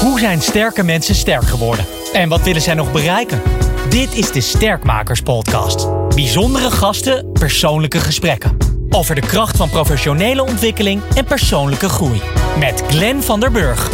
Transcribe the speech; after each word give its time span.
Hoe 0.00 0.18
zijn 0.18 0.40
sterke 0.40 0.82
mensen 0.82 1.14
sterk 1.14 1.42
geworden? 1.42 1.84
En 2.12 2.28
wat 2.28 2.42
willen 2.42 2.62
zij 2.62 2.74
nog 2.74 2.92
bereiken? 2.92 3.42
Dit 3.88 4.14
is 4.14 4.32
de 4.32 4.40
Sterkmakers 4.40 5.20
Podcast. 5.20 5.88
Bijzondere 6.14 6.70
gasten, 6.70 7.32
persoonlijke 7.32 7.98
gesprekken. 7.98 8.56
Over 8.90 9.14
de 9.14 9.20
kracht 9.20 9.56
van 9.56 9.70
professionele 9.70 10.42
ontwikkeling 10.42 11.02
en 11.14 11.24
persoonlijke 11.24 11.88
groei. 11.88 12.20
Met 12.58 12.82
Glenn 12.88 13.22
van 13.22 13.40
der 13.40 13.50
Burg. 13.50 13.90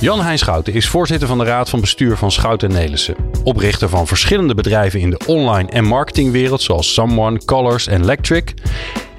Jan 0.00 0.20
Hein 0.20 0.38
Schouten 0.38 0.74
is 0.74 0.88
voorzitter 0.88 1.28
van 1.28 1.38
de 1.38 1.44
Raad 1.44 1.70
van 1.70 1.80
Bestuur 1.80 2.16
van 2.16 2.30
Schouten 2.30 2.70
Nelissen. 2.70 3.16
Oprichter 3.44 3.88
van 3.88 4.06
verschillende 4.06 4.54
bedrijven 4.54 5.00
in 5.00 5.10
de 5.10 5.20
online 5.26 5.70
en 5.70 5.84
marketingwereld 5.84 6.62
zoals 6.62 6.94
Someone, 6.94 7.44
Colors 7.44 7.86
en 7.86 8.02
Electric. 8.02 8.54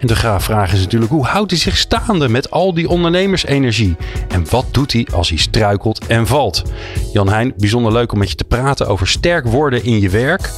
En 0.04 0.10
de 0.10 0.40
vraag 0.40 0.74
is 0.74 0.80
natuurlijk, 0.80 1.12
hoe 1.12 1.26
houdt 1.26 1.52
hij 1.52 1.60
zich 1.60 1.78
staande 1.78 2.30
met 2.30 2.52
al 2.52 2.74
die 2.74 2.90
ondernemersenergie? 2.90 3.96
En 4.28 4.46
wat 4.50 4.66
doet 4.72 4.94
hij 4.94 5.08
als 5.14 5.30
hij 5.30 5.38
struikelt 5.38 6.08
en 6.08 6.28
valt? 6.28 6.64
Jan 7.14 7.30
Heijn, 7.30 7.54
bijzonder 7.58 7.92
leuk 7.92 8.12
om 8.12 8.18
met 8.18 8.30
je 8.30 8.36
te 8.36 8.44
praten 8.44 8.88
over 8.88 9.08
sterk 9.08 9.46
worden 9.46 9.84
in 9.84 10.00
je 10.00 10.10
werk. 10.10 10.50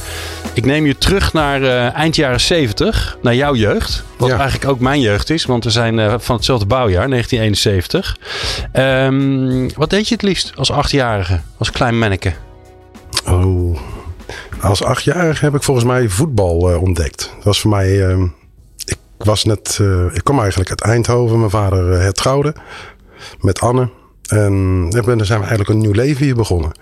Ik 0.54 0.64
neem 0.64 0.86
je 0.86 0.98
terug 0.98 1.32
naar 1.32 1.62
uh, 1.62 1.94
eind 1.94 2.16
jaren 2.16 2.40
70, 2.40 3.18
naar 3.22 3.34
jouw 3.34 3.54
jeugd. 3.54 4.04
Wat 4.16 4.30
eigenlijk 4.30 4.70
ook 4.70 4.80
mijn 4.80 5.00
jeugd 5.00 5.30
is, 5.30 5.44
want 5.44 5.64
we 5.64 5.70
zijn 5.70 5.98
uh, 5.98 6.14
van 6.18 6.36
hetzelfde 6.36 6.66
bouwjaar, 6.66 7.08
1971. 7.08 8.16
Um, 8.72 9.74
wat 9.74 9.90
deed 9.90 10.08
je 10.08 10.14
het 10.14 10.22
liefst 10.22 10.52
als 10.56 10.70
achtjarige, 10.70 11.40
als 11.58 11.70
klein 11.70 11.98
manneke? 11.98 12.32
Oh, 13.26 13.78
als 14.60 14.82
achtjarige 14.82 15.44
heb 15.44 15.54
ik 15.54 15.62
volgens 15.62 15.86
mij 15.86 16.08
voetbal 16.08 16.70
uh, 16.70 16.82
ontdekt. 16.82 17.32
Dat 17.34 17.44
was 17.44 17.60
voor 17.60 17.70
mij 17.70 18.08
ehm, 18.08 18.26
ik 19.18 19.24
was 19.24 19.44
net, 19.44 19.78
uh, 19.80 20.14
ik 20.14 20.24
kwam 20.24 20.40
eigenlijk 20.40 20.70
uit 20.70 20.80
Eindhoven. 20.80 21.38
Mijn 21.38 21.50
vader 21.50 21.92
uh, 21.92 21.98
hertrouwde 21.98 22.54
met 23.40 23.60
Anne. 23.60 23.90
En 24.26 24.90
dan 24.90 25.24
zijn 25.24 25.40
we 25.40 25.46
eigenlijk 25.46 25.68
een 25.68 25.78
nieuw 25.78 25.92
leven 25.92 26.24
hier 26.24 26.34
begonnen. 26.34 26.72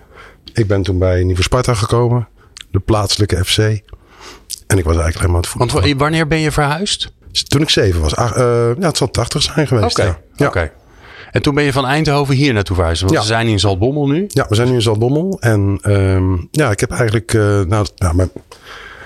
Ik 0.53 0.67
ben 0.67 0.81
toen 0.81 0.99
bij 0.99 1.23
Nieuwe 1.23 1.43
Sparta 1.43 1.73
gekomen, 1.73 2.27
de 2.71 2.79
plaatselijke 2.79 3.45
FC. 3.45 3.57
En 3.57 4.77
ik 4.77 4.83
was 4.83 4.95
eigenlijk 4.95 5.15
helemaal 5.15 5.41
het 5.41 5.47
voetbal. 5.47 5.81
Want 5.81 5.99
wanneer 5.99 6.27
ben 6.27 6.39
je 6.39 6.51
verhuisd? 6.51 7.11
Toen 7.47 7.61
ik 7.61 7.69
zeven 7.69 8.01
was. 8.01 8.13
Uh, 8.13 8.25
ja, 8.79 8.87
het 8.87 8.97
zal 8.97 9.11
80 9.11 9.41
zijn 9.41 9.67
geweest. 9.67 9.99
Oké. 9.99 10.17
Ja. 10.35 10.47
Okay. 10.47 10.71
En 11.31 11.41
toen 11.41 11.55
ben 11.55 11.63
je 11.63 11.73
van 11.73 11.85
Eindhoven 11.85 12.35
hier 12.35 12.53
naartoe 12.53 12.75
verhuisd. 12.75 13.01
Want 13.01 13.13
ja. 13.13 13.19
we 13.19 13.25
zijn 13.25 13.47
in 13.47 13.59
Zaltbommel 13.59 14.07
nu. 14.07 14.25
Ja, 14.27 14.45
we 14.49 14.55
zijn 14.55 14.67
nu 14.67 14.73
in 14.73 14.81
Zaltbommel. 14.81 15.37
En 15.39 15.79
um, 15.83 16.47
ja, 16.51 16.71
ik 16.71 16.79
heb 16.79 16.91
eigenlijk... 16.91 17.33
nou, 17.67 17.87
nou, 17.95 18.15
mijn, 18.15 18.31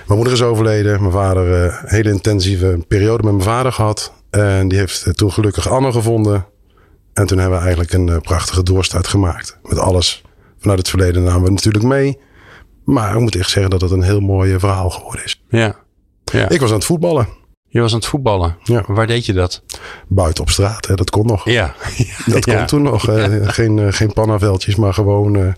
mijn 0.09 0.21
moeder 0.21 0.33
is 0.33 0.41
overleden. 0.41 0.99
Mijn 0.99 1.11
vader 1.11 1.47
een 1.47 1.71
hele 1.85 2.09
intensieve 2.09 2.83
periode 2.87 3.23
met 3.23 3.31
mijn 3.31 3.43
vader 3.43 3.71
gehad. 3.71 4.13
En 4.29 4.67
die 4.67 4.77
heeft 4.77 5.05
uh, 5.05 5.13
toen 5.13 5.31
gelukkig 5.31 5.69
Anne 5.69 5.91
gevonden. 5.91 6.45
En 7.13 7.25
toen 7.25 7.37
hebben 7.37 7.57
we 7.57 7.63
eigenlijk 7.63 7.93
een 7.93 8.07
uh, 8.07 8.17
prachtige 8.17 8.63
doorstart 8.63 9.07
gemaakt. 9.07 9.59
Met 9.63 9.77
alles 9.77 10.23
vanuit 10.59 10.79
het 10.79 10.89
verleden 10.89 11.23
namen 11.23 11.43
we 11.43 11.49
natuurlijk 11.49 11.83
mee. 11.83 12.19
Maar 12.85 13.13
ik 13.13 13.19
moet 13.19 13.35
echt 13.35 13.49
zeggen 13.49 13.71
dat 13.71 13.81
het 13.81 13.91
een 13.91 14.03
heel 14.03 14.19
mooi 14.19 14.59
verhaal 14.59 14.89
geworden 14.89 15.23
is. 15.23 15.43
Ja. 15.49 15.75
ja. 16.23 16.49
Ik 16.49 16.59
was 16.59 16.69
aan 16.69 16.75
het 16.75 16.85
voetballen. 16.85 17.27
Je 17.71 17.81
was 17.81 17.91
aan 17.91 17.97
het 17.97 18.07
voetballen. 18.07 18.57
Ja. 18.63 18.83
Waar 18.87 19.07
deed 19.07 19.25
je 19.25 19.33
dat? 19.33 19.61
Buiten 20.07 20.43
op 20.43 20.49
straat, 20.49 20.87
hè. 20.87 20.95
dat 20.95 21.09
kon 21.09 21.25
nog. 21.25 21.49
Ja. 21.49 21.75
dat 22.25 22.45
kon 22.45 22.53
ja. 22.53 22.65
toen 22.65 22.81
nog. 22.81 23.01
geen, 23.55 23.93
geen 23.93 24.13
pannaveldjes, 24.13 24.75
maar 24.75 24.93
gewoon 24.93 25.55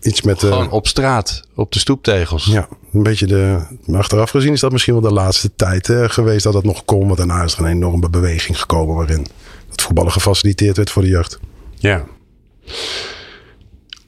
iets 0.00 0.22
met... 0.22 0.38
Gewoon 0.38 0.70
op 0.70 0.86
straat, 0.86 1.42
op 1.54 1.72
de 1.72 1.78
stoeptegels. 1.78 2.44
Ja, 2.44 2.68
een 2.92 3.02
beetje 3.02 3.26
de... 3.26 3.66
Achteraf 3.92 4.30
gezien 4.30 4.52
is 4.52 4.60
dat 4.60 4.72
misschien 4.72 4.92
wel 4.92 5.02
de 5.02 5.12
laatste 5.12 5.54
tijd 5.56 5.86
hè, 5.86 6.08
geweest 6.08 6.44
dat 6.44 6.52
dat 6.52 6.64
nog 6.64 6.84
kon. 6.84 7.06
Want 7.06 7.16
daarna 7.16 7.42
is 7.42 7.54
er 7.54 7.60
een 7.60 7.70
enorme 7.70 8.10
beweging 8.10 8.60
gekomen 8.60 8.94
waarin 8.94 9.26
het 9.70 9.82
voetballen 9.82 10.12
gefaciliteerd 10.12 10.76
werd 10.76 10.90
voor 10.90 11.02
de 11.02 11.08
jeugd. 11.08 11.38
Ja. 11.74 12.04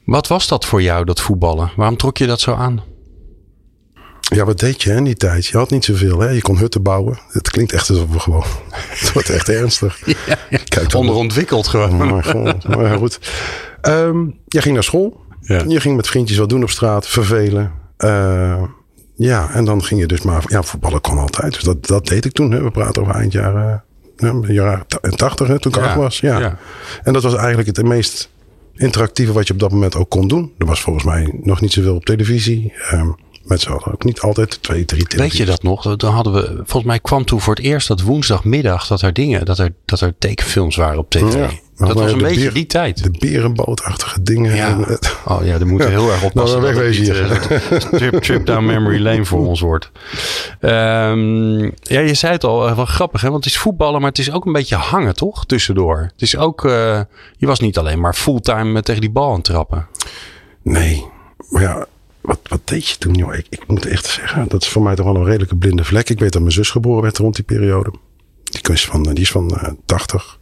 Wat 0.05 0.27
was 0.27 0.47
dat 0.47 0.65
voor 0.65 0.81
jou, 0.81 1.05
dat 1.05 1.21
voetballen? 1.21 1.71
Waarom 1.75 1.97
trok 1.97 2.17
je 2.17 2.27
dat 2.27 2.39
zo 2.39 2.53
aan? 2.53 2.83
Ja, 4.35 4.45
wat 4.45 4.59
deed 4.59 4.83
je 4.83 4.91
in 4.91 5.03
die 5.03 5.15
tijd? 5.15 5.45
Je 5.45 5.57
had 5.57 5.69
niet 5.69 5.85
zoveel. 5.85 6.19
Hè? 6.19 6.29
Je 6.29 6.41
kon 6.41 6.57
hutten 6.57 6.81
bouwen. 6.81 7.19
Het 7.31 7.49
klinkt 7.49 7.73
echt 7.73 7.89
alsof 7.89 8.09
we 8.09 8.19
gewoon... 8.19 8.43
Het 9.01 9.13
wordt 9.13 9.29
echt 9.29 9.49
ernstig. 9.49 10.01
Ja, 10.05 10.37
ja. 10.49 10.59
Kijk, 10.63 10.93
Onderontwikkeld 10.93 11.67
gewoon. 11.67 11.97
Maar, 12.07 12.23
goed. 12.23 12.67
maar 12.67 12.97
goed. 12.97 13.19
Um, 13.81 14.39
jij 14.47 14.61
ging 14.61 14.73
naar 14.73 14.83
school. 14.83 15.25
Ja. 15.41 15.63
Je 15.67 15.79
ging 15.79 15.95
met 15.95 16.07
vriendjes 16.07 16.37
wat 16.37 16.49
doen 16.49 16.63
op 16.63 16.69
straat. 16.69 17.07
Vervelen. 17.07 17.71
Uh, 17.97 18.63
ja, 19.15 19.49
en 19.51 19.65
dan 19.65 19.83
ging 19.83 19.99
je 19.99 20.07
dus 20.07 20.21
maar... 20.21 20.43
Ja, 20.47 20.63
voetballen 20.63 21.01
kon 21.01 21.17
altijd. 21.17 21.53
Dus 21.53 21.63
dat, 21.63 21.87
dat 21.87 22.07
deed 22.07 22.25
ik 22.25 22.31
toen. 22.31 22.51
Hè? 22.51 22.63
We 22.63 22.71
praten 22.71 23.01
over 23.01 23.15
eind 23.15 23.31
jaren... 23.31 23.83
Ja, 24.17 24.33
jaren 24.47 24.85
80, 25.15 25.47
hè, 25.47 25.59
toen 25.59 25.71
ik 25.71 25.77
acht 25.77 25.95
was. 25.95 26.19
Ja. 26.19 26.39
ja. 26.39 26.57
En 27.03 27.13
dat 27.13 27.23
was 27.23 27.35
eigenlijk 27.35 27.77
het 27.77 27.85
meest 27.85 28.29
interactieve 28.75 29.33
wat 29.33 29.47
je 29.47 29.53
op 29.53 29.59
dat 29.59 29.71
moment 29.71 29.95
ook 29.95 30.09
kon 30.09 30.27
doen. 30.27 30.53
Er 30.57 30.65
was 30.65 30.81
volgens 30.81 31.05
mij 31.05 31.39
nog 31.41 31.61
niet 31.61 31.71
zoveel 31.71 31.95
op 31.95 32.05
televisie. 32.05 32.73
Um, 32.93 33.15
Mensen 33.47 33.71
hadden 33.71 33.93
ook 33.93 34.03
niet 34.03 34.19
altijd 34.19 34.61
twee, 34.61 34.85
drie 34.85 35.05
Weet 35.07 35.37
je 35.37 35.45
dat 35.45 35.63
nog? 35.63 35.95
Dan 35.95 36.13
hadden 36.13 36.33
we, 36.33 36.55
volgens 36.55 36.83
mij 36.83 36.99
kwam 36.99 37.25
toen 37.25 37.41
voor 37.41 37.55
het 37.55 37.63
eerst 37.63 37.87
dat 37.87 38.01
woensdagmiddag 38.01 38.87
dat 38.87 39.01
er 39.01 39.13
dingen, 39.13 39.45
dat 39.45 39.59
er, 39.59 39.73
dat 39.85 40.01
er 40.01 40.13
tekenfilms 40.17 40.75
waren 40.75 40.99
op 40.99 41.09
tv. 41.09 41.33
Ja, 41.33 41.49
dat 41.85 41.99
was 41.99 42.11
een 42.11 42.17
beetje 42.17 42.39
beer, 42.39 42.53
die 42.53 42.65
tijd. 42.65 43.03
De 43.03 43.11
berenbootachtige 43.19 44.21
dingen. 44.21 44.55
Ja. 44.55 44.77
Oh 45.25 45.45
ja, 45.45 45.53
er 45.53 45.67
moeten 45.67 45.89
heel 45.89 46.11
erg 46.11 46.23
oppassen. 46.23 46.61
Nou, 46.61 46.73
wegwezen 46.73 47.03
hier. 47.03 47.39
Trip, 47.91 48.21
trip 48.21 48.45
down 48.45 48.65
memory 48.65 49.01
lane 49.01 49.25
voor 49.25 49.47
ons 49.47 49.59
wordt. 49.59 49.91
Um, 50.61 51.61
ja, 51.81 51.99
je 51.99 52.13
zei 52.13 52.33
het 52.33 52.43
al, 52.43 52.75
wel 52.75 52.85
grappig 52.85 53.21
hè, 53.21 53.29
want 53.29 53.43
het 53.43 53.53
is 53.53 53.59
voetballen, 53.59 54.01
maar 54.01 54.09
het 54.09 54.19
is 54.19 54.31
ook 54.31 54.45
een 54.45 54.51
beetje 54.51 54.75
hangen 54.75 55.15
toch? 55.15 55.45
Tussendoor. 55.45 56.09
Het 56.11 56.21
is 56.21 56.37
ook, 56.37 56.65
uh, 56.65 57.01
je 57.37 57.45
was 57.45 57.59
niet 57.59 57.77
alleen 57.77 57.99
maar 57.99 58.13
fulltime 58.13 58.81
tegen 58.81 59.01
die 59.01 59.11
bal 59.11 59.29
aan 59.29 59.35
het 59.35 59.43
trappen. 59.43 59.87
Nee, 60.63 61.05
maar 61.49 61.61
ja, 61.61 61.85
wat, 62.27 62.39
wat 62.43 62.61
deed 62.63 62.87
je 62.87 62.97
toen, 62.97 63.13
joh? 63.13 63.33
Ik, 63.33 63.67
moet 63.67 63.85
echt 63.85 64.05
zeggen, 64.05 64.47
dat 64.47 64.61
is 64.61 64.67
voor 64.67 64.81
mij 64.81 64.95
toch 64.95 65.05
wel 65.05 65.15
een 65.15 65.25
redelijke 65.25 65.55
blinde 65.55 65.83
vlek. 65.83 66.09
Ik 66.09 66.19
weet 66.19 66.31
dat 66.31 66.41
mijn 66.41 66.53
zus 66.53 66.69
geboren 66.69 67.01
werd 67.01 67.17
rond 67.17 67.35
die 67.35 67.43
periode. 67.43 67.93
Die 68.43 68.73
is 68.73 68.85
van, 68.85 69.03
die 69.03 69.23
is 69.23 69.31
van 69.31 69.53
uh, 69.53 69.69
80. 69.85 70.39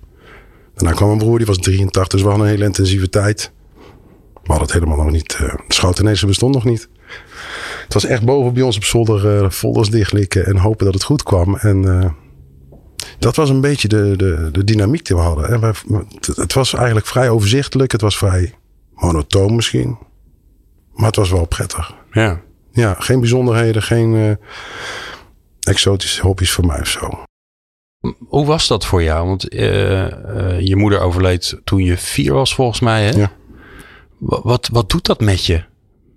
Daarna 0.73 0.95
kwam 0.95 1.07
mijn 1.07 1.19
broer, 1.19 1.37
die 1.37 1.47
was 1.47 1.57
83. 1.57 2.07
Dus 2.07 2.21
we 2.21 2.27
hadden 2.27 2.45
een 2.45 2.51
hele 2.53 2.65
intensieve 2.65 3.09
tijd. 3.09 3.51
We 4.33 4.51
hadden 4.51 4.65
het 4.65 4.73
helemaal 4.73 4.97
nog 4.97 5.11
niet. 5.11 5.37
Uh, 5.41 5.53
Schoutenezen 5.67 6.27
bestond 6.27 6.53
nog 6.53 6.63
niet. 6.63 6.89
Het 7.83 7.93
was 7.93 8.05
echt 8.05 8.23
boven 8.25 8.53
bij 8.53 8.63
ons 8.63 8.75
op 8.75 8.83
zolder 8.83 9.43
uh, 9.43 9.49
folders 9.49 9.89
dichtlikken 9.89 10.45
en 10.45 10.57
hopen 10.57 10.85
dat 10.85 10.93
het 10.93 11.03
goed 11.03 11.23
kwam. 11.23 11.55
En 11.55 12.13
dat 13.19 13.35
was 13.35 13.49
een 13.49 13.61
beetje 13.61 13.87
de, 13.87 14.13
de, 14.17 14.49
de 14.51 14.63
dynamiek 14.63 15.05
die 15.05 15.15
we 15.15 15.21
hadden. 15.21 15.49
En 15.49 15.61
het, 15.61 16.27
het 16.35 16.53
was 16.53 16.73
eigenlijk 16.73 17.07
vrij 17.07 17.29
overzichtelijk. 17.29 17.91
Het 17.91 18.01
was 18.01 18.17
vrij 18.17 18.53
monotoon 18.93 19.55
misschien. 19.55 19.97
Maar 20.95 21.07
het 21.07 21.15
was 21.15 21.31
wel 21.31 21.45
prettig. 21.45 21.93
Ja. 22.11 22.41
Ja, 22.71 22.95
geen 22.99 23.19
bijzonderheden, 23.19 23.81
geen 23.81 24.13
uh, 24.13 24.31
exotische 25.59 26.21
hobby's 26.21 26.51
voor 26.51 26.65
mij 26.65 26.79
of 26.79 26.87
zo. 26.87 27.23
Hoe 28.27 28.45
was 28.45 28.67
dat 28.67 28.85
voor 28.85 29.03
jou? 29.03 29.27
Want 29.27 29.53
uh, 29.53 30.01
uh, 30.01 30.59
je 30.59 30.75
moeder 30.75 30.99
overleed 30.99 31.59
toen 31.63 31.83
je 31.83 31.97
vier 31.97 32.33
was, 32.33 32.55
volgens 32.55 32.79
mij. 32.79 33.05
Hè? 33.05 33.17
Ja. 33.17 33.31
Wat, 34.19 34.69
wat 34.71 34.89
doet 34.89 35.05
dat 35.05 35.19
met 35.19 35.45
je? 35.45 35.63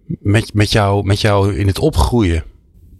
Met, 0.07 0.55
met, 0.55 0.73
jou, 0.73 1.05
met 1.05 1.21
jou 1.21 1.55
in 1.55 1.67
het 1.67 1.79
opgroeien? 1.79 2.45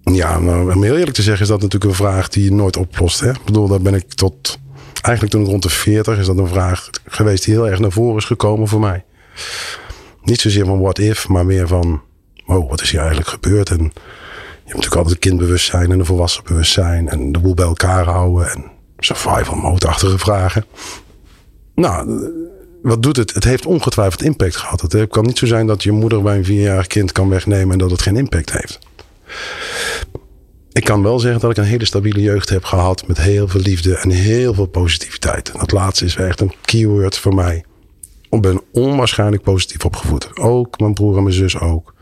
Ja, 0.03 0.39
nou, 0.39 0.75
om 0.75 0.83
heel 0.83 0.97
eerlijk 0.97 1.17
te 1.17 1.23
zeggen 1.23 1.43
is 1.43 1.49
dat 1.49 1.61
natuurlijk 1.61 1.91
een 1.91 1.97
vraag 1.97 2.29
die 2.29 2.45
je 2.45 2.53
nooit 2.53 2.77
oplost. 2.77 3.21
Hè? 3.21 3.31
Ik 3.31 3.45
bedoel, 3.45 3.69
daar 3.69 3.81
ben 3.81 3.95
ik 3.95 4.13
tot... 4.13 4.59
Eigenlijk 5.03 5.35
toen 5.35 5.45
ik 5.45 5.51
rond 5.51 5.63
de 5.63 5.69
40 5.69 6.19
is 6.19 6.27
dat 6.27 6.39
een 6.39 6.49
vraag 6.49 6.91
geweest 7.05 7.45
die 7.45 7.55
heel 7.55 7.69
erg 7.69 7.79
naar 7.79 7.93
voren 7.93 8.17
is 8.17 8.25
gekomen 8.25 8.69
voor 8.69 8.81
mij. 8.81 9.05
Niet 10.29 10.41
zozeer 10.41 10.67
van 10.67 10.81
what 10.81 10.99
if, 10.99 11.29
maar 11.29 11.47
meer 11.47 11.69
van... 11.69 12.03
Oh, 12.47 12.71
wat 12.71 12.81
is 12.81 12.91
hier 12.91 13.01
eigenlijk 13.01 13.29
gebeurd? 13.29 13.71
En 13.71 13.77
je 13.77 13.83
hebt 14.55 14.67
natuurlijk 14.67 14.95
altijd 14.95 15.15
een 15.15 15.21
kindbewustzijn 15.31 15.91
en 15.91 15.99
een 15.99 16.05
volwassen 16.05 16.45
bewustzijn. 16.45 17.09
En 17.09 17.33
de 17.33 17.39
boel 17.39 17.55
bij 17.55 17.65
elkaar 17.65 18.05
houden. 18.05 18.51
En 18.51 18.65
survival 18.99 19.57
mode-achtige 19.57 20.19
vragen. 20.19 20.65
Nou, 21.75 22.31
wat 22.83 23.03
doet 23.03 23.17
het? 23.17 23.35
Het 23.35 23.45
heeft 23.45 23.67
ongetwijfeld 23.67 24.23
impact 24.23 24.57
gehad. 24.57 24.81
Het 24.81 25.09
kan 25.09 25.25
niet 25.25 25.39
zo 25.39 25.47
zijn 25.47 25.67
dat 25.67 25.83
je 25.83 25.93
moeder 25.93 26.23
bij 26.23 26.37
een 26.37 26.45
vierjarig 26.45 26.87
kind 26.87 27.13
kan 27.13 27.29
wegnemen... 27.29 27.73
en 27.73 27.79
dat 27.79 27.91
het 27.91 28.03
geen 28.03 28.17
impact 28.17 28.53
heeft. 28.53 28.79
Ik 30.73 30.85
kan 30.85 31.03
wel 31.03 31.19
zeggen 31.19 31.41
dat 31.41 31.51
ik 31.51 31.57
een 31.57 31.65
hele 31.65 31.85
stabiele 31.85 32.21
jeugd 32.21 32.49
heb 32.49 32.65
gehad... 32.65 33.07
met 33.07 33.19
heel 33.19 33.49
veel 33.49 33.61
liefde 33.61 33.97
en 33.97 34.11
heel 34.11 34.55
veel 34.55 34.67
positiviteit. 34.67 35.51
En 35.51 35.59
dat 35.59 35.73
laatste 35.73 36.05
is 36.05 36.17
echt 36.17 36.41
een 36.41 36.55
keyword 36.65 37.19
voor 37.19 37.35
mij. 37.35 37.65
Ik 38.31 38.41
ben 38.41 38.61
onwaarschijnlijk 38.73 39.43
positief 39.43 39.85
opgevoed. 39.85 40.39
Ook 40.39 40.79
mijn 40.79 40.95
broer 40.95 41.17
en 41.17 41.23
mijn 41.23 41.35
zus 41.35 41.59
ook. 41.59 41.95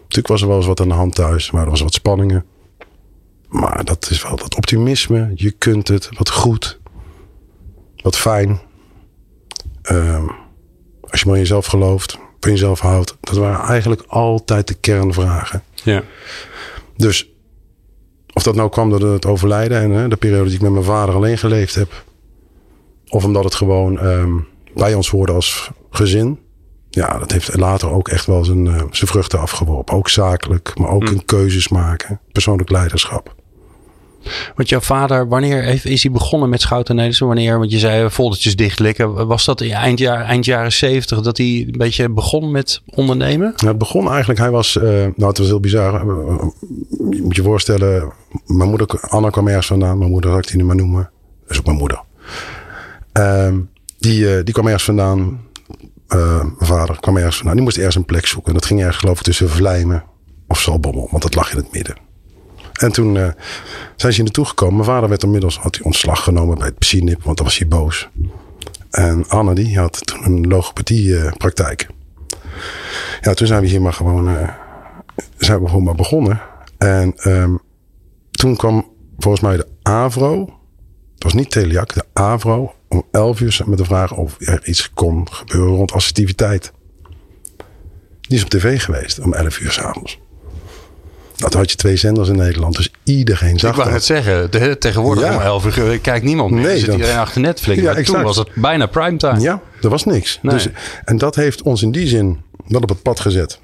Natuurlijk 0.00 0.28
was 0.28 0.42
er 0.42 0.48
wel 0.48 0.56
eens 0.56 0.66
wat 0.66 0.80
aan 0.80 0.88
de 0.88 0.94
hand 0.94 1.14
thuis, 1.14 1.50
maar 1.50 1.64
er 1.64 1.70
was 1.70 1.80
wat 1.80 1.94
spanningen. 1.94 2.44
Maar 3.48 3.84
dat 3.84 4.10
is 4.10 4.22
wel 4.22 4.36
dat 4.36 4.56
optimisme. 4.56 5.32
Je 5.34 5.50
kunt 5.50 5.88
het, 5.88 6.08
wat 6.18 6.30
goed. 6.30 6.80
Wat 7.96 8.16
fijn. 8.16 8.60
Um, 9.90 10.30
als 11.00 11.20
je 11.20 11.26
maar 11.26 11.34
in 11.34 11.42
jezelf 11.42 11.66
gelooft, 11.66 12.18
van 12.40 12.50
jezelf 12.50 12.80
houdt. 12.80 13.16
Dat 13.20 13.36
waren 13.36 13.68
eigenlijk 13.68 14.02
altijd 14.06 14.68
de 14.68 14.74
kernvragen. 14.74 15.62
Ja. 15.84 16.02
Dus 16.96 17.30
of 18.32 18.42
dat 18.42 18.54
nou 18.54 18.70
kwam 18.70 18.90
door 18.90 19.12
het 19.12 19.26
overlijden 19.26 19.80
en 19.80 19.90
hè, 19.90 20.08
de 20.08 20.16
periode 20.16 20.44
die 20.44 20.54
ik 20.54 20.62
met 20.62 20.72
mijn 20.72 20.84
vader 20.84 21.14
alleen 21.14 21.38
geleefd 21.38 21.74
heb. 21.74 22.04
Of 23.08 23.24
omdat 23.24 23.44
het 23.44 23.54
gewoon 23.54 24.04
um, 24.04 24.46
bij 24.74 24.94
ons 24.94 25.08
hoorde 25.10 25.32
als 25.32 25.70
gezin. 25.90 26.38
ja, 26.90 27.18
dat 27.18 27.32
heeft 27.32 27.56
later 27.56 27.90
ook 27.90 28.08
echt 28.08 28.26
wel 28.26 28.44
zijn, 28.44 28.66
uh, 28.66 28.74
zijn 28.74 29.10
vruchten 29.10 29.38
afgeworpen. 29.38 29.94
Ook 29.94 30.08
zakelijk, 30.08 30.78
maar 30.78 30.90
ook 30.90 31.08
mm. 31.08 31.12
in 31.12 31.24
keuzes 31.24 31.68
maken. 31.68 32.20
Persoonlijk 32.32 32.70
leiderschap. 32.70 33.34
Want 34.54 34.68
jouw 34.68 34.80
vader, 34.80 35.28
wanneer 35.28 35.84
is 35.84 36.02
hij 36.02 36.12
begonnen 36.12 36.48
met 36.48 36.60
Schouten 36.60 36.94
Nederlandse? 36.94 37.26
Wanneer, 37.26 37.58
want 37.58 37.72
je 37.72 37.78
zei 37.78 38.08
foldertjes 38.08 38.56
dichtlikken. 38.56 39.26
Was 39.26 39.44
dat 39.44 39.60
eind, 39.60 39.98
jaar, 39.98 40.24
eind 40.24 40.44
jaren 40.44 40.72
zeventig 40.72 41.20
dat 41.20 41.36
hij 41.36 41.64
een 41.66 41.78
beetje 41.78 42.08
begon 42.08 42.50
met 42.50 42.82
ondernemen? 42.86 43.52
het 43.56 43.78
begon 43.78 44.08
eigenlijk, 44.10 44.38
hij 44.38 44.50
was, 44.50 44.76
uh, 44.76 44.82
nou 44.82 45.12
het 45.16 45.38
was 45.38 45.46
heel 45.46 45.60
bizar. 45.60 46.06
Je 47.10 47.20
moet 47.22 47.36
je 47.36 47.42
voorstellen, 47.42 48.12
mijn 48.46 48.68
moeder, 48.68 49.00
Anna 49.00 49.30
kwam 49.30 49.48
ergens 49.48 49.66
vandaan. 49.66 49.98
Mijn 49.98 50.10
moeder, 50.10 50.30
zal 50.30 50.38
ik 50.38 50.46
die 50.46 50.56
nu 50.56 50.64
maar 50.64 50.76
noemen. 50.76 51.10
Dat 51.42 51.50
is 51.50 51.58
ook 51.58 51.66
mijn 51.66 51.78
moeder. 51.78 52.02
Uh, 53.18 53.48
die, 54.02 54.36
uh, 54.36 54.44
die 54.44 54.54
kwam 54.54 54.64
ergens 54.64 54.84
vandaan. 54.84 55.40
Uh, 56.08 56.40
mijn 56.40 56.56
vader 56.58 57.00
kwam 57.00 57.16
ergens 57.16 57.36
vandaan. 57.36 57.54
Die 57.54 57.64
moest 57.64 57.76
ergens 57.76 57.94
een 57.94 58.04
plek 58.04 58.26
zoeken. 58.26 58.48
En 58.48 58.58
dat 58.58 58.66
ging 58.66 58.80
ergens 58.80 58.96
geloof 58.96 59.18
ik 59.18 59.24
tussen 59.24 59.50
Vlijmen 59.50 60.04
of 60.48 60.60
Zalbommel. 60.60 61.08
Want 61.10 61.22
dat 61.22 61.34
lag 61.34 61.50
in 61.50 61.56
het 61.56 61.72
midden. 61.72 61.96
En 62.72 62.92
toen 62.92 63.14
uh, 63.14 63.22
zijn 63.22 63.34
ze 63.96 64.08
hier 64.08 64.22
naartoe 64.22 64.44
gekomen. 64.44 64.74
Mijn 64.74 64.86
vader 64.86 65.08
werd 65.08 65.22
inmiddels 65.22 65.58
had 65.58 65.74
hij 65.74 65.84
ontslag 65.84 66.24
genomen 66.24 66.58
bij 66.58 66.66
het 66.66 66.78
PSINIP, 66.78 67.22
want 67.22 67.36
dan 67.36 67.46
was 67.46 67.58
hij 67.58 67.68
boos. 67.68 68.08
En 68.90 69.28
Anne 69.28 69.54
die 69.54 69.78
had 69.78 70.06
toen 70.06 70.24
een 70.24 70.46
logopedie-praktijk. 70.46 71.88
ja, 73.20 73.34
toen 73.34 73.46
zijn 73.46 73.62
we 73.62 73.68
hier 73.68 73.82
maar 73.82 73.92
gewoon, 73.92 74.36
zijn 75.36 75.60
we 75.62 75.68
gewoon 75.68 75.82
maar 75.82 75.94
begonnen. 75.94 76.40
En 76.78 77.14
um, 77.26 77.60
toen 78.30 78.56
kwam 78.56 78.86
volgens 79.18 79.42
mij 79.42 79.56
de 79.56 79.66
Avro. 79.82 80.40
Het 81.14 81.22
was 81.22 81.32
niet 81.32 81.50
Teliac, 81.50 81.94
de 81.94 82.04
Avro. 82.12 82.74
Om 82.92 83.04
11 83.10 83.40
uur 83.40 83.60
met 83.66 83.78
de 83.78 83.84
vraag 83.84 84.14
of 84.14 84.36
er 84.38 84.60
iets 84.64 84.90
kon 84.92 85.32
gebeuren 85.32 85.74
rond 85.74 85.92
assertiviteit. 85.92 86.72
Die 88.20 88.36
is 88.36 88.42
op 88.42 88.50
tv 88.50 88.82
geweest 88.82 89.20
om 89.20 89.32
11 89.32 89.60
uur 89.60 89.72
s'avonds. 89.72 90.20
Dat 91.36 91.54
had 91.54 91.70
je 91.70 91.76
twee 91.76 91.96
zenders 91.96 92.28
in 92.28 92.36
Nederland, 92.36 92.76
dus 92.76 92.92
iedereen 93.04 93.58
zag 93.58 93.70
Ik 93.70 93.76
wou 93.76 93.90
het 93.90 94.04
zeggen, 94.04 94.50
de, 94.50 94.78
tegenwoordig 94.78 95.24
ja. 95.24 95.34
om 95.34 95.40
11 95.40 95.76
uur 95.76 95.98
kijkt 95.98 96.24
niemand 96.24 96.50
meer. 96.50 96.62
Nee, 96.62 96.78
zit 96.78 96.92
iedereen 96.92 97.16
achter 97.16 97.40
Netflix. 97.40 97.82
Ja, 97.82 97.92
maar 97.92 98.02
toen 98.02 98.22
was 98.22 98.36
het 98.36 98.48
bijna 98.54 98.86
primetime. 98.86 99.40
Ja, 99.40 99.60
er 99.82 99.88
was 99.88 100.04
niks. 100.04 100.38
Nee. 100.42 100.54
Dus, 100.54 100.68
en 101.04 101.18
dat 101.18 101.34
heeft 101.34 101.62
ons 101.62 101.82
in 101.82 101.92
die 101.92 102.06
zin 102.06 102.40
wel 102.66 102.80
op 102.80 102.88
het 102.88 103.02
pad 103.02 103.20
gezet. 103.20 103.60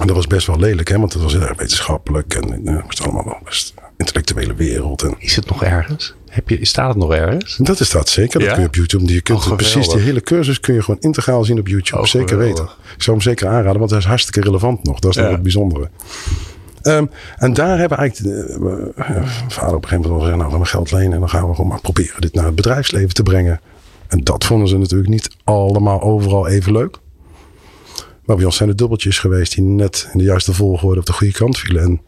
En 0.00 0.06
dat 0.06 0.16
was 0.16 0.26
best 0.26 0.46
wel 0.46 0.58
lelijk, 0.58 0.88
hè, 0.88 0.98
want 0.98 1.12
het 1.12 1.22
was 1.22 1.32
heel 1.32 1.42
erg 1.42 1.58
wetenschappelijk 1.58 2.34
en 2.34 2.68
uh, 2.68 2.76
het 2.76 2.86
was 2.86 3.02
allemaal 3.02 3.24
wel 3.24 3.38
best 3.44 3.74
intellectuele 3.96 4.54
wereld. 4.54 5.02
En... 5.02 5.14
Is 5.18 5.36
het 5.36 5.48
nog 5.48 5.64
ergens? 5.64 6.14
Heb 6.32 6.48
je, 6.48 6.66
staat 6.66 6.88
het 6.88 6.96
nog 6.96 7.12
ergens? 7.12 7.56
Dat 7.56 7.78
staat 7.78 8.08
zeker. 8.08 8.40
Dat 8.40 8.48
ja? 8.48 8.54
kun 8.54 8.62
je 8.62 8.68
op 8.68 8.74
YouTube. 8.74 9.12
Je 9.12 9.20
kunt 9.20 9.46
oh, 9.46 9.56
precies 9.56 9.88
die 9.88 10.00
hele 10.00 10.20
cursus 10.20 10.60
kun 10.60 10.74
je 10.74 10.82
gewoon 10.82 11.00
integraal 11.00 11.44
zien 11.44 11.58
op 11.58 11.68
YouTube. 11.68 12.00
Oh, 12.00 12.06
zeker 12.06 12.38
weten. 12.38 12.64
Ik 12.64 13.02
zou 13.02 13.16
hem 13.16 13.20
zeker 13.20 13.48
aanraden, 13.48 13.78
want 13.78 13.90
hij 13.90 13.98
is 13.98 14.04
hartstikke 14.04 14.40
relevant 14.40 14.84
nog. 14.84 14.98
Dat 14.98 15.10
is 15.10 15.22
nog 15.22 15.30
het 15.30 15.42
bijzondere. 15.42 15.88
Um, 16.82 17.10
en 17.36 17.52
daar 17.52 17.78
hebben 17.78 17.98
eigenlijk 17.98 18.34
de, 18.34 18.56
uh, 18.96 19.28
vader 19.48 19.74
op 19.74 19.82
een 19.82 19.88
gegeven 19.88 19.90
moment 19.90 20.06
wel 20.06 20.18
gezegd, 20.18 20.36
nou 20.36 20.50
we 20.50 20.56
gaan 20.56 20.66
geld 20.66 20.90
lenen 20.90 21.12
en 21.12 21.20
dan 21.20 21.28
gaan 21.28 21.48
we 21.48 21.54
gewoon 21.54 21.70
maar 21.70 21.80
proberen 21.80 22.20
dit 22.20 22.34
naar 22.34 22.44
het 22.44 22.54
bedrijfsleven 22.54 23.14
te 23.14 23.22
brengen. 23.22 23.60
En 24.08 24.24
dat 24.24 24.44
vonden 24.44 24.68
ze 24.68 24.78
natuurlijk 24.78 25.10
niet 25.10 25.28
allemaal 25.44 26.02
overal 26.02 26.48
even 26.48 26.72
leuk. 26.72 26.98
Maar 28.24 28.36
bij 28.36 28.44
ons 28.44 28.56
zijn 28.56 28.68
er 28.68 28.76
dubbeltjes 28.76 29.18
geweest 29.18 29.54
die 29.54 29.64
net 29.64 30.08
in 30.12 30.18
de 30.18 30.24
juiste 30.24 30.54
volgorde 30.54 31.00
op 31.00 31.06
de 31.06 31.12
goede 31.12 31.32
kant 31.32 31.58
vielen. 31.58 31.82
En 31.82 32.00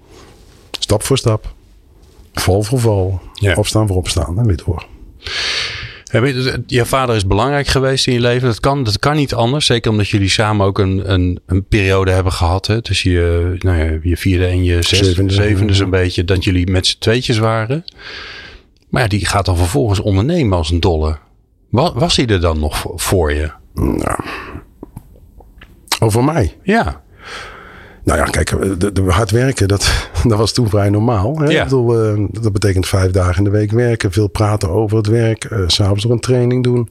stap 0.71 1.03
voor 1.03 1.19
stap, 1.19 1.55
val 2.41 2.63
voor 2.63 2.81
val, 2.81 3.21
ja. 3.33 3.55
opstaan 3.55 3.87
voor 3.87 3.97
opstaan 3.97 4.39
en 4.39 4.47
weer 4.47 4.63
door. 4.65 4.87
Je 6.67 6.85
vader 6.85 7.17
is 7.17 7.27
belangrijk 7.27 7.67
geweest 7.67 8.07
in 8.07 8.13
je 8.13 8.21
leven. 8.21 8.49
Dat 8.49 8.61
kan, 8.61 8.85
dat 8.85 8.99
kan 8.99 9.17
niet 9.17 9.35
anders. 9.35 9.67
Zeker 9.67 9.91
omdat 9.91 10.09
jullie 10.09 10.29
samen 10.29 10.67
ook 10.67 10.79
een, 10.79 11.13
een, 11.13 11.41
een 11.47 11.65
periode 11.65 12.11
hebben 12.11 12.33
gehad. 12.33 12.67
Hè, 12.67 12.83
tussen 12.83 13.11
je, 13.11 13.55
nou 13.59 13.79
ja, 13.79 13.99
je 14.03 14.17
vierde 14.17 14.47
en 14.47 14.65
je 14.65 14.83
zesde, 14.83 15.05
zevende, 15.05 15.33
zevende 15.33 15.75
zo'n 15.75 15.91
beetje. 15.91 16.25
Dat 16.25 16.45
jullie 16.45 16.71
met 16.71 16.87
z'n 16.87 16.99
tweetjes 16.99 17.39
waren. 17.39 17.85
Maar 18.89 19.03
ja, 19.03 19.09
die 19.09 19.27
gaat 19.27 19.45
dan 19.45 19.57
vervolgens 19.57 20.01
ondernemen 20.01 20.59
als 20.59 20.71
een 20.71 20.81
dolle. 20.81 21.19
Was, 21.71 21.93
was 21.95 22.17
hij 22.17 22.27
er 22.27 22.41
dan 22.41 22.59
nog 22.59 22.87
voor 22.95 23.33
je? 23.33 23.51
Nou, 23.75 24.19
over 26.01 26.25
mij? 26.25 26.57
Ja. 26.63 27.03
Nou 28.05 28.19
ja, 28.19 28.25
kijk, 28.25 28.81
de, 28.81 28.93
de 28.93 29.03
hard 29.03 29.31
werken, 29.31 29.69
dat, 29.69 30.09
dat 30.29 30.39
was 30.39 30.53
toen 30.53 30.69
vrij 30.69 30.91
normaal. 30.91 31.39
Hè? 31.39 31.49
Ja. 31.49 31.59
Ik 31.59 31.65
bedoel, 31.65 32.17
uh, 32.17 32.27
dat 32.31 32.53
betekent 32.53 32.87
vijf 32.87 33.11
dagen 33.11 33.37
in 33.37 33.45
de 33.45 33.51
week 33.51 33.71
werken, 33.71 34.13
veel 34.13 34.29
praten 34.29 34.69
over 34.69 34.97
het 34.97 35.07
werk, 35.07 35.51
uh, 35.51 35.59
s'avonds 35.67 36.05
nog 36.05 36.13
een 36.13 36.21
training 36.21 36.63
doen. 36.63 36.91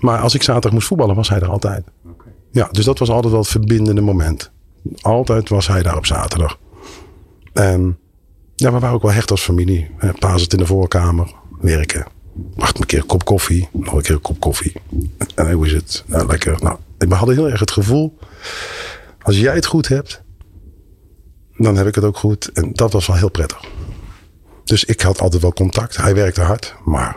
Maar 0.00 0.18
als 0.18 0.34
ik 0.34 0.42
zaterdag 0.42 0.72
moest 0.72 0.86
voetballen, 0.86 1.14
was 1.14 1.28
hij 1.28 1.40
er 1.40 1.48
altijd. 1.48 1.84
Okay. 2.04 2.32
Ja, 2.50 2.68
dus 2.70 2.84
dat 2.84 2.98
was 2.98 3.08
altijd 3.10 3.32
wel 3.32 3.40
het 3.40 3.50
verbindende 3.50 4.00
moment. 4.00 4.50
Altijd 5.00 5.48
was 5.48 5.66
hij 5.66 5.82
daar 5.82 5.96
op 5.96 6.06
zaterdag. 6.06 6.58
En 7.52 7.98
ja, 8.54 8.72
we 8.72 8.78
waren 8.78 8.94
ook 8.94 9.02
wel 9.02 9.12
hecht 9.12 9.30
als 9.30 9.42
familie. 9.42 9.90
Pa 10.18 10.38
zit 10.38 10.52
in 10.52 10.58
de 10.58 10.66
voorkamer, 10.66 11.34
werken. 11.60 12.06
Wacht 12.54 12.78
een 12.78 12.86
keer 12.86 12.98
een 12.98 13.06
kop 13.06 13.24
koffie, 13.24 13.68
nog 13.72 13.92
een 13.92 14.02
keer 14.02 14.14
een 14.14 14.20
kop 14.20 14.40
koffie. 14.40 14.72
En 15.34 15.52
hoe 15.52 15.66
is 15.66 15.72
het? 15.72 16.04
Nou, 16.06 16.26
lekker. 16.26 16.56
Nou, 16.62 16.76
we 16.98 17.14
hadden 17.14 17.34
heel 17.34 17.50
erg 17.50 17.60
het 17.60 17.70
gevoel 17.70 18.18
als 19.22 19.38
jij 19.38 19.54
het 19.54 19.66
goed 19.66 19.88
hebt, 19.88 20.22
dan 21.56 21.76
heb 21.76 21.86
ik 21.86 21.94
het 21.94 22.04
ook 22.04 22.16
goed. 22.16 22.52
En 22.52 22.72
dat 22.72 22.92
was 22.92 23.06
wel 23.06 23.16
heel 23.16 23.30
prettig. 23.30 23.60
Dus 24.64 24.84
ik 24.84 25.00
had 25.00 25.20
altijd 25.20 25.42
wel 25.42 25.52
contact. 25.52 25.96
Hij 25.96 26.14
werkte 26.14 26.40
hard, 26.40 26.74
maar 26.84 27.16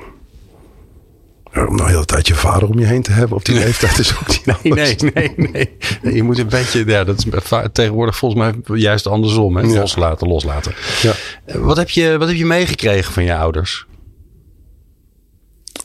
om 1.53 1.75
nou 1.75 1.89
heel 1.89 1.99
de 1.99 2.05
tijd 2.05 2.27
je 2.27 2.35
vader 2.35 2.69
om 2.69 2.79
je 2.79 2.85
heen 2.85 3.01
te 3.01 3.11
hebben 3.11 3.37
op 3.37 3.45
die 3.45 3.55
leeftijd 3.55 3.99
is 3.99 4.13
ook 4.19 4.27
niet 4.27 4.45
nee, 4.63 4.95
nee, 4.95 5.11
nee, 5.13 5.33
nee, 5.35 5.69
nee. 6.01 6.13
Je 6.13 6.23
moet 6.23 6.37
een 6.37 6.47
beetje, 6.47 6.85
ja, 6.85 7.03
dat 7.03 7.17
is 7.17 7.25
tegenwoordig 7.71 8.17
volgens 8.17 8.41
mij 8.41 8.77
juist 8.79 9.07
andersom. 9.07 9.57
Hè? 9.57 9.63
Loslaten, 9.63 10.27
loslaten. 10.27 10.73
Ja. 11.01 11.13
Wat, 11.59 11.77
heb 11.77 11.89
je, 11.89 12.17
wat 12.17 12.27
heb 12.27 12.37
je 12.37 12.45
meegekregen 12.45 13.13
van 13.13 13.23
je 13.23 13.35
ouders? 13.35 13.85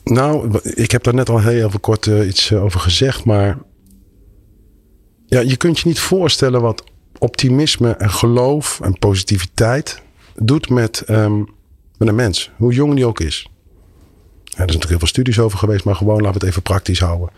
Nou, 0.04 0.60
ik 0.62 0.90
heb 0.90 1.02
daar 1.02 1.14
net 1.14 1.28
al 1.28 1.40
heel 1.40 1.66
even 1.66 1.80
kort 1.80 2.06
uh, 2.06 2.26
iets 2.26 2.50
eh, 2.50 2.64
over 2.64 2.80
gezegd, 2.80 3.24
maar 3.24 3.58
ja, 5.26 5.40
je 5.40 5.56
kunt 5.56 5.78
je 5.78 5.88
niet 5.88 6.00
voorstellen 6.00 6.60
wat 6.60 6.84
optimisme 7.18 7.90
en 7.90 8.10
geloof 8.10 8.80
en 8.80 8.98
positiviteit 8.98 10.02
doet 10.34 10.68
met, 10.68 11.02
um, 11.08 11.48
met 11.98 12.08
een 12.08 12.14
mens. 12.14 12.50
Hoe 12.56 12.72
jong 12.72 12.94
die 12.94 13.06
ook 13.06 13.20
is. 13.20 13.50
Er 14.44 14.62
zijn 14.62 14.66
natuurlijk 14.66 14.88
heel 14.88 14.98
veel 14.98 15.08
studies 15.08 15.38
over 15.38 15.58
geweest, 15.58 15.84
maar 15.84 15.94
gewoon 15.94 16.20
laten 16.20 16.32
we 16.32 16.38
het 16.38 16.48
even 16.48 16.62
praktisch 16.62 17.00
houden. 17.00 17.30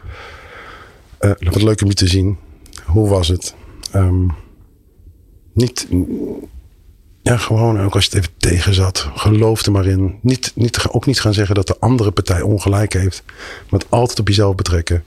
Uh, 1.20 1.30
wat 1.38 1.62
leuk 1.62 1.82
om 1.82 1.88
je 1.88 1.94
te 1.94 2.08
zien. 2.08 2.38
Hoe 2.84 3.08
was 3.08 3.28
het? 3.28 3.54
Um, 3.94 4.30
niet, 5.52 5.88
ja, 7.22 7.36
gewoon 7.36 7.80
ook 7.80 7.94
als 7.94 8.04
je 8.04 8.10
het 8.10 8.18
even 8.18 8.36
tegen 8.38 8.74
zat. 8.74 9.08
Geloof 9.14 9.66
er 9.66 9.72
maar 9.72 9.86
in. 9.86 10.18
Niet, 10.22 10.52
niet, 10.54 10.88
ook 10.90 11.06
niet 11.06 11.20
gaan 11.20 11.34
zeggen 11.34 11.54
dat 11.54 11.66
de 11.66 11.76
andere 11.78 12.10
partij 12.10 12.40
ongelijk 12.40 12.92
heeft. 12.92 13.22
Maar 13.68 13.80
altijd 13.88 14.18
op 14.20 14.28
jezelf 14.28 14.54
betrekken. 14.54 15.04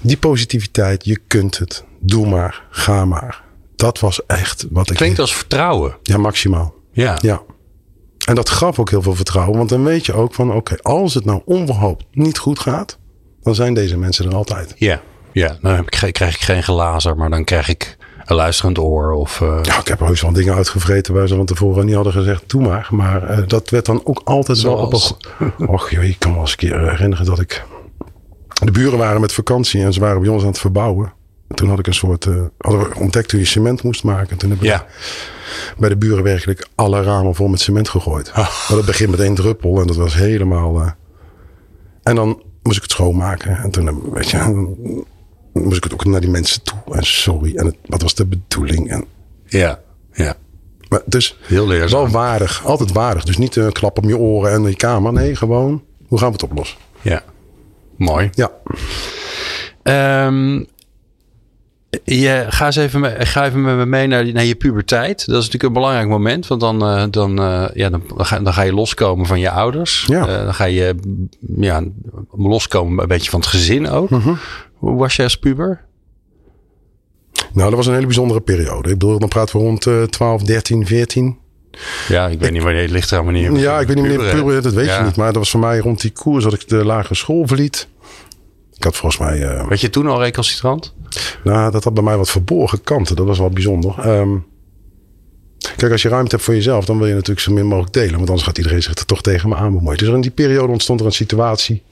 Die 0.00 0.16
positiviteit, 0.16 1.04
je 1.04 1.18
kunt 1.26 1.58
het. 1.58 1.84
Doe 2.00 2.28
maar, 2.28 2.62
ga 2.70 3.04
maar. 3.04 3.42
Dat 3.76 4.00
was 4.00 4.26
echt 4.26 4.66
wat 4.70 4.90
ik. 4.90 4.96
Klinkt 4.96 5.18
als 5.18 5.34
vertrouwen. 5.34 5.96
Ja, 6.02 6.16
maximaal. 6.16 6.74
Ja. 6.92 7.18
ja. 7.20 7.42
En 8.26 8.34
dat 8.34 8.50
gaf 8.50 8.78
ook 8.78 8.90
heel 8.90 9.02
veel 9.02 9.14
vertrouwen. 9.14 9.56
Want 9.56 9.68
dan 9.68 9.84
weet 9.84 10.06
je 10.06 10.12
ook 10.12 10.34
van: 10.34 10.52
oké, 10.52 10.76
als 10.82 11.14
het 11.14 11.24
nou 11.24 11.42
onverhoopt 11.44 12.04
niet 12.12 12.38
goed 12.38 12.58
gaat, 12.58 12.98
dan 13.42 13.54
zijn 13.54 13.74
deze 13.74 13.98
mensen 13.98 14.26
er 14.26 14.34
altijd. 14.34 14.74
Ja, 14.76 15.00
ja. 15.32 15.56
dan 15.60 15.74
heb 15.74 15.90
ik, 15.90 16.12
krijg 16.12 16.34
ik 16.34 16.40
geen 16.40 16.62
glazer, 16.62 17.16
maar 17.16 17.30
dan 17.30 17.44
krijg 17.44 17.68
ik 17.68 17.96
een 18.24 18.36
luisterend 18.36 18.78
oor. 18.78 19.12
Of, 19.12 19.40
uh... 19.40 19.58
Ja, 19.62 19.78
ik 19.78 19.88
heb 19.88 20.00
heus 20.00 20.20
wel 20.20 20.32
dingen 20.32 20.54
uitgevreten 20.54 21.14
waar 21.14 21.28
ze 21.28 21.36
van 21.36 21.46
tevoren 21.46 21.86
niet 21.86 21.94
hadden 21.94 22.12
gezegd: 22.12 22.42
doe 22.46 22.62
maar. 22.62 22.88
Maar 22.90 23.38
uh, 23.38 23.46
dat 23.46 23.70
werd 23.70 23.86
dan 23.86 24.00
ook 24.04 24.20
altijd 24.24 24.58
Zoals... 24.58 25.14
wel 25.38 25.48
op 25.48 25.58
een. 25.58 25.68
Och, 25.68 25.90
joh, 25.90 26.04
ik 26.04 26.18
kan 26.18 26.32
me 26.32 26.38
eens 26.38 26.50
een 26.50 26.56
keer 26.56 26.90
herinneren 26.90 27.26
dat 27.26 27.40
ik 27.40 27.64
de 28.66 28.72
buren 28.72 28.98
waren 28.98 29.20
met 29.20 29.32
vakantie 29.32 29.82
en 29.82 29.92
ze 29.92 30.00
waren 30.00 30.20
bij 30.20 30.30
ons 30.30 30.42
aan 30.42 30.48
het 30.48 30.58
verbouwen. 30.58 31.12
En 31.48 31.54
toen 31.54 31.68
had 31.68 31.78
ik 31.78 31.86
een 31.86 31.94
soort. 31.94 32.24
Uh, 32.24 32.42
hadden 32.58 32.88
we 32.88 32.94
ontdekt 32.98 33.30
hoe 33.30 33.40
je 33.40 33.46
cement 33.46 33.82
moest 33.82 34.04
maken. 34.04 34.36
Toen 34.36 34.50
heb 34.50 34.58
ik 34.58 34.64
ja. 34.64 34.86
bij 35.78 35.88
de 35.88 35.96
buren 35.96 36.22
werkelijk 36.22 36.66
alle 36.74 37.02
ramen 37.02 37.34
vol 37.34 37.48
met 37.48 37.60
cement 37.60 37.88
gegooid. 37.88 38.28
Oh. 38.28 38.36
Maar 38.36 38.76
dat 38.76 38.84
begint 38.84 39.10
met 39.10 39.20
één 39.20 39.34
druppel 39.34 39.80
en 39.80 39.86
dat 39.86 39.96
was 39.96 40.14
helemaal. 40.14 40.80
Uh, 40.80 40.90
en 42.02 42.14
dan 42.14 42.42
moest 42.62 42.76
ik 42.76 42.82
het 42.82 42.92
schoonmaken. 42.92 43.56
En 43.56 43.70
toen, 43.70 44.10
weet 44.12 44.30
je, 44.30 44.38
dan 44.38 44.76
moest 45.52 45.76
ik 45.76 45.84
het 45.84 45.92
ook 45.92 46.04
naar 46.04 46.20
die 46.20 46.30
mensen 46.30 46.62
toe. 46.62 46.78
En 46.90 47.04
sorry. 47.04 47.56
En 47.56 47.66
het, 47.66 47.76
wat 47.86 48.02
was 48.02 48.14
de 48.14 48.26
bedoeling? 48.26 48.90
En, 48.90 49.04
ja, 49.46 49.80
ja. 50.12 50.34
Maar 50.88 51.00
dus 51.04 51.38
Heel 51.40 51.66
leerzaam. 51.66 52.02
wel 52.02 52.10
waardig. 52.10 52.64
Altijd 52.64 52.92
waardig. 52.92 53.24
Dus 53.24 53.38
niet 53.38 53.56
een 53.56 53.72
klap 53.72 53.98
op 53.98 54.04
je 54.04 54.16
oren 54.16 54.52
en 54.52 54.62
je 54.62 54.76
kamer. 54.76 55.12
Nee, 55.12 55.36
gewoon. 55.36 55.82
Hoe 56.06 56.18
gaan 56.18 56.26
we 56.26 56.32
het 56.32 56.42
oplossen? 56.42 56.78
Ja. 57.00 57.22
Mooi. 57.96 58.30
Ja. 58.32 58.50
Um, 60.26 60.66
je, 62.04 62.46
ga, 62.48 62.66
eens 62.66 62.76
even, 62.76 63.00
mee, 63.00 63.26
ga 63.26 63.46
even 63.46 63.62
met 63.62 63.76
me 63.76 63.86
mee 63.86 64.06
naar, 64.06 64.32
naar 64.32 64.44
je 64.44 64.54
puberteit. 64.54 65.18
Dat 65.18 65.28
is 65.28 65.44
natuurlijk 65.44 65.62
een 65.62 65.72
belangrijk 65.72 66.08
moment. 66.08 66.46
Want 66.46 66.60
dan, 66.60 66.84
uh, 66.84 67.04
dan, 67.10 67.40
uh, 67.40 67.68
ja, 67.74 67.90
dan, 67.90 68.02
ga, 68.16 68.40
dan 68.40 68.52
ga 68.52 68.62
je 68.62 68.74
loskomen 68.74 69.26
van 69.26 69.40
je 69.40 69.50
ouders. 69.50 70.04
Ja. 70.06 70.28
Uh, 70.28 70.44
dan 70.44 70.54
ga 70.54 70.64
je 70.64 70.94
ja, 71.56 71.84
loskomen 72.30 73.02
een 73.02 73.08
beetje 73.08 73.30
van 73.30 73.40
het 73.40 73.48
gezin 73.48 73.88
ook. 73.88 74.08
-huh. 74.08 74.36
Hoe 74.72 74.96
was 74.96 75.16
je 75.16 75.22
als 75.22 75.38
puber? 75.38 75.84
Nou, 77.52 77.68
dat 77.68 77.76
was 77.76 77.86
een 77.86 77.94
hele 77.94 78.06
bijzondere 78.06 78.40
periode. 78.40 78.90
Ik 78.90 78.98
bedoel, 78.98 79.18
dan 79.18 79.28
praten 79.28 79.56
we 79.56 79.62
rond 79.62 79.86
uh, 79.86 80.02
12, 80.02 80.42
13, 80.42 80.86
14. 80.86 81.38
Ja, 82.08 82.28
ik 82.28 82.40
weet 82.40 82.50
niet 82.50 82.62
wanneer 82.62 82.82
het 82.82 82.90
ligt 82.90 83.10
er 83.10 83.24
wanneer. 83.24 83.52
Ja, 83.56 83.80
ik 83.80 83.86
weet 83.86 83.96
niet 83.96 84.06
wanneer 84.16 84.34
puber, 84.34 84.62
dat 84.62 84.72
weet 84.72 84.86
Ja. 84.86 84.98
je 84.98 85.04
niet. 85.04 85.16
Maar 85.16 85.26
dat 85.26 85.36
was 85.36 85.50
voor 85.50 85.60
mij 85.60 85.78
rond 85.78 86.00
die 86.00 86.10
koers 86.10 86.44
dat 86.44 86.52
ik 86.52 86.68
de 86.68 86.84
lagere 86.84 87.14
school 87.14 87.46
verliet. 87.46 87.88
Ik 88.76 88.84
had 88.84 88.96
volgens 88.96 89.20
mij... 89.20 89.42
eh, 89.42 89.68
Weet 89.68 89.80
je 89.80 89.90
toen 89.90 90.06
al 90.06 90.22
recalcitrant? 90.22 90.94
Nou, 91.44 91.70
dat 91.72 91.84
had 91.84 91.94
bij 91.94 92.02
mij 92.02 92.16
wat 92.16 92.30
verborgen 92.30 92.82
kanten. 92.82 93.16
Dat 93.16 93.26
was 93.26 93.38
wel 93.38 93.50
bijzonder. 93.50 93.94
Ehm, 93.98 94.36
kijk, 95.76 95.92
als 95.92 96.02
je 96.02 96.08
ruimte 96.08 96.30
hebt 96.30 96.42
voor 96.46 96.54
jezelf, 96.54 96.84
dan 96.84 96.98
wil 96.98 97.06
je 97.06 97.12
natuurlijk 97.14 97.40
zo 97.40 97.52
min 97.52 97.66
mogelijk 97.66 97.92
delen. 97.92 98.16
Want 98.16 98.28
anders 98.28 98.42
gaat 98.46 98.56
iedereen 98.58 98.82
zich 98.82 98.94
er 98.94 99.06
toch 99.06 99.22
tegen 99.22 99.48
me 99.48 99.54
aan 99.54 99.72
bemoeien. 99.74 99.98
Dus 99.98 100.08
in 100.08 100.20
die 100.20 100.30
periode 100.30 100.72
ontstond 100.72 101.00
er 101.00 101.06
een 101.06 101.12
situatie 101.12 101.82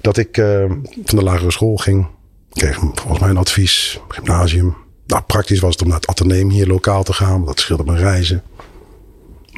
dat 0.00 0.16
ik 0.16 0.36
eh, 0.36 0.64
van 1.04 1.18
de 1.18 1.22
lagere 1.22 1.50
school 1.50 1.76
ging. 1.76 2.06
Ik 2.52 2.60
kreeg 2.62 2.76
volgens 2.94 3.18
mij 3.18 3.28
een 3.30 3.36
advies, 3.36 4.00
gymnasium. 4.08 4.76
Nou, 5.06 5.22
praktisch 5.22 5.60
was 5.60 5.72
het 5.72 5.82
om 5.82 5.88
naar 5.88 5.96
het 5.96 6.06
ateneum 6.08 6.50
hier 6.50 6.66
lokaal 6.66 7.02
te 7.02 7.12
gaan. 7.12 7.32
want 7.32 7.46
Dat 7.46 7.60
scheelde 7.60 7.84
mijn 7.84 7.98
reizen. 7.98 8.42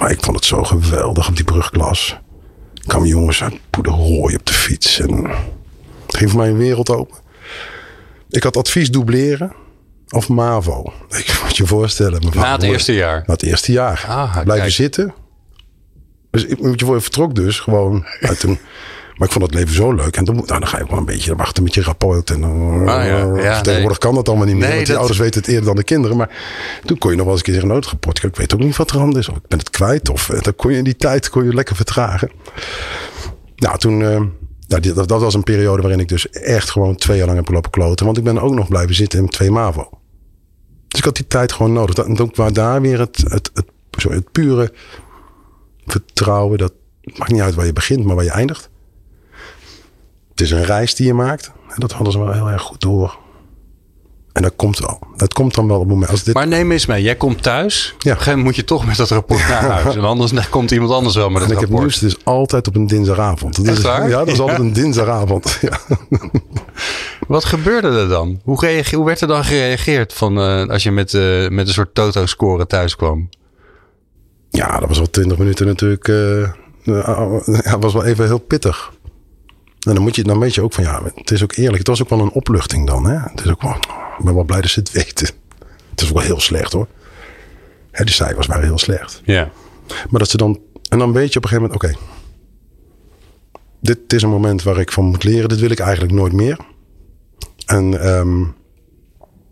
Maar 0.01 0.11
ik 0.11 0.21
vond 0.21 0.37
het 0.37 0.45
zo 0.45 0.65
geweldig 0.65 1.29
op 1.29 1.37
die 1.37 1.45
brugklas. 1.45 2.19
Er 2.75 2.87
kwamen 2.87 3.09
jongens 3.09 3.43
uit 3.43 3.55
Poederooi 3.71 4.35
op 4.35 4.47
de 4.47 4.53
fiets. 4.53 5.01
En 5.01 5.25
het 6.07 6.17
ging 6.17 6.31
voor 6.31 6.41
mij 6.41 6.49
een 6.49 6.57
wereld 6.57 6.91
open. 6.91 7.17
Ik 8.29 8.43
had 8.43 8.57
advies 8.57 8.91
dubleren 8.91 9.53
of 10.11 10.29
MAVO. 10.29 10.93
Ik 11.09 11.39
moet 11.43 11.57
je 11.57 11.67
voorstellen. 11.67 12.23
Na 12.35 12.53
het 12.53 12.63
eerste 12.63 12.93
jaar. 12.93 13.23
Na 13.27 13.33
het 13.33 13.43
eerste 13.43 13.73
jaar. 13.73 14.05
Ah, 14.09 14.33
Blijven 14.33 14.55
kijk. 14.57 14.71
zitten. 14.71 15.15
Dus 16.31 16.45
ik 16.45 16.61
moet 16.63 16.81
je 16.81 16.87
voor, 16.87 16.97
ik 16.97 17.03
vertrok 17.03 17.35
dus 17.35 17.61
gewoon 17.61 18.07
uit 18.21 18.43
een... 18.43 18.59
Maar 19.21 19.29
ik 19.29 19.35
vond 19.35 19.47
het 19.51 19.55
leven 19.55 19.75
zo 19.75 19.93
leuk. 19.93 20.17
En 20.17 20.25
dan, 20.25 20.35
nou, 20.35 20.47
dan 20.47 20.67
ga 20.67 20.77
je 20.77 20.83
ook 20.83 20.91
wel 20.91 20.99
een 20.99 21.05
beetje 21.05 21.37
wachten 21.37 21.63
met 21.63 21.75
je 21.75 21.83
rapport. 21.83 22.31
En 22.31 22.43
Ah, 22.45 22.87
ja. 22.87 23.19
Ja, 23.37 23.61
tegenwoordig 23.61 23.89
nee. 23.89 23.99
kan 23.99 24.15
dat 24.15 24.29
allemaal 24.29 24.47
niet 24.47 24.55
meer. 24.57 24.65
Nee, 24.65 24.75
want 24.75 24.79
die 24.79 24.87
dat- 24.87 24.97
ouders 24.97 25.19
weten 25.19 25.41
het 25.41 25.49
eerder 25.51 25.65
dan 25.65 25.77
de 25.77 25.83
kinderen. 25.85 26.17
Maar 26.17 26.31
toen 26.85 26.99
kon 26.99 27.11
je 27.11 27.17
nog 27.17 27.25
wel 27.27 27.35
eens 27.35 27.47
een 27.47 27.53
keer 27.53 27.61
zeggen... 27.61 27.81
Nou, 27.81 27.87
rapport, 27.91 28.25
ik 28.25 28.37
weet 28.37 28.55
ook 28.55 28.61
niet 28.61 28.77
wat 28.77 28.91
er 28.91 29.01
aan 29.01 29.19
is. 29.19 29.29
Of 29.29 29.37
ik 29.37 29.47
ben 29.49 29.59
het 29.59 29.71
kwijt. 29.71 30.09
Of 30.09 30.29
eh, 30.31 30.41
dan 30.43 30.55
kon 30.55 30.71
je 30.73 30.77
in 30.79 30.85
die 30.85 30.97
tijd 30.97 31.29
kon 31.31 31.45
je 31.45 31.55
lekker 31.55 31.77
vertragen. 31.77 32.31
Nou, 33.57 33.79
toen... 33.79 34.03
eh, 34.03 34.21
nou, 34.67 34.83
die- 34.83 34.93
dat, 34.93 35.09
dat 35.09 35.21
was 35.21 35.35
een 35.35 35.43
periode 35.43 35.83
waarin 35.83 36.01
ik 36.01 36.09
dus 36.09 36.31
echt 36.31 36.71
gewoon 36.71 36.97
twee 36.97 37.17
jaar 37.17 37.27
lang 37.27 37.39
heb 37.39 37.49
lopen 37.49 37.71
kloten. 37.71 38.05
Want 38.07 38.19
ik 38.19 38.25
ben 38.25 38.39
ook 38.41 38.55
nog 38.55 38.69
blijven 38.69 38.95
zitten 38.95 39.19
in 39.19 39.29
twee 39.29 39.51
MAVO. 39.51 39.89
Dus 40.89 40.99
ik 40.99 41.05
had 41.05 41.17
die 41.17 41.27
tijd 41.27 41.53
gewoon 41.53 41.73
nodig. 41.73 41.95
Dat, 41.95 42.07
en 42.07 42.15
toen 42.15 42.31
kwam 42.31 42.53
daar 42.53 42.81
weer 42.81 42.99
het, 42.99 43.17
het, 43.29 43.51
het, 43.55 43.65
sorry, 43.91 44.17
het 44.17 44.33
pure 44.33 44.73
vertrouwen. 45.87 46.59
Dat 46.59 46.73
maakt 47.17 47.33
niet 47.33 47.41
uit 47.41 47.55
waar 47.55 47.67
je 47.67 47.73
begint, 47.73 48.05
maar 48.05 48.15
waar 48.17 48.25
je 48.25 48.31
eindigt. 48.31 48.70
Het 50.41 50.49
is 50.49 50.55
een 50.55 50.65
reis 50.65 50.95
die 50.95 51.07
je 51.07 51.15
maakt. 51.15 51.53
En 51.69 51.75
dat 51.81 51.93
hadden 51.93 52.13
ze 52.13 52.19
wel 52.19 52.33
heel 52.33 52.51
erg 52.51 52.63
goed 52.63 52.81
door. 52.81 53.19
En 54.33 54.43
dat 54.43 54.53
komt 54.57 54.79
wel. 54.79 54.99
Dat 55.17 55.33
komt 55.33 55.55
dan 55.55 55.67
wel 55.67 55.77
op 55.77 55.83
het 55.83 55.91
moment. 55.93 56.11
Als 56.11 56.23
dit, 56.23 56.35
Maar 56.35 56.47
neem 56.47 56.73
eens 56.73 56.87
mee. 56.87 57.03
Jij 57.03 57.17
komt 57.17 57.43
thuis. 57.43 57.93
Op 57.97 58.05
een 58.05 58.11
gegeven 58.11 58.27
moment 58.27 58.45
moet 58.47 58.57
je 58.57 58.65
toch 58.65 58.87
met 58.87 58.97
dat 58.97 59.09
rapport 59.11 59.49
naar 59.49 59.63
huis. 59.63 59.95
En 59.97 60.05
anders 60.05 60.49
komt 60.49 60.71
iemand 60.71 60.91
anders 60.93 61.15
wel 61.15 61.29
met 61.31 61.43
en 61.43 61.49
het 61.49 61.53
ik 61.61 61.69
heb 61.69 61.79
nieuws 61.79 61.99
dus 61.99 62.25
altijd 62.25 62.67
op 62.69 62.75
een 62.77 62.87
dinsdagavond. 62.87 63.65
Dat 63.65 63.77
is, 63.77 63.83
waar? 63.83 64.09
Ja, 64.09 64.19
dat 64.19 64.29
is 64.29 64.37
Ja. 64.37 64.41
altijd 64.43 64.59
een 64.59 64.73
dinsdagavond. 64.73 65.59
Ja. 65.61 65.79
Wat 67.29 67.45
gebeurde 67.45 67.89
er 67.89 68.09
dan? 68.09 68.41
Hoe, 68.45 68.61
reage- 68.61 68.97
hoe 68.97 69.05
werd 69.07 69.21
er 69.21 69.29
dan 69.29 69.45
gereageerd 69.45 70.13
van, 70.13 70.39
eh, 70.39 70.67
als 70.69 70.83
je 70.83 70.91
met, 70.91 71.15
eh, 71.15 71.49
met 71.49 71.67
een 71.67 71.73
soort 71.73 71.95
toto-score 71.95 72.67
thuis 72.67 72.97
kwam? 72.97 73.29
Ja, 74.51 74.79
dat 74.79 74.89
was 74.89 74.99
wel 74.99 75.11
twintig 75.11 75.39
minuten 75.39 75.67
natuurlijk. 75.67 76.07
ja, 77.63 77.79
was 77.79 77.93
wel 77.93 78.05
even 78.05 78.25
heel 78.27 78.39
pittig. 78.39 78.93
En 79.81 79.95
dan, 79.95 80.03
moet 80.03 80.17
je, 80.17 80.23
dan 80.23 80.39
weet 80.39 80.55
je 80.55 80.63
ook 80.63 80.73
van 80.73 80.85
ja, 80.85 81.03
het 81.15 81.31
is 81.31 81.43
ook 81.43 81.53
eerlijk. 81.53 81.79
Het 81.79 81.87
was 81.87 82.03
ook 82.03 82.09
wel 82.09 82.21
een 82.21 82.31
opluchting 82.31 82.87
dan. 82.87 83.07
Hè? 83.07 83.19
Het 83.19 83.41
is 83.45 83.51
ook 83.51 83.63
wel, 83.63 83.75
ik 84.19 84.25
ben 84.25 84.35
wel 84.35 84.45
blij 84.45 84.61
dat 84.61 84.71
ze 84.71 84.81
het 84.81 84.91
weten. 85.03 85.29
Het 85.91 86.01
is 86.01 86.09
ook 86.09 86.15
wel 86.15 86.25
heel 86.25 86.41
slecht 86.41 86.73
hoor. 86.73 86.87
Hè, 87.91 88.05
de 88.05 88.13
cijfers 88.13 88.47
waren 88.47 88.65
heel 88.65 88.79
slecht. 88.79 89.23
Ja. 89.25 89.51
Maar 90.11 90.21
dat 90.21 90.31
ze 90.31 90.37
dan. 90.37 90.61
En 90.89 90.99
dan 90.99 91.13
weet 91.13 91.33
je 91.33 91.39
op 91.39 91.45
een 91.45 91.51
gegeven 91.51 91.71
moment: 91.73 91.99
oké. 92.01 92.07
dit 93.81 94.13
is 94.13 94.23
een 94.23 94.29
moment 94.29 94.63
waar 94.63 94.79
ik 94.79 94.93
van 94.93 95.05
moet 95.05 95.25
leren. 95.25 95.49
Dit 95.49 95.61
wil 95.61 95.71
ik 95.71 95.79
eigenlijk 95.79 96.13
nooit 96.13 96.33
meer. 96.33 96.59
En 97.67 98.01
ehm, 98.01 98.43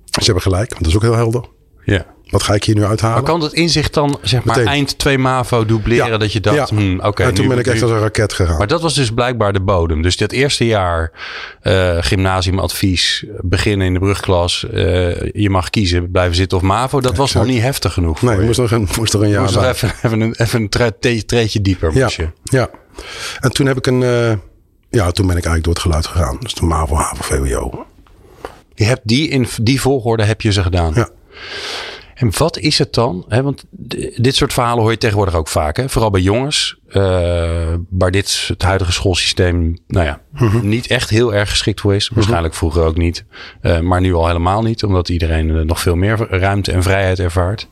ze 0.04 0.24
hebben 0.24 0.42
gelijk, 0.42 0.70
want 0.70 0.82
dat 0.82 0.90
is 0.90 0.96
ook 0.96 1.02
heel 1.02 1.14
helder. 1.14 1.44
Ja. 1.92 2.06
Wat 2.30 2.42
ga 2.42 2.54
ik 2.54 2.64
hier 2.64 2.74
nu 2.74 2.84
uithalen? 2.84 3.14
Maar 3.16 3.24
kan 3.30 3.40
dat 3.40 3.52
inzicht 3.52 3.94
dan, 3.94 4.18
zeg 4.22 4.44
maar, 4.44 4.56
Meteen. 4.56 4.72
eind 4.72 4.98
2 4.98 5.18
MAVO 5.18 5.64
dubleren? 5.66 6.18
Dat 6.20 6.32
je 6.32 6.40
dacht, 6.40 6.56
Ja. 6.56 6.76
hmm, 6.76 7.00
oké. 7.00 7.22
en 7.22 7.34
toen 7.34 7.42
nu- 7.44 7.50
ben 7.50 7.58
ik 7.58 7.66
echt 7.66 7.76
nu- 7.76 7.82
als 7.82 7.90
een 7.90 7.98
raket 7.98 8.32
gegaan. 8.32 8.58
Maar 8.58 8.66
dat 8.66 8.80
was 8.82 8.94
dus 8.94 9.10
blijkbaar 9.10 9.52
de 9.52 9.60
bodem. 9.60 10.02
Dus 10.02 10.16
dat 10.16 10.32
eerste 10.32 10.66
jaar 10.66 11.12
eh, 11.60 11.96
gymnasiumadvies, 12.00 13.24
beginnen 13.40 13.86
in 13.86 13.92
de 13.92 13.98
brugklas. 13.98 14.66
eh, 14.70 15.30
je 15.32 15.50
mag 15.50 15.70
kiezen, 15.70 16.10
blijven 16.10 16.36
zitten 16.36 16.58
of 16.58 16.64
MAVO. 16.64 17.00
Dat 17.00 17.16
was 17.16 17.32
nog 17.34 17.46
niet 17.46 17.60
heftig 17.62 17.92
genoeg 17.92 18.18
voor 18.18 18.28
nee, 18.28 18.38
je. 18.38 18.44
moest 18.44 18.58
nog 18.58 18.70
een, 18.70 18.88
moest 18.98 19.14
er 19.14 19.22
een 19.22 19.28
jaar 19.28 19.40
Moest 19.42 19.54
nog 19.54 19.62
bij. 19.62 19.72
even, 19.72 19.92
even 20.02 20.20
een, 20.20 20.34
even 20.34 20.60
een 20.60 20.68
tre- 20.68 21.22
treedje 21.26 21.62
dieper. 21.62 21.94
Ja, 21.94 22.02
Moest 22.02 22.16
je. 22.16 22.28
ja. 22.44 22.68
En 23.40 23.50
toen 23.52 23.66
heb 23.66 23.76
ik 23.76 23.86
een... 23.86 24.02
eh, 24.02 24.32
ja, 24.90 25.10
toen 25.10 25.26
ben 25.26 25.36
ik 25.36 25.44
eigenlijk 25.44 25.64
door 25.64 25.72
het 25.74 25.82
geluid 25.82 26.06
gegaan. 26.06 26.36
Dus 26.40 26.54
de 26.54 26.64
MAVO, 26.64 26.94
HAVO, 26.94 27.22
VWO. 27.22 27.86
Je 28.74 28.84
hebt 28.84 29.00
die 29.04 29.28
in 29.28 29.46
die 29.62 29.80
volgorde 29.80 30.24
heb 30.24 30.40
je 30.40 30.52
ze 30.52 30.62
gedaan. 30.62 30.92
Ja. 30.94 31.08
En 32.14 32.30
wat 32.38 32.58
is 32.58 32.78
het 32.78 32.94
dan? 32.94 33.24
Want 33.28 33.64
dit 34.16 34.34
soort 34.34 34.52
verhalen 34.52 34.82
hoor 34.82 34.90
je 34.90 34.98
tegenwoordig 34.98 35.34
ook 35.34 35.48
vaak. 35.48 35.76
Hè? 35.76 35.88
Vooral 35.88 36.10
bij 36.10 36.20
jongens. 36.20 36.76
eh, 36.88 37.74
waar 37.90 38.10
dit 38.10 38.44
het 38.48 38.62
huidige 38.62 38.92
schoolsysteem 38.92 39.78
nou 39.86 40.06
ja, 40.06 40.20
Mhm. 40.32 40.68
niet 40.68 40.86
echt 40.86 41.10
heel 41.10 41.34
erg 41.34 41.50
geschikt 41.50 41.80
voor 41.80 41.94
is. 41.94 42.10
Waarschijnlijk 42.14 42.54
vroeger 42.54 42.82
ook 42.84 42.96
niet. 42.96 43.24
Eh, 43.60 43.80
maar 43.80 44.00
nu 44.00 44.14
al 44.14 44.26
helemaal 44.26 44.62
niet. 44.62 44.84
Omdat 44.84 45.08
iedereen 45.08 45.56
eh, 45.56 45.62
nog 45.64 45.80
veel 45.80 45.94
meer 45.96 46.26
ruimte 46.30 46.72
en 46.72 46.82
vrijheid 46.82 47.18
ervaart. 47.18 47.68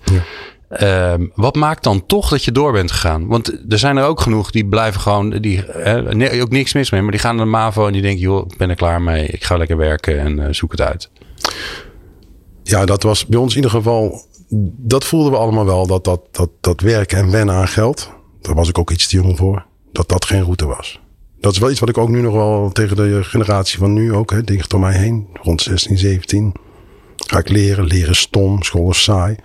Ehm, 0.68 1.26
wat 1.34 1.54
maakt 1.54 1.82
dan 1.82 2.06
toch 2.06 2.28
dat 2.28 2.44
je 2.44 2.52
door 2.52 2.72
bent 2.72 2.90
gegaan? 2.92 3.26
Want 3.26 3.48
er 3.72 3.78
zijn 3.78 3.96
er 3.96 4.04
ook 4.04 4.20
genoeg 4.20 4.50
die 4.50 4.66
blijven 4.66 5.00
gewoon, 5.00 5.30
die, 5.30 5.64
hè, 5.68 6.14
nee, 6.14 6.42
ook 6.42 6.50
niks 6.50 6.72
mis 6.74 6.90
mee, 6.90 7.02
maar 7.02 7.10
die 7.10 7.20
gaan 7.20 7.36
naar 7.36 7.44
de 7.44 7.50
MAVO 7.50 7.86
en 7.86 7.92
die 7.92 8.02
denken, 8.02 8.20
joh, 8.20 8.46
ik 8.50 8.56
ben 8.56 8.70
er 8.70 8.76
klaar 8.76 9.02
mee, 9.02 9.26
ik 9.26 9.44
ga 9.44 9.56
lekker 9.56 9.76
werken 9.76 10.18
en 10.18 10.54
zoek 10.54 10.70
het 10.70 10.80
uit. 10.80 11.10
Ja, 12.68 12.84
dat 12.84 13.02
was 13.02 13.26
bij 13.26 13.38
ons 13.38 13.50
in 13.50 13.56
ieder 13.56 13.70
geval... 13.70 14.24
Dat 14.78 15.04
voelden 15.04 15.32
we 15.32 15.38
allemaal 15.38 15.64
wel. 15.64 15.86
Dat, 15.86 16.04
dat, 16.04 16.20
dat, 16.30 16.50
dat 16.60 16.80
werken 16.80 17.18
en 17.18 17.30
wennen 17.30 17.54
aan 17.54 17.68
geld. 17.68 18.10
Daar 18.40 18.54
was 18.54 18.68
ik 18.68 18.78
ook 18.78 18.90
iets 18.90 19.08
te 19.08 19.16
jong 19.16 19.36
voor. 19.36 19.66
Dat 19.92 20.08
dat 20.08 20.24
geen 20.24 20.42
route 20.42 20.66
was. 20.66 21.00
Dat 21.40 21.52
is 21.52 21.58
wel 21.58 21.70
iets 21.70 21.80
wat 21.80 21.88
ik 21.88 21.98
ook 21.98 22.08
nu 22.08 22.20
nog 22.20 22.32
wel 22.32 22.70
tegen 22.72 22.96
de 22.96 23.24
generatie 23.24 23.78
van 23.78 23.92
nu 23.92 24.14
ook. 24.14 24.30
Hè, 24.30 24.42
dicht 24.42 24.74
om 24.74 24.80
mij 24.80 24.96
heen. 24.96 25.28
Rond 25.32 25.62
16, 25.62 25.98
17. 25.98 26.54
Ga 27.16 27.38
ik 27.38 27.48
leren. 27.48 27.84
Leren 27.84 28.16
stom. 28.16 28.62
School 28.62 28.90
is 28.90 29.02
saai. 29.02 29.36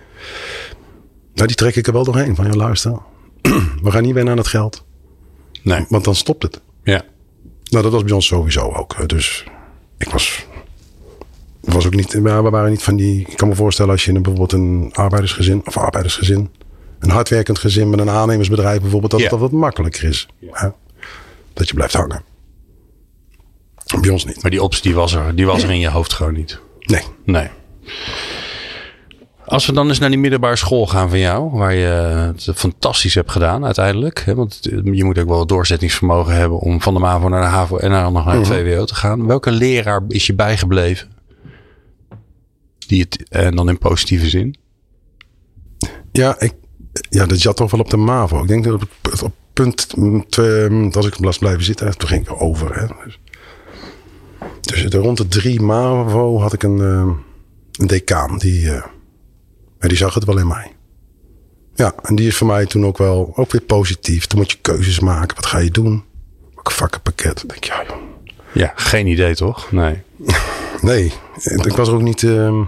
Nou, 1.34 1.46
die 1.46 1.56
trek 1.56 1.76
ik 1.76 1.86
er 1.86 1.92
wel 1.92 2.04
doorheen. 2.04 2.34
Van 2.34 2.44
ja, 2.44 2.52
luister. 2.52 2.98
We 3.82 3.90
gaan 3.90 4.02
niet 4.02 4.14
wennen 4.14 4.32
aan 4.32 4.38
het 4.38 4.48
geld. 4.48 4.84
Nee. 5.62 5.86
Want 5.88 6.04
dan 6.04 6.14
stopt 6.14 6.42
het. 6.42 6.60
Ja. 6.82 7.02
Nou, 7.70 7.82
dat 7.82 7.92
was 7.92 8.04
bij 8.04 8.12
ons 8.12 8.26
sowieso 8.26 8.72
ook. 8.72 9.08
Dus 9.08 9.44
ik 9.98 10.10
was, 10.10 10.46
was 11.62 11.86
ook 11.86 11.94
niet, 11.94 12.12
we 12.12 12.20
waren 12.50 12.70
niet 12.70 12.82
van 12.82 12.96
die. 12.96 13.20
Ik 13.28 13.36
kan 13.36 13.48
me 13.48 13.54
voorstellen 13.54 13.92
als 13.92 14.04
je 14.04 14.12
een, 14.12 14.22
bijvoorbeeld 14.22 14.52
een 14.52 14.90
arbeidersgezin 14.92 15.62
of 15.66 15.76
arbeidersgezin, 15.76 16.50
een 16.98 17.10
hardwerkend 17.10 17.58
gezin 17.58 17.90
met 17.90 18.00
een 18.00 18.10
aannemersbedrijf 18.10 18.80
bijvoorbeeld, 18.80 19.10
dat 19.10 19.20
Ja. 19.20 19.26
het 19.26 19.40
dat 19.40 19.50
wat 19.50 19.60
makkelijker 19.60 20.04
is. 20.08 20.28
Dat 21.52 21.68
je 21.68 21.74
blijft 21.74 21.94
hangen. 21.94 22.22
Bij 24.00 24.10
ons 24.10 24.24
niet. 24.24 24.42
Maar 24.42 24.50
die 24.50 24.62
optie 24.62 24.82
die 24.82 24.94
was 24.94 25.14
er, 25.14 25.34
die 25.34 25.46
was 25.46 25.62
er 25.62 25.70
in 25.70 25.78
je 25.78 25.90
hoofd 25.90 26.12
gewoon 26.12 26.34
niet. 26.34 26.60
Nee. 26.80 27.02
Nee. 27.24 27.48
Als 29.44 29.66
we 29.66 29.72
dan 29.72 29.88
eens 29.88 29.98
naar 29.98 30.10
die 30.10 30.18
middelbare 30.18 30.56
school 30.56 30.86
gaan 30.86 31.08
van 31.08 31.18
jou, 31.18 31.50
waar 31.50 31.74
je 31.74 31.86
het 31.86 32.50
fantastisch 32.54 33.14
hebt 33.14 33.30
gedaan 33.30 33.64
uiteindelijk. 33.64 34.22
Hè? 34.24 34.34
Want 34.34 34.58
je 34.82 35.04
moet 35.04 35.18
ook 35.18 35.28
wel 35.28 35.46
doorzettingsvermogen 35.46 36.34
hebben 36.34 36.58
om 36.58 36.80
van 36.82 36.94
de 36.94 37.00
MAVO 37.00 37.28
naar 37.28 37.40
de 37.40 37.46
HAVO 37.46 37.76
en 37.76 37.90
dan 37.90 38.12
nog 38.12 38.24
naar 38.24 38.34
het 38.36 38.46
VWO 38.46 38.84
te 38.84 38.94
gaan. 38.94 39.26
Welke 39.26 39.50
leraar 39.50 40.02
is 40.08 40.26
je 40.26 40.34
bijgebleven? 40.34 41.08
Die 42.92 43.00
het, 43.00 43.28
en 43.28 43.56
dan 43.56 43.68
in 43.68 43.78
positieve 43.78 44.28
zin? 44.28 44.56
Ja, 46.12 46.40
ik, 46.40 46.54
ja, 47.08 47.26
dat 47.26 47.38
zat 47.38 47.56
toch 47.56 47.70
wel 47.70 47.80
op 47.80 47.90
de 47.90 47.96
MAVO. 47.96 48.42
Ik 48.42 48.48
denk 48.48 48.64
dat 48.64 48.82
op, 49.22 49.32
punt 49.52 49.94
twee, 50.28 50.68
mm, 50.68 50.92
als 50.92 51.06
ik 51.06 51.14
was 51.14 51.38
blijven 51.38 51.64
zitten, 51.64 51.98
toen 51.98 52.08
ging 52.08 52.28
ik 52.28 52.42
over. 52.42 52.80
Hè. 52.80 52.86
Dus, 54.60 54.82
dus 54.82 54.92
rond 54.92 55.16
de 55.16 55.28
drie 55.28 55.60
MAVO 55.60 56.40
had 56.40 56.52
ik 56.52 56.62
een, 56.62 56.80
eh, 56.80 57.16
een 57.72 57.86
decaan. 57.86 58.38
Die, 58.38 58.70
eh, 58.70 58.84
die 59.78 59.96
zag 59.96 60.14
het 60.14 60.24
wel 60.24 60.38
in 60.38 60.46
mij. 60.46 60.72
Ja, 61.74 61.94
en 62.02 62.14
die 62.14 62.26
is 62.26 62.36
voor 62.36 62.46
mij 62.46 62.66
toen 62.66 62.86
ook 62.86 62.98
wel 62.98 63.32
ook 63.36 63.52
weer 63.52 63.62
positief. 63.62 64.26
Toen 64.26 64.38
moet 64.38 64.50
je 64.52 64.58
keuzes 64.60 65.00
maken. 65.00 65.36
Wat 65.36 65.46
ga 65.46 65.58
je 65.58 65.70
doen? 65.70 66.04
Welke 66.54 66.72
vakkenpakket? 66.72 67.36
Dan 67.36 67.46
denk 67.46 67.64
ik, 67.64 67.64
ja 67.64 67.84
joh. 67.88 67.96
Ja, 68.54 68.72
geen 68.74 69.06
idee 69.06 69.34
toch? 69.34 69.72
Nee. 69.72 70.02
Nee, 70.82 71.12
ik 71.44 71.76
was 71.76 71.88
er 71.88 71.94
ook 71.94 72.02
niet. 72.02 72.22
ehm, 72.22 72.62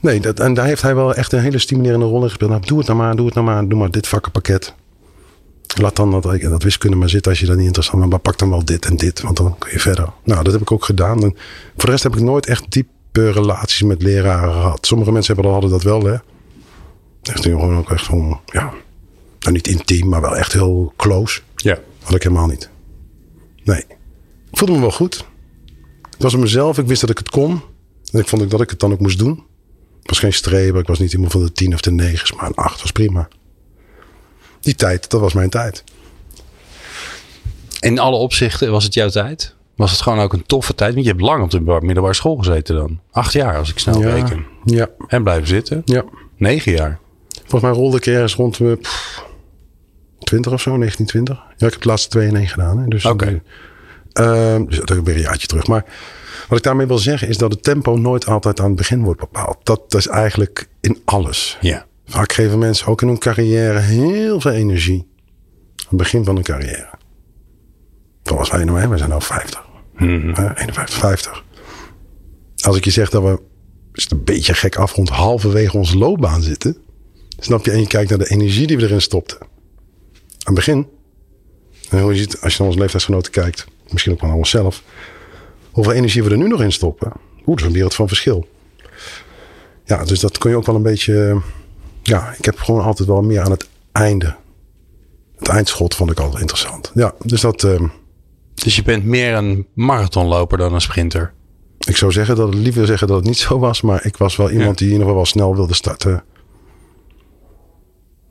nee, 0.00 0.20
dat, 0.20 0.40
en 0.40 0.54
daar 0.54 0.66
heeft 0.66 0.82
hij 0.82 0.94
wel 0.94 1.14
echt 1.14 1.32
een 1.32 1.40
hele 1.40 1.58
stimulerende 1.58 2.06
rol 2.06 2.22
in 2.22 2.28
gespeeld. 2.28 2.50
Nou, 2.50 2.66
doe 2.66 2.78
het 2.78 2.86
nou 2.86 2.98
maar, 2.98 3.16
doe 3.16 3.26
het 3.26 3.34
nou 3.34 3.46
maar, 3.46 3.68
doe 3.68 3.78
maar 3.78 3.90
dit 3.90 4.08
vakkenpakket. 4.08 4.74
Laat 5.80 5.96
dan 5.96 6.10
dat, 6.10 6.22
dat 6.40 6.62
wiskunde 6.62 6.96
maar 6.96 7.08
zitten 7.08 7.30
als 7.30 7.40
je 7.40 7.46
dat 7.46 7.56
niet 7.56 7.66
interessant 7.66 7.98
vindt. 7.98 8.10
Maar 8.14 8.22
pak 8.22 8.38
dan 8.38 8.50
wel 8.50 8.64
dit 8.64 8.86
en 8.86 8.96
dit, 8.96 9.20
want 9.20 9.36
dan 9.36 9.58
kun 9.58 9.70
je 9.72 9.80
verder. 9.80 10.08
Nou, 10.24 10.44
dat 10.44 10.52
heb 10.52 10.62
ik 10.62 10.72
ook 10.72 10.84
gedaan. 10.84 11.22
En 11.22 11.36
voor 11.76 11.84
de 11.84 11.90
rest 11.90 12.02
heb 12.02 12.16
ik 12.16 12.20
nooit 12.20 12.46
echt 12.46 12.64
diep 12.68 12.86
diepe 13.12 13.30
relaties 13.32 13.82
met 13.82 14.02
leraren 14.02 14.52
gehad. 14.52 14.86
Sommige 14.86 15.12
mensen 15.12 15.34
hebben, 15.34 15.52
hadden 15.52 15.70
dat 15.70 15.82
wel, 15.82 16.02
hè. 16.02 16.16
Echt 17.22 17.42
gewoon 17.42 17.76
ook 17.76 17.90
echt 17.90 18.04
gewoon, 18.04 18.40
ja, 18.46 18.72
nou 19.38 19.52
niet 19.52 19.68
intiem, 19.68 20.08
maar 20.08 20.20
wel 20.20 20.36
echt 20.36 20.52
heel 20.52 20.92
close. 20.96 21.40
Ja. 21.56 21.78
Had 22.02 22.14
ik 22.14 22.22
helemaal 22.22 22.46
niet. 22.46 22.70
Nee. 23.64 23.84
Ik 24.50 24.58
voelde 24.58 24.74
me 24.74 24.80
wel 24.80 24.90
goed. 24.90 25.24
Ik 26.16 26.22
was 26.22 26.36
mezelf. 26.36 26.78
Ik 26.78 26.86
wist 26.86 27.00
dat 27.00 27.10
ik 27.10 27.18
het 27.18 27.30
kon. 27.30 27.62
En 28.12 28.18
ik 28.18 28.28
vond 28.28 28.42
ook 28.42 28.50
dat 28.50 28.60
ik 28.60 28.70
het 28.70 28.80
dan 28.80 28.92
ook 28.92 29.00
moest 29.00 29.18
doen. 29.18 29.44
Was 30.10 30.18
geen 30.18 30.32
streber. 30.32 30.80
Ik 30.80 30.86
was 30.86 30.98
niet 30.98 31.12
iemand 31.12 31.32
van 31.32 31.42
de 31.42 31.52
tien 31.52 31.74
of 31.74 31.80
de 31.80 31.90
negens. 31.90 32.32
Maar 32.32 32.46
een 32.46 32.54
acht 32.54 32.80
was 32.80 32.92
prima. 32.92 33.28
Die 34.60 34.74
tijd, 34.74 35.10
dat 35.10 35.20
was 35.20 35.32
mijn 35.32 35.50
tijd. 35.50 35.84
In 37.80 37.98
alle 37.98 38.16
opzichten 38.16 38.70
was 38.70 38.84
het 38.84 38.94
jouw 38.94 39.08
tijd? 39.08 39.54
Was 39.76 39.90
het 39.90 40.00
gewoon 40.00 40.18
ook 40.18 40.32
een 40.32 40.46
toffe 40.46 40.74
tijd? 40.74 40.92
Want 40.92 41.04
je 41.04 41.10
hebt 41.10 41.22
lang 41.22 41.42
op 41.42 41.50
de 41.50 41.60
middelbare 41.60 42.14
school 42.14 42.36
gezeten 42.36 42.74
dan. 42.74 43.00
Acht 43.10 43.32
jaar 43.32 43.56
als 43.56 43.70
ik 43.70 43.78
snel 43.78 44.00
ja, 44.00 44.14
reken. 44.14 44.46
Ja. 44.64 44.88
En 45.06 45.22
blijven 45.22 45.48
zitten. 45.48 45.82
Ja. 45.84 46.04
Negen 46.36 46.72
jaar. 46.72 46.98
Volgens 47.40 47.62
mij 47.62 47.72
rolde 47.72 47.96
ik 47.96 48.06
ergens 48.06 48.34
rond 48.34 48.56
de 48.56 48.78
20 50.18 50.52
of 50.52 50.60
zo, 50.60 50.76
1920. 50.76 51.36
Ja, 51.36 51.66
ik 51.66 51.72
heb 51.72 51.82
de 51.82 51.88
laatste 51.88 52.08
twee 52.08 52.28
in 52.28 52.36
één 52.36 52.48
gedaan. 52.48 52.78
Hè. 52.78 52.88
Dus, 52.88 53.04
Oké. 53.04 53.42
Ehm, 54.12 54.64
dus 54.64 54.78
dat 54.78 54.90
is 54.90 55.02
weer 55.04 55.14
een 55.14 55.20
jaartje 55.20 55.46
terug. 55.46 55.66
Maar 55.66 55.84
wat 56.48 56.58
ik 56.58 56.64
daarmee 56.64 56.86
wil 56.86 56.98
zeggen 56.98 57.28
is 57.28 57.38
dat 57.38 57.52
het 57.52 57.62
tempo 57.62 57.96
nooit 57.96 58.26
altijd 58.26 58.60
aan 58.60 58.66
het 58.66 58.76
begin 58.76 59.02
wordt 59.02 59.20
bepaald. 59.20 59.56
Dat, 59.62 59.90
dat 59.90 60.00
is 60.00 60.06
eigenlijk 60.06 60.68
in 60.80 60.98
alles. 61.04 61.58
Ja. 61.60 61.86
Vaak 62.06 62.32
geven 62.32 62.58
mensen 62.58 62.86
ook 62.86 63.02
in 63.02 63.08
hun 63.08 63.18
carrière 63.18 63.78
heel 63.78 64.40
veel 64.40 64.50
energie. 64.50 65.08
Aan 65.76 65.86
het 65.88 65.98
begin 65.98 66.24
van 66.24 66.34
hun 66.34 66.44
carrière. 66.44 66.88
Zoals 68.22 68.50
wij 68.50 68.64
nou, 68.64 68.80
hè, 68.80 68.88
we 68.88 68.98
zijn 68.98 69.10
nu 69.10 69.20
50. 69.20 69.64
Mhm. 69.94 70.30
Eh, 70.30 70.50
51, 70.54 70.98
50. 70.98 71.44
Als 72.60 72.76
ik 72.76 72.84
je 72.84 72.90
zeg 72.90 73.10
dat 73.10 73.22
we, 73.22 73.40
is 73.92 74.02
het 74.02 74.12
een 74.12 74.24
beetje 74.24 74.54
gek 74.54 74.76
afrond, 74.76 75.08
halverwege 75.08 75.76
onze 75.76 75.98
loopbaan 75.98 76.42
zitten. 76.42 76.76
Snap 77.38 77.64
je? 77.64 77.70
En 77.70 77.80
je 77.80 77.86
kijkt 77.86 78.10
naar 78.10 78.18
de 78.18 78.30
energie 78.30 78.66
die 78.66 78.76
we 78.76 78.82
erin 78.82 79.00
stopten. 79.00 79.38
Aan 79.40 79.48
het 80.38 80.54
begin. 80.54 80.86
En 81.90 82.00
hoe 82.00 82.12
je 82.12 82.18
ziet, 82.18 82.40
als 82.40 82.52
je 82.52 82.58
naar 82.58 82.68
onze 82.68 82.80
leeftijdsgenoten 82.80 83.32
kijkt, 83.32 83.66
misschien 83.88 84.12
ook 84.12 84.20
wel 84.20 84.28
naar 84.28 84.38
onszelf. 84.38 84.82
Hoeveel 85.70 85.92
energie 85.92 86.22
we 86.22 86.30
er 86.30 86.36
nu 86.38 86.48
nog 86.48 86.62
in 86.62 86.72
stoppen. 86.72 87.12
Oeh, 87.36 87.46
dat 87.46 87.58
is 87.58 87.64
een 87.64 87.72
wereld 87.72 87.94
van 87.94 88.08
verschil. 88.08 88.48
Ja, 89.84 90.04
dus 90.04 90.20
dat 90.20 90.38
kun 90.38 90.50
je 90.50 90.56
ook 90.56 90.66
wel 90.66 90.74
een 90.74 90.82
beetje. 90.82 91.40
Ja, 92.02 92.34
ik 92.38 92.44
heb 92.44 92.58
gewoon 92.58 92.82
altijd 92.84 93.08
wel 93.08 93.22
meer 93.22 93.40
aan 93.40 93.50
het 93.50 93.68
einde. 93.92 94.36
Het 95.36 95.48
eindschot 95.48 95.94
vond 95.94 96.10
ik 96.10 96.20
altijd 96.20 96.40
interessant. 96.40 96.90
Ja, 96.94 97.14
dus 97.24 97.40
dat. 97.40 97.64
eh, 97.64 97.80
Dus 98.54 98.76
je 98.76 98.82
bent 98.82 99.04
meer 99.04 99.34
een 99.34 99.66
marathonloper 99.74 100.58
dan 100.58 100.74
een 100.74 100.80
sprinter. 100.80 101.32
ik 101.86 101.96
zou 101.96 102.12
zeggen 102.12 102.36
dat 102.36 102.46
het 102.52 102.56
liever 102.62 102.86
zeggen 102.86 103.06
dat 103.08 103.16
het 103.16 103.26
niet 103.26 103.38
zo 103.38 103.58
was. 103.58 103.80
Maar 103.80 104.06
ik 104.06 104.16
was 104.16 104.36
wel 104.36 104.50
iemand 104.50 104.78
die 104.78 104.86
in 104.86 104.92
ieder 104.92 105.06
geval 105.06 105.14
wel 105.22 105.30
snel 105.30 105.54
wilde 105.54 105.74
starten. 105.74 106.24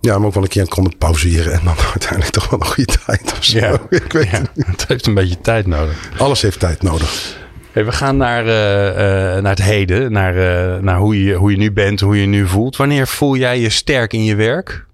Ja, 0.01 0.18
maar 0.18 0.27
ook 0.27 0.34
wel 0.34 0.44
een 0.44 0.50
keer 0.50 0.68
konden 0.68 0.98
pauzeren. 0.98 1.53
En 1.53 1.62
dan 1.63 1.75
uiteindelijk 1.96 2.32
toch 2.32 2.50
wel 2.50 2.60
een 2.60 2.65
goede 2.65 2.98
tijd 3.06 3.32
of 3.38 3.44
zo. 3.44 3.74
Ik 3.89 4.12
weet 4.12 4.29
ja, 4.29 4.38
het 4.38 4.68
het 4.68 4.88
heeft 4.88 5.06
een 5.06 5.13
beetje 5.13 5.41
tijd 5.41 5.68
nodig. 5.68 6.12
Alles 6.18 6.41
heeft 6.41 6.60
tijd 6.60 6.82
nodig. 6.82 7.38
Hey, 7.72 7.86
we 7.86 7.91
gaan 7.91 8.18
naar, 8.18 8.46
eh, 8.46 8.89
eh, 8.89 9.44
naar 9.44 9.51
het 9.51 9.63
heden. 9.63 10.12
Naar, 10.12 10.36
eh, 10.36 10.82
naar 10.82 10.98
hoe, 10.98 11.24
je, 11.24 11.34
hoe 11.34 11.51
je 11.51 11.58
nu 11.58 11.72
bent, 11.72 12.00
hoe 12.00 12.18
je 12.18 12.25
nu 12.25 12.48
voelt. 12.48 12.75
Wanneer 12.75 13.08
voel 13.08 13.36
jij 13.36 13.60
je 13.60 13.70
sterk 13.70 14.13
in 14.13 14.24
je 14.24 14.36
werk? 14.36 14.88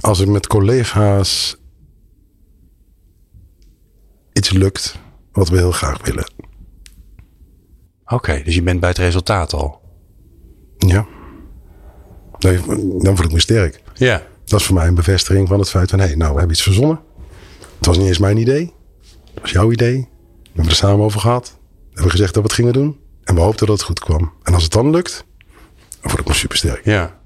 Als 0.00 0.20
ik 0.20 0.28
met 0.28 0.46
collega's 0.46 1.56
iets 4.32 4.50
lukt 4.50 4.98
wat 5.32 5.48
we 5.48 5.56
heel 5.56 5.72
graag 5.72 6.06
willen. 6.06 6.32
Oké, 8.04 8.42
dus 8.44 8.54
je 8.54 8.62
bent 8.62 8.80
bij 8.80 8.88
het 8.88 8.98
resultaat 8.98 9.52
al. 9.52 9.80
Ja. 10.78 11.06
Dan 12.38 13.16
voel 13.16 13.26
ik 13.26 13.32
me 13.32 13.40
sterk. 13.40 13.82
Ja. 13.94 14.22
Dat 14.44 14.60
is 14.60 14.66
voor 14.66 14.74
mij 14.74 14.86
een 14.86 14.94
bevestiging 14.94 15.48
van 15.48 15.58
het 15.58 15.70
feit 15.70 15.90
van... 15.90 15.98
hé, 15.98 16.06
hey, 16.06 16.14
nou, 16.14 16.32
we 16.32 16.38
hebben 16.38 16.54
iets 16.54 16.64
verzonnen. 16.64 17.00
Het 17.76 17.86
was 17.86 17.98
niet 17.98 18.06
eens 18.06 18.18
mijn 18.18 18.36
idee. 18.36 18.72
Het 19.34 19.42
was 19.42 19.50
jouw 19.50 19.72
idee. 19.72 20.08
We 20.42 20.48
hebben 20.52 20.70
er 20.70 20.76
samen 20.76 21.04
over 21.04 21.20
gehad. 21.20 21.58
We 21.70 21.92
hebben 21.92 22.10
gezegd 22.10 22.34
dat 22.34 22.42
we 22.42 22.48
het 22.48 22.58
gingen 22.58 22.72
doen. 22.72 23.00
En 23.24 23.34
we 23.34 23.40
hoopten 23.40 23.66
dat 23.66 23.76
het 23.76 23.86
goed 23.86 24.00
kwam. 24.00 24.32
En 24.42 24.54
als 24.54 24.62
het 24.62 24.72
dan 24.72 24.90
lukt, 24.90 25.24
dan 26.00 26.10
voel 26.10 26.20
ik 26.20 26.26
me 26.26 26.34
super 26.34 26.56
sterk. 26.56 26.84
Ja. 26.84 27.18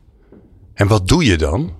En 0.75 0.87
wat 0.87 1.09
doe 1.09 1.25
je 1.25 1.37
dan? 1.37 1.73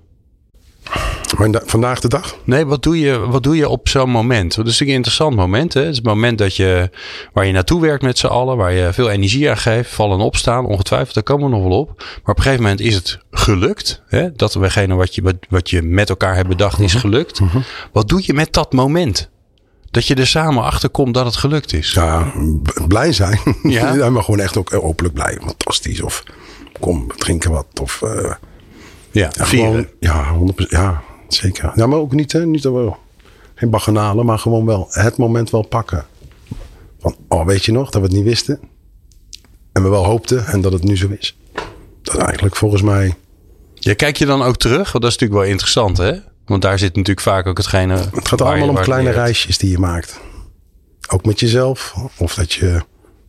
Maar 1.39 1.63
vandaag 1.65 2.01
de 2.01 2.09
dag? 2.09 2.37
Nee, 2.45 2.67
wat 2.67 2.83
doe 2.83 3.01
je, 3.01 3.19
wat 3.19 3.43
doe 3.43 3.57
je 3.57 3.69
op 3.69 3.89
zo'n 3.89 4.11
moment? 4.11 4.55
Dat 4.55 4.67
is 4.67 4.71
natuurlijk 4.71 4.91
een 4.91 4.97
interessant 4.97 5.37
moment. 5.37 5.75
Hè? 5.75 5.81
Het 5.81 5.91
is 5.91 5.97
het 5.97 6.07
moment 6.07 6.39
dat 6.39 6.57
je, 6.57 6.91
waar 7.33 7.47
je 7.47 7.53
naartoe 7.53 7.81
werkt 7.81 8.03
met 8.03 8.19
z'n 8.19 8.27
allen. 8.27 8.57
Waar 8.57 8.73
je 8.73 8.93
veel 8.93 9.11
energie 9.11 9.51
aan 9.51 9.57
geeft. 9.57 9.91
Vallen 9.95 10.19
en 10.19 10.25
opstaan. 10.25 10.67
Ongetwijfeld, 10.67 11.15
daar 11.15 11.23
komen 11.23 11.51
we 11.51 11.57
nog 11.57 11.63
wel 11.69 11.79
op. 11.79 11.89
Maar 11.99 12.07
op 12.25 12.37
een 12.37 12.43
gegeven 12.43 12.63
moment 12.63 12.81
is 12.81 12.95
het 12.95 13.19
gelukt. 13.31 14.03
Hè? 14.07 14.33
Dat 14.33 14.55
wegene 14.55 14.95
wat 14.95 15.15
je, 15.15 15.23
wat, 15.23 15.37
wat 15.49 15.71
je 15.71 15.83
met 15.83 16.09
elkaar 16.09 16.35
hebt 16.35 16.49
bedacht 16.49 16.79
is 16.81 16.95
gelukt. 16.95 17.41
Wat 17.93 18.09
doe 18.09 18.21
je 18.25 18.35
met 18.35 18.53
dat 18.53 18.73
moment? 18.73 19.29
Dat 19.91 20.07
je 20.07 20.15
er 20.15 20.27
samen 20.27 20.63
achter 20.63 20.89
komt 20.89 21.15
dat 21.15 21.25
het 21.25 21.37
gelukt 21.37 21.73
is. 21.73 21.93
Ja, 21.93 22.33
blij 22.89 23.13
zijn. 23.13 23.39
Ja? 23.63 23.95
Ja. 23.95 24.11
maar 24.11 24.23
gewoon 24.23 24.41
echt 24.41 24.57
ook 24.57 24.75
openlijk 24.75 25.15
blij. 25.15 25.39
Fantastisch. 25.45 26.03
Of 26.03 26.23
kom, 26.81 27.07
drinken 27.17 27.51
wat. 27.51 27.67
Of 27.81 28.03
eh, 28.03 28.33
Ja, 29.11 29.31
ja, 29.33 29.47
vieren. 29.47 29.71
gewoon, 29.71 29.87
ja, 30.01 30.53
100%, 30.65 30.69
ja, 30.69 31.03
zeker. 31.35 31.73
Ja, 31.75 31.87
maar 31.87 31.99
ook 31.99 32.13
niet, 32.13 32.33
hè, 32.33 32.47
niet 32.47 32.63
dat 32.63 32.73
we, 32.73 32.93
geen 33.55 33.71
baganalen, 33.71 34.27
maar 34.27 34.39
gewoon 34.39 34.67
wel 34.67 34.87
het 34.91 35.17
moment 35.17 35.51
wel 35.51 35.67
pakken. 35.67 36.07
Van, 37.01 37.17
oh, 37.29 37.47
weet 37.47 37.65
je 37.65 37.73
nog 37.73 37.91
dat 37.91 38.01
we 38.01 38.07
het 38.07 38.17
niet 38.17 38.25
wisten? 38.25 38.61
En 39.73 39.83
we 39.83 39.89
wel 39.89 40.05
hoopten 40.05 40.47
en 40.47 40.61
dat 40.61 40.73
het 40.73 40.83
nu 40.83 40.97
zo 40.97 41.09
is. 41.19 41.37
Dat 42.03 42.15
is 42.15 42.21
eigenlijk 42.21 42.57
volgens 42.57 42.83
mij, 42.83 43.15
Ja, 43.75 43.95
kijk 43.95 44.17
je 44.17 44.27
dan 44.27 44.43
ook 44.43 44.57
terug? 44.57 44.93
Want 44.93 45.05
dat 45.05 45.13
is 45.13 45.19
natuurlijk 45.19 45.41
wel 45.41 45.51
interessant, 45.51 45.97
hè? 45.97 46.13
Want 46.45 46.63
daar 46.63 46.79
zit 46.79 46.97
natuurlijk 46.97 47.27
vaak 47.27 47.47
ook 47.47 47.57
hetgene. 47.57 47.97
het 48.13 48.29
gaat 48.29 48.41
allemaal 48.41 48.69
om 48.69 48.75
kleine 48.75 49.11
reisjes 49.11 49.59
die 49.59 49.71
je 49.71 49.79
maakt. 49.79 50.21
Ook 51.09 51.25
met 51.25 51.41
jezelf. 51.41 51.95
Of 52.17 52.35
dat 52.35 52.53
je, 52.53 52.83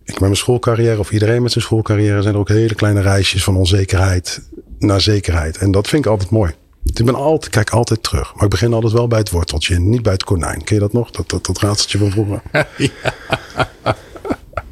ik 0.04 0.14
met 0.14 0.20
mijn 0.20 0.36
schoolcarrière 0.36 1.00
of 1.00 1.12
iedereen 1.12 1.42
met 1.42 1.52
zijn 1.52 1.64
schoolcarrière 1.64 2.22
zijn 2.22 2.34
er 2.34 2.40
ook 2.40 2.50
hele 2.50 2.76
kleine 2.76 3.02
reisjes 3.02 3.44
van 3.44 3.56
onzekerheid 3.56 4.42
naar 4.80 5.02
zekerheid. 5.02 5.58
En 5.58 5.72
dat 5.72 5.88
vind 5.88 6.06
ik 6.06 6.12
altijd 6.12 6.30
mooi. 6.30 6.54
Ik 6.84 7.06
ben 7.06 7.16
altijd, 7.16 7.52
kijk 7.52 7.70
altijd 7.70 8.04
terug. 8.04 8.34
Maar 8.36 8.44
ik 8.44 8.50
begin 8.50 8.74
altijd 8.74 8.94
wel 8.94 9.08
bij 9.08 9.20
het 9.20 9.30
worteltje, 9.30 9.80
niet 9.80 10.02
bij 10.02 10.14
het 10.14 10.24
konijn. 10.24 10.64
Ken 10.64 10.76
je 10.76 10.82
dat 10.82 10.94
nog? 10.94 11.12
Dat, 11.12 11.30
dat, 11.30 11.46
dat 11.46 11.60
raadseltje 11.60 11.98
van 11.98 12.12
vroeger. 12.12 12.42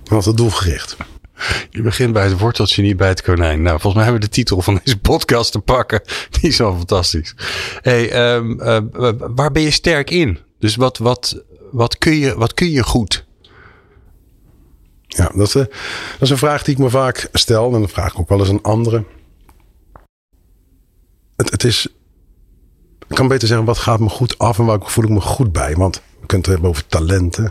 Maar 0.09 0.17
altijd 0.17 0.37
doelgericht. 0.37 0.97
Je 1.69 1.81
begint 1.81 2.13
bij 2.13 2.23
het 2.23 2.39
worteltje, 2.39 2.81
niet 2.81 2.97
bij 2.97 3.07
het 3.07 3.21
konijn. 3.21 3.61
Nou, 3.61 3.79
volgens 3.79 3.93
mij 3.93 4.03
hebben 4.03 4.21
we 4.21 4.27
de 4.27 4.33
titel 4.33 4.61
van 4.61 4.79
deze 4.83 4.99
podcast 4.99 5.51
te 5.51 5.59
pakken. 5.59 6.01
Die 6.39 6.49
is 6.49 6.57
wel 6.57 6.77
fantastisch. 6.77 7.35
Hey, 7.81 8.11
ehm, 8.11 8.59
eh, 8.59 8.79
waar 9.17 9.51
ben 9.51 9.61
je 9.61 9.71
sterk 9.71 10.09
in? 10.09 10.39
Dus 10.59 10.75
wat, 10.75 10.97
wat, 10.97 11.43
wat, 11.71 11.97
kun, 11.97 12.15
je, 12.15 12.37
wat 12.37 12.53
kun 12.53 12.69
je 12.69 12.83
goed? 12.83 13.25
Ja, 15.07 15.31
dat 15.35 15.47
is, 15.47 15.55
eh, 15.55 15.63
dat 15.63 16.21
is 16.21 16.29
een 16.29 16.37
vraag 16.37 16.63
die 16.63 16.73
ik 16.73 16.79
me 16.79 16.89
vaak 16.89 17.29
stel. 17.33 17.65
En 17.65 17.79
dan 17.79 17.89
vraag 17.89 18.11
ik 18.11 18.19
ook 18.19 18.29
wel 18.29 18.39
eens 18.39 18.49
aan 18.49 18.61
anderen. 18.61 19.05
Het, 21.35 21.51
het 21.51 21.63
is. 21.63 21.87
Ik 23.09 23.15
kan 23.15 23.27
beter 23.27 23.47
zeggen, 23.47 23.65
wat 23.65 23.77
gaat 23.77 23.99
me 23.99 24.09
goed 24.09 24.37
af 24.37 24.59
en 24.59 24.65
waar 24.65 24.79
voel 24.81 25.03
ik 25.03 25.09
me 25.09 25.21
goed 25.21 25.51
bij? 25.51 25.75
Want 25.75 25.95
we 25.95 26.25
kunnen 26.25 26.45
het 26.45 26.45
hebben 26.45 26.69
over 26.69 26.87
talenten. 26.87 27.45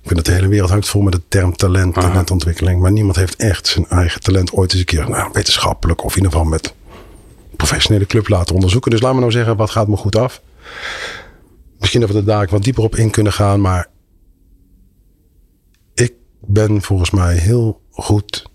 Ik 0.00 0.10
vind 0.10 0.14
dat 0.14 0.24
de 0.24 0.32
hele 0.32 0.48
wereld 0.48 0.70
hangt 0.70 0.88
vol 0.88 1.02
met 1.02 1.12
de 1.12 1.22
term 1.28 1.56
talent, 1.56 1.94
talentontwikkeling. 1.94 2.80
Maar 2.80 2.92
niemand 2.92 3.16
heeft 3.16 3.36
echt 3.36 3.66
zijn 3.66 3.88
eigen 3.88 4.20
talent 4.20 4.52
ooit 4.52 4.70
eens 4.70 4.80
een 4.80 4.86
keer 4.86 5.10
nou, 5.10 5.30
wetenschappelijk 5.32 6.04
of 6.04 6.10
in 6.10 6.16
ieder 6.16 6.32
geval 6.32 6.46
met 6.46 6.74
professionele 7.56 8.06
club 8.06 8.28
laten 8.28 8.54
onderzoeken. 8.54 8.90
Dus 8.90 9.00
laat 9.00 9.14
me 9.14 9.20
nou 9.20 9.32
zeggen, 9.32 9.56
wat 9.56 9.70
gaat 9.70 9.88
me 9.88 9.96
goed 9.96 10.16
af? 10.16 10.42
Misschien 11.78 12.00
dat 12.00 12.10
we 12.10 12.16
er 12.16 12.24
daar 12.24 12.48
wat 12.50 12.62
dieper 12.62 12.82
op 12.82 12.96
in 12.96 13.10
kunnen 13.10 13.32
gaan, 13.32 13.60
maar 13.60 13.86
ik 15.94 16.12
ben 16.40 16.82
volgens 16.82 17.10
mij 17.10 17.36
heel 17.36 17.80
goed 17.90 18.50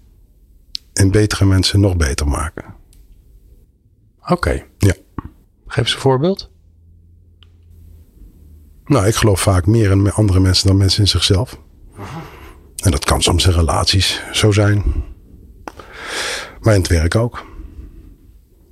in 0.93 1.11
betere 1.11 1.45
mensen 1.45 1.79
nog 1.79 1.97
beter 1.97 2.27
maken. 2.27 2.65
Oké. 4.27 4.63
Ja. 4.77 4.93
Geef 5.69 5.83
eens 5.83 5.93
een 5.93 5.99
voorbeeld. 5.99 6.49
Nou, 8.85 9.05
ik 9.05 9.15
geloof 9.15 9.41
vaak 9.41 9.65
meer 9.65 9.91
in 9.91 10.11
andere 10.11 10.39
mensen 10.39 10.67
dan 10.67 10.77
mensen 10.77 11.01
in 11.01 11.07
zichzelf. 11.07 11.59
En 12.75 12.91
dat 12.91 13.05
kan 13.05 13.21
soms 13.21 13.45
in 13.45 13.51
relaties 13.51 14.23
zo 14.31 14.51
zijn. 14.51 14.83
Maar 16.59 16.73
in 16.73 16.79
het 16.81 16.89
werk 16.89 17.15
ook. 17.15 17.45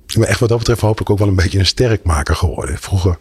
Ik 0.06 0.18
ben 0.18 0.28
echt 0.28 0.40
wat 0.40 0.48
dat 0.48 0.58
betreft 0.58 0.80
hopelijk 0.80 1.10
ook 1.10 1.18
wel 1.18 1.28
een 1.28 1.34
beetje 1.34 1.58
een 1.58 1.66
sterkmaker 1.66 2.36
geworden. 2.36 2.78
Vroeger 2.78 3.18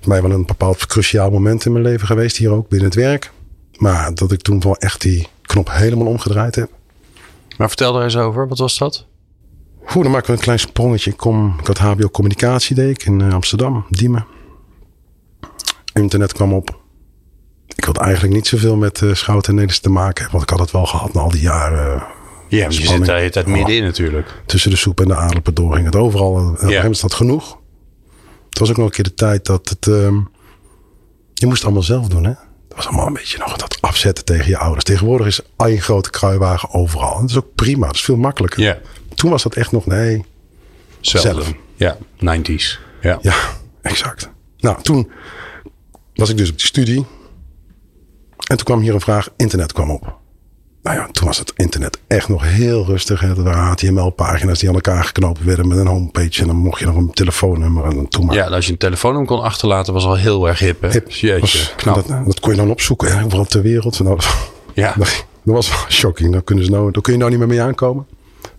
is 0.00 0.06
mij 0.06 0.22
wel 0.22 0.30
een 0.30 0.46
bepaald 0.46 0.86
cruciaal 0.86 1.30
moment 1.30 1.64
in 1.64 1.72
mijn 1.72 1.84
leven 1.84 2.06
geweest. 2.06 2.36
Hier 2.36 2.50
ook 2.50 2.68
binnen 2.68 2.88
het 2.88 2.98
werk. 2.98 3.32
Maar 3.76 4.14
dat 4.14 4.32
ik 4.32 4.40
toen 4.40 4.60
wel 4.60 4.76
echt 4.76 5.00
die 5.00 5.28
knop 5.42 5.70
helemaal 5.70 6.06
omgedraaid 6.06 6.54
heb. 6.54 6.70
Maar 7.56 7.68
vertel 7.68 7.96
er 7.96 8.04
eens 8.04 8.16
over. 8.16 8.48
Wat 8.48 8.58
was 8.58 8.78
dat? 8.78 9.06
Goed, 9.86 10.02
dan 10.02 10.12
maken 10.12 10.26
we 10.26 10.32
een 10.32 10.42
klein 10.42 10.58
sprongetje. 10.58 11.10
Ik, 11.10 11.16
kom, 11.16 11.56
ik 11.60 11.66
had 11.66 11.78
HBO 11.78 12.08
communicatie 12.08 12.74
deed 12.74 12.90
ik 12.90 13.06
in 13.06 13.20
eh, 13.20 13.32
Amsterdam, 13.32 13.86
Diemen. 13.90 14.26
Internet 15.92 16.32
kwam 16.32 16.52
op. 16.52 16.80
ik 17.76 17.84
wilde 17.84 18.00
eigenlijk 18.00 18.34
niet 18.34 18.46
zoveel 18.46 18.76
met 18.76 19.00
uh, 19.00 19.14
Schouten 19.14 19.48
en 19.48 19.54
Nederlands 19.54 19.80
te 19.80 19.90
maken. 19.90 20.28
Want 20.30 20.42
ik 20.42 20.50
had 20.50 20.58
het 20.58 20.70
wel 20.70 20.86
gehad 20.86 21.12
na 21.12 21.20
al 21.20 21.30
die 21.30 21.40
jaren. 21.40 22.02
Ja, 22.48 22.66
maar 22.66 22.72
je 22.72 22.86
zit 22.86 23.04
daar 23.04 23.22
het 23.22 23.46
middenin 23.46 23.80
oh, 23.80 23.86
natuurlijk. 23.86 24.42
Tussen 24.46 24.70
de 24.70 24.76
soep 24.76 25.00
en 25.00 25.08
de 25.08 25.16
aardappelen 25.16 25.54
door 25.54 25.74
ging 25.74 25.86
het 25.86 25.96
overal. 25.96 26.38
En 26.38 26.56
gegeven 26.56 27.00
dat 27.00 27.14
genoeg. 27.14 27.58
Het 28.48 28.58
was 28.58 28.70
ook 28.70 28.76
nog 28.76 28.86
een 28.86 28.92
keer 28.92 29.04
de 29.04 29.14
tijd 29.14 29.46
dat 29.46 29.68
het... 29.68 29.86
Um, 29.86 30.30
je 31.34 31.46
moest 31.46 31.58
het 31.58 31.64
allemaal 31.64 31.82
zelf 31.82 32.08
doen, 32.08 32.24
hè? 32.24 32.32
Dat 32.68 32.76
was 32.76 32.86
allemaal 32.86 33.06
een 33.06 33.12
beetje 33.12 33.38
nog 33.38 33.56
dat 33.56 33.78
afzetten 33.80 34.24
tegen 34.24 34.48
je 34.48 34.58
ouders. 34.58 34.84
Tegenwoordig 34.84 35.26
is 35.26 35.40
een 35.56 35.80
grote 35.80 36.10
kruiwagen 36.10 36.70
overal. 36.70 37.14
En 37.14 37.20
dat 37.20 37.30
is 37.30 37.36
ook 37.36 37.54
prima. 37.54 37.86
Dat 37.86 37.94
is 37.94 38.02
veel 38.02 38.16
makkelijker. 38.16 38.62
Ja. 38.62 38.78
Toen 39.14 39.30
was 39.30 39.42
dat 39.42 39.54
echt 39.54 39.72
nog, 39.72 39.86
nee, 39.86 40.24
zelf. 41.00 41.24
zelf. 41.24 41.52
Ja, 41.74 41.96
90s. 42.16 42.78
Ja. 43.00 43.18
ja, 43.22 43.34
exact. 43.82 44.30
Nou, 44.58 44.82
toen 44.82 45.10
was 46.14 46.30
ik 46.30 46.36
dus 46.36 46.50
op 46.50 46.56
die 46.56 46.66
studie. 46.66 47.06
En 48.46 48.56
toen 48.56 48.64
kwam 48.64 48.80
hier 48.80 48.94
een 48.94 49.00
vraag, 49.00 49.28
internet 49.36 49.72
kwam 49.72 49.90
op. 49.90 50.22
Nou 50.84 50.96
ja, 50.96 51.08
toen 51.12 51.26
was 51.26 51.38
het 51.38 51.52
internet 51.56 51.98
echt 52.06 52.28
nog 52.28 52.42
heel 52.42 52.84
rustig. 52.84 53.20
Hè. 53.20 53.28
Er 53.28 53.42
waren 53.42 53.62
HTML-pagina's 53.62 54.58
die 54.58 54.68
aan 54.68 54.74
elkaar 54.74 55.04
geknopen 55.04 55.46
werden 55.46 55.68
met 55.68 55.78
een 55.78 55.86
homepage. 55.86 56.40
En 56.40 56.46
dan 56.46 56.56
mocht 56.56 56.78
je 56.78 56.86
nog 56.86 56.96
een 56.96 57.10
telefoonnummer. 57.10 57.84
En 57.84 58.08
toen 58.08 58.26
maar. 58.26 58.34
Ja, 58.34 58.46
als 58.46 58.66
je 58.66 58.72
een 58.72 58.78
telefoonnummer 58.78 59.30
kon 59.30 59.42
achterlaten, 59.42 59.92
was 59.92 60.04
al 60.04 60.16
heel 60.16 60.48
erg 60.48 60.58
hip. 60.58 60.82
Hè? 60.82 60.90
Hip. 60.90 61.10
Jeetje, 61.10 61.74
knap. 61.76 61.94
Dat, 61.94 62.24
dat, 62.26 62.40
kon 62.40 62.50
je 62.50 62.56
dan 62.56 62.70
opzoeken, 62.70 63.16
hè, 63.16 63.24
overal 63.24 63.44
ter 63.44 63.62
wereld. 63.62 64.00
Nou, 64.00 64.18
ja. 64.74 64.94
Dat, 64.96 65.24
dat 65.44 65.54
was 65.54 65.86
shocking. 65.88 66.32
Daar, 66.32 66.42
kunnen 66.42 66.64
ze 66.64 66.70
nou, 66.70 66.90
daar 66.90 67.02
kun 67.02 67.12
je 67.12 67.18
nou 67.18 67.30
niet 67.30 67.38
meer 67.38 67.48
mee 67.48 67.62
aankomen. 67.62 68.06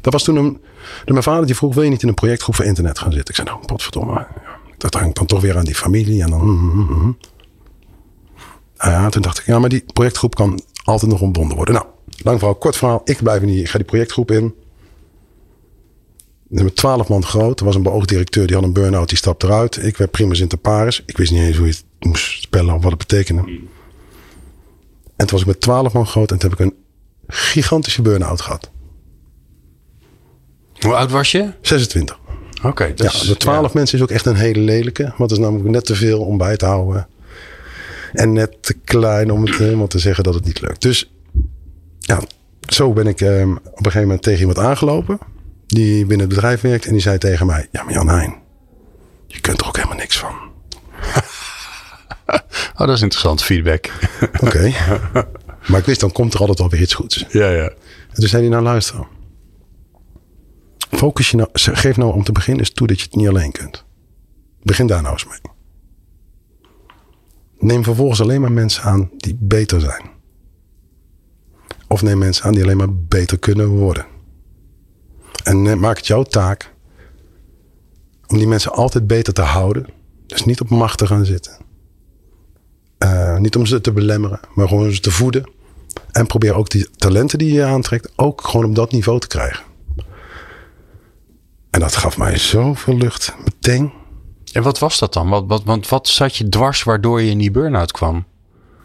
Dat 0.05 0.13
was 0.13 0.23
toen 0.23 0.35
een. 0.35 0.61
Mijn 1.05 1.23
vader 1.23 1.45
die 1.45 1.55
vroeg: 1.55 1.73
Wil 1.73 1.83
je 1.83 1.89
niet 1.89 2.01
in 2.01 2.07
een 2.07 2.13
projectgroep 2.13 2.55
voor 2.55 2.65
internet 2.65 2.99
gaan 2.99 3.11
zitten? 3.11 3.29
Ik 3.29 3.35
zei: 3.35 3.47
Nou, 3.47 3.65
potverdomme. 3.65 4.27
Dat 4.77 4.93
hangt 4.93 5.15
dan 5.15 5.25
toch 5.25 5.41
weer 5.41 5.57
aan 5.57 5.65
die 5.65 5.75
familie. 5.75 6.21
En 6.21 6.29
dan. 6.29 6.41
Mm, 6.41 6.71
mm, 6.73 6.87
mm, 6.89 7.17
ja, 8.77 9.09
toen 9.09 9.21
dacht 9.21 9.39
ik: 9.39 9.45
Ja, 9.45 9.59
maar 9.59 9.69
die 9.69 9.83
projectgroep 9.93 10.35
kan 10.35 10.61
altijd 10.83 11.11
nog 11.11 11.21
ontbonden 11.21 11.55
worden. 11.55 11.73
Nou, 11.73 11.85
lang 12.23 12.37
verhaal, 12.37 12.55
kort 12.55 12.77
verhaal. 12.77 13.01
Ik 13.03 13.23
blijf 13.23 13.41
in 13.41 13.47
die, 13.47 13.59
ik 13.59 13.69
ga 13.69 13.77
die 13.77 13.87
projectgroep 13.87 14.31
in. 14.31 14.55
Met 16.47 16.75
twaalf 16.75 17.07
man 17.07 17.25
groot. 17.25 17.59
Er 17.59 17.65
was 17.65 17.75
een 17.75 17.83
beoogd 17.83 18.09
directeur 18.09 18.47
die 18.47 18.55
had 18.55 18.65
een 18.65 18.73
burn-out, 18.73 19.09
die 19.09 19.17
stapte 19.17 19.45
eruit. 19.45 19.83
Ik 19.83 19.97
werd 19.97 20.11
primus 20.11 20.39
inter 20.39 20.57
pares. 20.57 21.03
Ik 21.05 21.17
wist 21.17 21.31
niet 21.31 21.41
eens 21.41 21.57
hoe 21.57 21.67
je 21.67 21.73
het 21.73 21.85
moest 21.99 22.41
spellen 22.41 22.75
of 22.75 22.81
wat 22.81 22.91
het 22.91 23.07
betekende. 23.07 23.41
En 25.15 25.25
toen 25.25 25.29
was 25.29 25.41
ik 25.41 25.47
met 25.47 25.61
twaalf 25.61 25.93
man 25.93 26.07
groot 26.07 26.31
en 26.31 26.37
toen 26.37 26.49
heb 26.49 26.59
ik 26.59 26.65
een 26.65 26.75
gigantische 27.27 28.01
burn-out 28.01 28.41
gehad. 28.41 28.73
Hoe 30.79 30.95
oud 30.95 31.11
was 31.11 31.31
je? 31.31 31.51
26. 31.61 32.19
Oké. 32.57 32.67
Okay, 32.67 32.93
ja, 32.95 33.11
de 33.25 33.37
12 33.37 33.73
mensen 33.73 33.97
is 33.97 34.03
ook 34.03 34.11
echt 34.11 34.25
een 34.25 34.35
hele 34.35 34.59
lelijke. 34.59 35.03
Want 35.03 35.29
het 35.29 35.31
is 35.31 35.39
namelijk 35.45 35.69
net 35.69 35.85
te 35.85 35.95
veel 35.95 36.21
om 36.21 36.37
bij 36.37 36.57
te 36.57 36.65
houden. 36.65 37.07
En 38.13 38.33
net 38.33 38.57
te 38.61 38.73
klein 38.73 39.31
om 39.31 39.45
het 39.45 39.55
helemaal 39.55 39.87
te 39.87 39.99
zeggen 39.99 40.23
dat 40.23 40.33
het 40.33 40.45
niet 40.45 40.61
lukt. 40.61 40.81
Dus 40.81 41.11
ja, 41.99 42.21
zo 42.67 42.93
ben 42.93 43.07
ik 43.07 43.21
um, 43.21 43.51
op 43.51 43.65
een 43.65 43.75
gegeven 43.75 44.01
moment 44.01 44.21
tegen 44.23 44.39
iemand 44.39 44.59
aangelopen. 44.59 45.19
Die 45.67 46.05
binnen 46.05 46.27
het 46.27 46.35
bedrijf 46.35 46.61
werkt. 46.61 46.85
En 46.85 46.91
die 46.91 47.01
zei 47.01 47.17
tegen 47.17 47.45
mij: 47.45 47.67
Ja, 47.71 47.83
maar 47.83 47.93
Jan 47.93 48.09
Heijn, 48.09 48.35
je 49.27 49.39
kunt 49.39 49.61
er 49.61 49.67
ook 49.67 49.75
helemaal 49.75 49.97
niks 49.97 50.17
van. 50.17 50.35
oh, 52.77 52.87
dat 52.87 52.89
is 52.89 53.01
interessant 53.01 53.43
feedback. 53.43 53.91
Oké. 54.39 54.71
Maar 55.65 55.79
ik 55.79 55.85
wist, 55.85 55.99
dan 55.99 56.11
komt 56.11 56.33
er 56.33 56.39
altijd 56.39 56.59
wel 56.59 56.69
weer 56.69 56.81
iets 56.81 56.93
goeds. 56.93 57.25
Ja, 57.29 57.49
ja. 57.49 57.63
En 57.63 58.13
toen 58.13 58.27
zei 58.27 58.41
hij: 58.41 58.51
Nou, 58.51 58.63
luister. 58.63 59.07
Focus 60.89 61.31
je 61.31 61.37
nou, 61.37 61.49
geef 61.53 61.97
nou 61.97 62.13
om 62.13 62.23
te 62.23 62.31
beginnen 62.31 62.63
eens 62.65 62.73
toe 62.73 62.87
dat 62.87 62.99
je 62.99 63.05
het 63.05 63.15
niet 63.15 63.27
alleen 63.27 63.51
kunt. 63.51 63.85
Begin 64.61 64.87
daar 64.87 65.01
nou 65.01 65.13
eens 65.13 65.25
mee. 65.27 65.53
Neem 67.59 67.83
vervolgens 67.83 68.21
alleen 68.21 68.41
maar 68.41 68.51
mensen 68.51 68.83
aan 68.83 69.09
die 69.17 69.37
beter 69.39 69.81
zijn. 69.81 70.13
Of 71.87 72.01
neem 72.01 72.17
mensen 72.17 72.45
aan 72.45 72.53
die 72.53 72.63
alleen 72.63 72.77
maar 72.77 72.93
beter 72.93 73.39
kunnen 73.39 73.67
worden. 73.67 74.05
En 75.43 75.67
eh, 75.67 75.75
maak 75.75 75.97
het 75.97 76.07
jouw 76.07 76.23
taak 76.23 76.73
om 78.27 78.37
die 78.37 78.47
mensen 78.47 78.71
altijd 78.71 79.07
beter 79.07 79.33
te 79.33 79.41
houden. 79.41 79.85
Dus 80.25 80.45
niet 80.45 80.61
op 80.61 80.69
macht 80.69 80.97
te 80.97 81.07
gaan 81.07 81.25
zitten. 81.25 81.57
Uh, 82.99 83.37
niet 83.37 83.55
om 83.55 83.65
ze 83.65 83.81
te 83.81 83.91
belemmeren, 83.91 84.39
maar 84.55 84.67
gewoon 84.67 84.91
ze 84.91 84.99
te 84.99 85.11
voeden. 85.11 85.49
En 86.11 86.27
probeer 86.27 86.55
ook 86.55 86.69
die 86.69 86.89
talenten 86.95 87.37
die 87.37 87.53
je 87.53 87.63
aantrekt, 87.63 88.11
ook 88.15 88.41
gewoon 88.41 88.65
op 88.65 88.75
dat 88.75 88.91
niveau 88.91 89.19
te 89.19 89.27
krijgen. 89.27 89.63
En 91.75 91.81
dat 91.81 91.95
gaf 91.95 92.17
mij 92.17 92.37
zoveel 92.37 92.97
lucht, 92.97 93.35
meteen. 93.43 93.91
En 94.51 94.63
wat 94.63 94.79
was 94.79 94.99
dat 94.99 95.13
dan? 95.13 95.29
Wat, 95.29 95.43
wat, 95.47 95.63
want 95.63 95.89
wat 95.89 96.07
zat 96.07 96.35
je 96.35 96.49
dwars 96.49 96.83
waardoor 96.83 97.21
je 97.21 97.29
in 97.29 97.37
die 97.37 97.51
burn-out 97.51 97.91
kwam? 97.91 98.25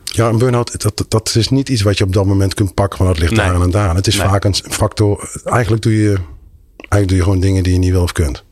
Ja, 0.05 0.29
een 0.29 0.38
burn-out, 0.38 0.83
dat, 0.83 1.05
dat 1.09 1.35
is 1.35 1.48
niet 1.48 1.68
iets 1.68 1.83
wat 1.83 1.98
je 1.98 2.05
op 2.05 2.12
dat 2.12 2.24
moment 2.24 2.55
kunt 2.55 2.74
pakken 2.74 2.98
van 2.98 3.07
dat 3.07 3.18
ligt 3.18 3.37
daar 3.37 3.61
en 3.62 3.70
daar. 3.70 3.94
Het 3.94 4.07
is 4.07 4.16
vaak 4.16 4.44
een 4.44 4.55
factor. 4.55 5.31
Eigenlijk 5.44 5.83
doe, 5.83 6.03
je, 6.03 6.18
eigenlijk 6.76 7.09
doe 7.09 7.16
je 7.16 7.22
gewoon 7.22 7.40
dingen 7.40 7.62
die 7.62 7.72
je 7.72 7.79
niet 7.79 7.90
wil 7.90 8.03
of 8.03 8.12
kunt. 8.12 8.44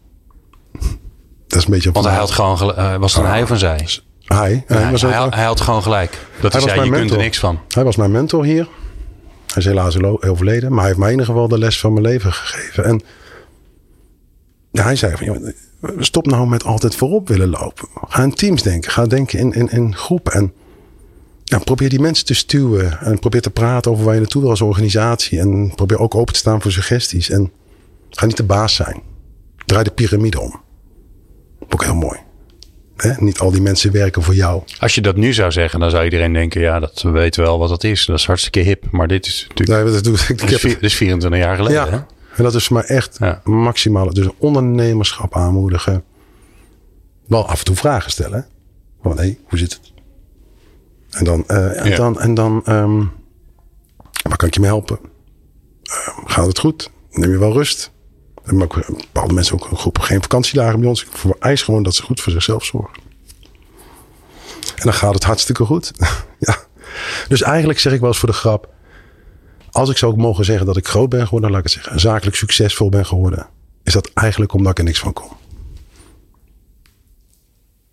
Dat 1.48 1.58
is 1.58 1.64
een 1.64 1.70
beetje. 1.70 1.92
Want 1.92 2.06
hij 2.06 2.16
had 2.16 2.30
gewoon, 2.30 2.74
uh, 2.78 2.96
was 2.96 3.14
het 3.14 3.24
een 3.24 3.30
hij 3.30 3.46
van 3.46 3.58
zij? 3.58 3.88
Hij. 4.24 4.64
hij, 4.66 4.90
was 4.90 5.02
hij, 5.02 5.28
hij, 5.30 5.44
had 5.44 5.60
gewoon 5.60 5.82
gelijk. 5.82 6.26
Dat 6.40 6.52
hij 6.52 6.62
is, 6.62 6.72
ja, 6.74 6.82
je 6.82 6.90
kunt 6.90 7.10
er 7.10 7.16
niks 7.16 7.38
van. 7.38 7.60
Hij 7.68 7.84
was 7.84 7.96
mijn 7.96 8.10
mentor 8.10 8.44
hier. 8.44 8.68
Hij 9.46 9.56
is 9.56 9.64
helaas 9.64 10.02
overleden, 10.02 10.70
maar 10.70 10.78
hij 10.78 10.86
heeft 10.86 10.98
mij 10.98 11.12
in 11.12 11.18
ieder 11.18 11.32
geval 11.32 11.48
de 11.48 11.58
les 11.58 11.80
van 11.80 11.92
mijn 11.92 12.04
leven 12.04 12.32
gegeven. 12.32 12.84
En 12.84 13.02
hij 14.82 14.96
zei 14.96 15.16
van, 15.16 15.52
stop 15.98 16.26
nou 16.26 16.48
met 16.48 16.64
altijd 16.64 16.94
voorop 16.94 17.28
willen 17.28 17.48
lopen. 17.48 17.88
Ga 18.08 18.22
in 18.22 18.34
teams 18.34 18.62
denken. 18.62 18.90
Ga 18.90 19.06
denken 19.06 19.38
in, 19.38 19.52
in, 19.52 19.68
in 19.70 19.96
groepen. 19.96 20.32
En 20.32 20.52
ja, 21.44 21.58
probeer 21.58 21.88
die 21.88 22.00
mensen 22.00 22.26
te 22.26 22.34
stuwen. 22.34 23.00
En 23.00 23.18
probeer 23.18 23.40
te 23.40 23.50
praten 23.50 23.90
over 23.90 24.04
waar 24.04 24.14
je 24.14 24.20
naartoe 24.20 24.42
wil 24.42 24.50
als 24.50 24.60
organisatie. 24.60 25.38
En 25.38 25.72
probeer 25.74 25.98
ook 25.98 26.14
open 26.14 26.32
te 26.32 26.38
staan 26.38 26.62
voor 26.62 26.72
suggesties. 26.72 27.30
En 27.30 27.52
ga 28.10 28.26
niet 28.26 28.36
de 28.36 28.44
baas 28.44 28.74
zijn. 28.74 29.02
Draai 29.66 29.84
de 29.84 29.90
piramide 29.90 30.40
om. 30.40 30.60
Ook 31.68 31.84
heel 31.84 31.94
mooi. 31.94 32.18
Niet 33.18 33.38
al 33.38 33.50
die 33.50 33.60
mensen 33.60 33.92
werken 33.92 34.22
voor 34.22 34.34
jou. 34.34 34.62
Als 34.78 34.94
je 34.94 35.00
dat 35.00 35.16
nu 35.16 35.32
zou 35.32 35.52
zeggen, 35.52 35.80
dan 35.80 35.90
zou 35.90 36.04
iedereen 36.04 36.32
denken: 36.32 36.60
ja, 36.60 36.80
dat 36.80 37.02
we 37.02 37.10
weten 37.10 37.42
wel 37.42 37.58
wat 37.58 37.68
dat 37.68 37.84
is. 37.84 38.06
Dat 38.06 38.18
is 38.18 38.26
hartstikke 38.26 38.60
hip. 38.60 38.84
Maar 38.90 39.08
dit 39.08 39.26
is 39.26 39.46
natuurlijk. 39.48 39.84
Nee, 39.84 39.92
dat, 39.92 40.04
doe, 40.04 40.14
ik, 40.28 40.42
is, 40.42 40.62
dat 40.62 40.82
is 40.82 40.94
24 40.94 41.40
jaar 41.40 41.56
geleden. 41.56 41.90
Ja, 41.90 42.06
en 42.38 42.44
dat 42.44 42.54
is 42.54 42.66
voor 42.66 42.76
mij 42.76 42.86
echt 42.86 43.16
ja. 43.18 43.40
maximaal. 43.44 44.14
Dus 44.14 44.28
ondernemerschap 44.38 45.36
aanmoedigen. 45.36 46.04
Wel 47.26 47.48
af 47.48 47.58
en 47.58 47.64
toe 47.64 47.76
vragen 47.76 48.10
stellen. 48.10 48.46
Van 49.02 49.12
hé, 49.12 49.18
hey, 49.18 49.38
hoe 49.48 49.58
zit 49.58 49.72
het? 49.72 49.92
En 51.10 51.24
dan, 51.24 51.44
uh, 51.48 51.84
en 51.84 51.96
dan, 51.96 52.20
en 52.20 52.34
dan 52.34 52.62
um, 52.68 53.12
waar 54.22 54.36
kan 54.36 54.48
ik 54.48 54.54
je 54.54 54.60
mee 54.60 54.70
helpen? 54.70 54.98
Uh, 55.82 56.18
gaat 56.24 56.46
het 56.46 56.58
goed? 56.58 56.90
Neem 57.10 57.30
je 57.30 57.38
wel 57.38 57.52
rust? 57.52 57.92
En 58.44 58.62
ook, 58.62 58.86
bepaalde 58.86 59.34
mensen 59.34 59.54
ook 59.54 59.70
een 59.70 59.76
groep 59.76 59.98
geen 59.98 60.22
vakantiedagen 60.22 60.80
bij 60.80 60.88
ons. 60.88 61.02
Ik 61.02 61.08
vereis 61.12 61.62
gewoon 61.62 61.82
dat 61.82 61.94
ze 61.94 62.02
goed 62.02 62.20
voor 62.20 62.32
zichzelf 62.32 62.64
zorgen. 62.64 63.02
En 64.76 64.84
dan 64.84 64.92
gaat 64.92 65.14
het 65.14 65.24
hartstikke 65.24 65.64
goed. 65.64 65.92
ja. 66.38 66.56
Dus 67.28 67.42
eigenlijk 67.42 67.78
zeg 67.78 67.92
ik 67.92 68.00
wel 68.00 68.08
eens 68.08 68.18
voor 68.18 68.28
de 68.28 68.34
grap 68.34 68.68
als 69.78 69.90
ik 69.90 69.96
zou 69.96 70.16
mogen 70.16 70.44
zeggen 70.44 70.66
dat 70.66 70.76
ik 70.76 70.86
groot 70.86 71.08
ben 71.08 71.24
geworden, 71.24 71.50
laat 71.50 71.58
ik 71.58 71.64
het 71.64 71.82
zeggen, 71.82 72.00
zakelijk 72.00 72.36
succesvol 72.36 72.88
ben 72.88 73.06
geworden, 73.06 73.46
is 73.82 73.92
dat 73.92 74.10
eigenlijk 74.14 74.52
omdat 74.52 74.70
ik 74.70 74.78
er 74.78 74.84
niks 74.84 74.98
van 74.98 75.12
kom. 75.12 75.36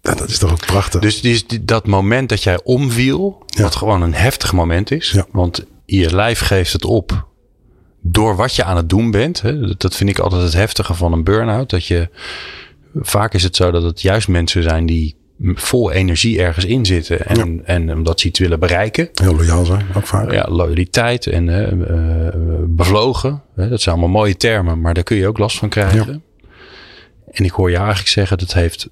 Dat 0.02 0.28
is 0.28 0.38
toch 0.38 0.52
ook 0.52 0.66
prachtig. 0.66 1.02
Dus 1.02 1.22
die, 1.22 1.66
dat 1.66 1.88
moment 1.88 2.30
dat 2.30 2.44
jij 2.44 2.64
omviel, 2.64 3.46
wat 3.60 3.76
gewoon 3.76 4.02
een 4.02 4.14
heftig 4.14 4.54
moment 4.54 4.92
is, 4.92 5.18
want 5.32 5.66
je 5.86 6.16
lijf 6.16 6.40
geeft 6.40 6.74
het 6.74 6.86
op 6.86 7.28
door 8.02 8.36
wat 8.36 8.56
je 8.56 8.64
aan 8.64 8.78
het 8.78 8.90
doen 8.90 9.12
bent. 9.12 9.42
Hè? 9.42 9.76
Dat 9.78 9.96
vind 9.96 10.10
ik 10.10 10.20
altijd 10.20 10.42
het 10.42 10.54
heftige 10.54 10.94
van 10.94 11.14
een 11.14 11.24
burn-out. 11.24 11.70
Dat 11.70 11.86
je 11.86 12.10
vaak 12.96 13.34
is 13.34 13.44
het 13.44 13.56
zo 13.56 13.72
dat 13.72 13.84
het 13.84 14.02
juist 14.02 14.28
mensen 14.28 14.64
zijn 14.64 14.86
die 14.86 15.16
vol 15.40 15.92
energie 15.92 16.42
ergens 16.42 16.66
in 16.66 16.86
zitten. 16.86 17.28
En, 17.28 17.66
en 17.66 17.94
omdat 17.94 18.20
ze 18.20 18.28
iets 18.28 18.40
willen 18.40 18.60
bereiken. 18.60 19.10
Heel 19.14 19.36
loyaal 19.36 19.66
zijn, 19.66 19.86
ook 19.96 20.08
vaak. 20.08 20.32
Ja, 20.32 20.46
loyaliteit 20.50 21.28
en 21.28 21.48
uh, 21.48 22.30
bevlogen. 22.68 23.42
dat 23.56 23.82
zijn 23.82 23.96
allemaal 23.96 24.20
mooie 24.20 24.38
termen, 24.38 24.82
maar 24.82 24.94
daar 24.94 25.04
kun 25.04 25.18
je 25.18 25.28
ook 25.28 25.38
last 25.38 25.58
van 25.58 25.70
krijgen. 25.70 26.24
En 27.32 27.46
ik 27.46 27.52
hoor 27.52 27.70
je 27.70 27.78
eigenlijk 27.78 28.08
zeggen, 28.08 28.38
dat 28.38 28.54
heeft, 28.54 28.90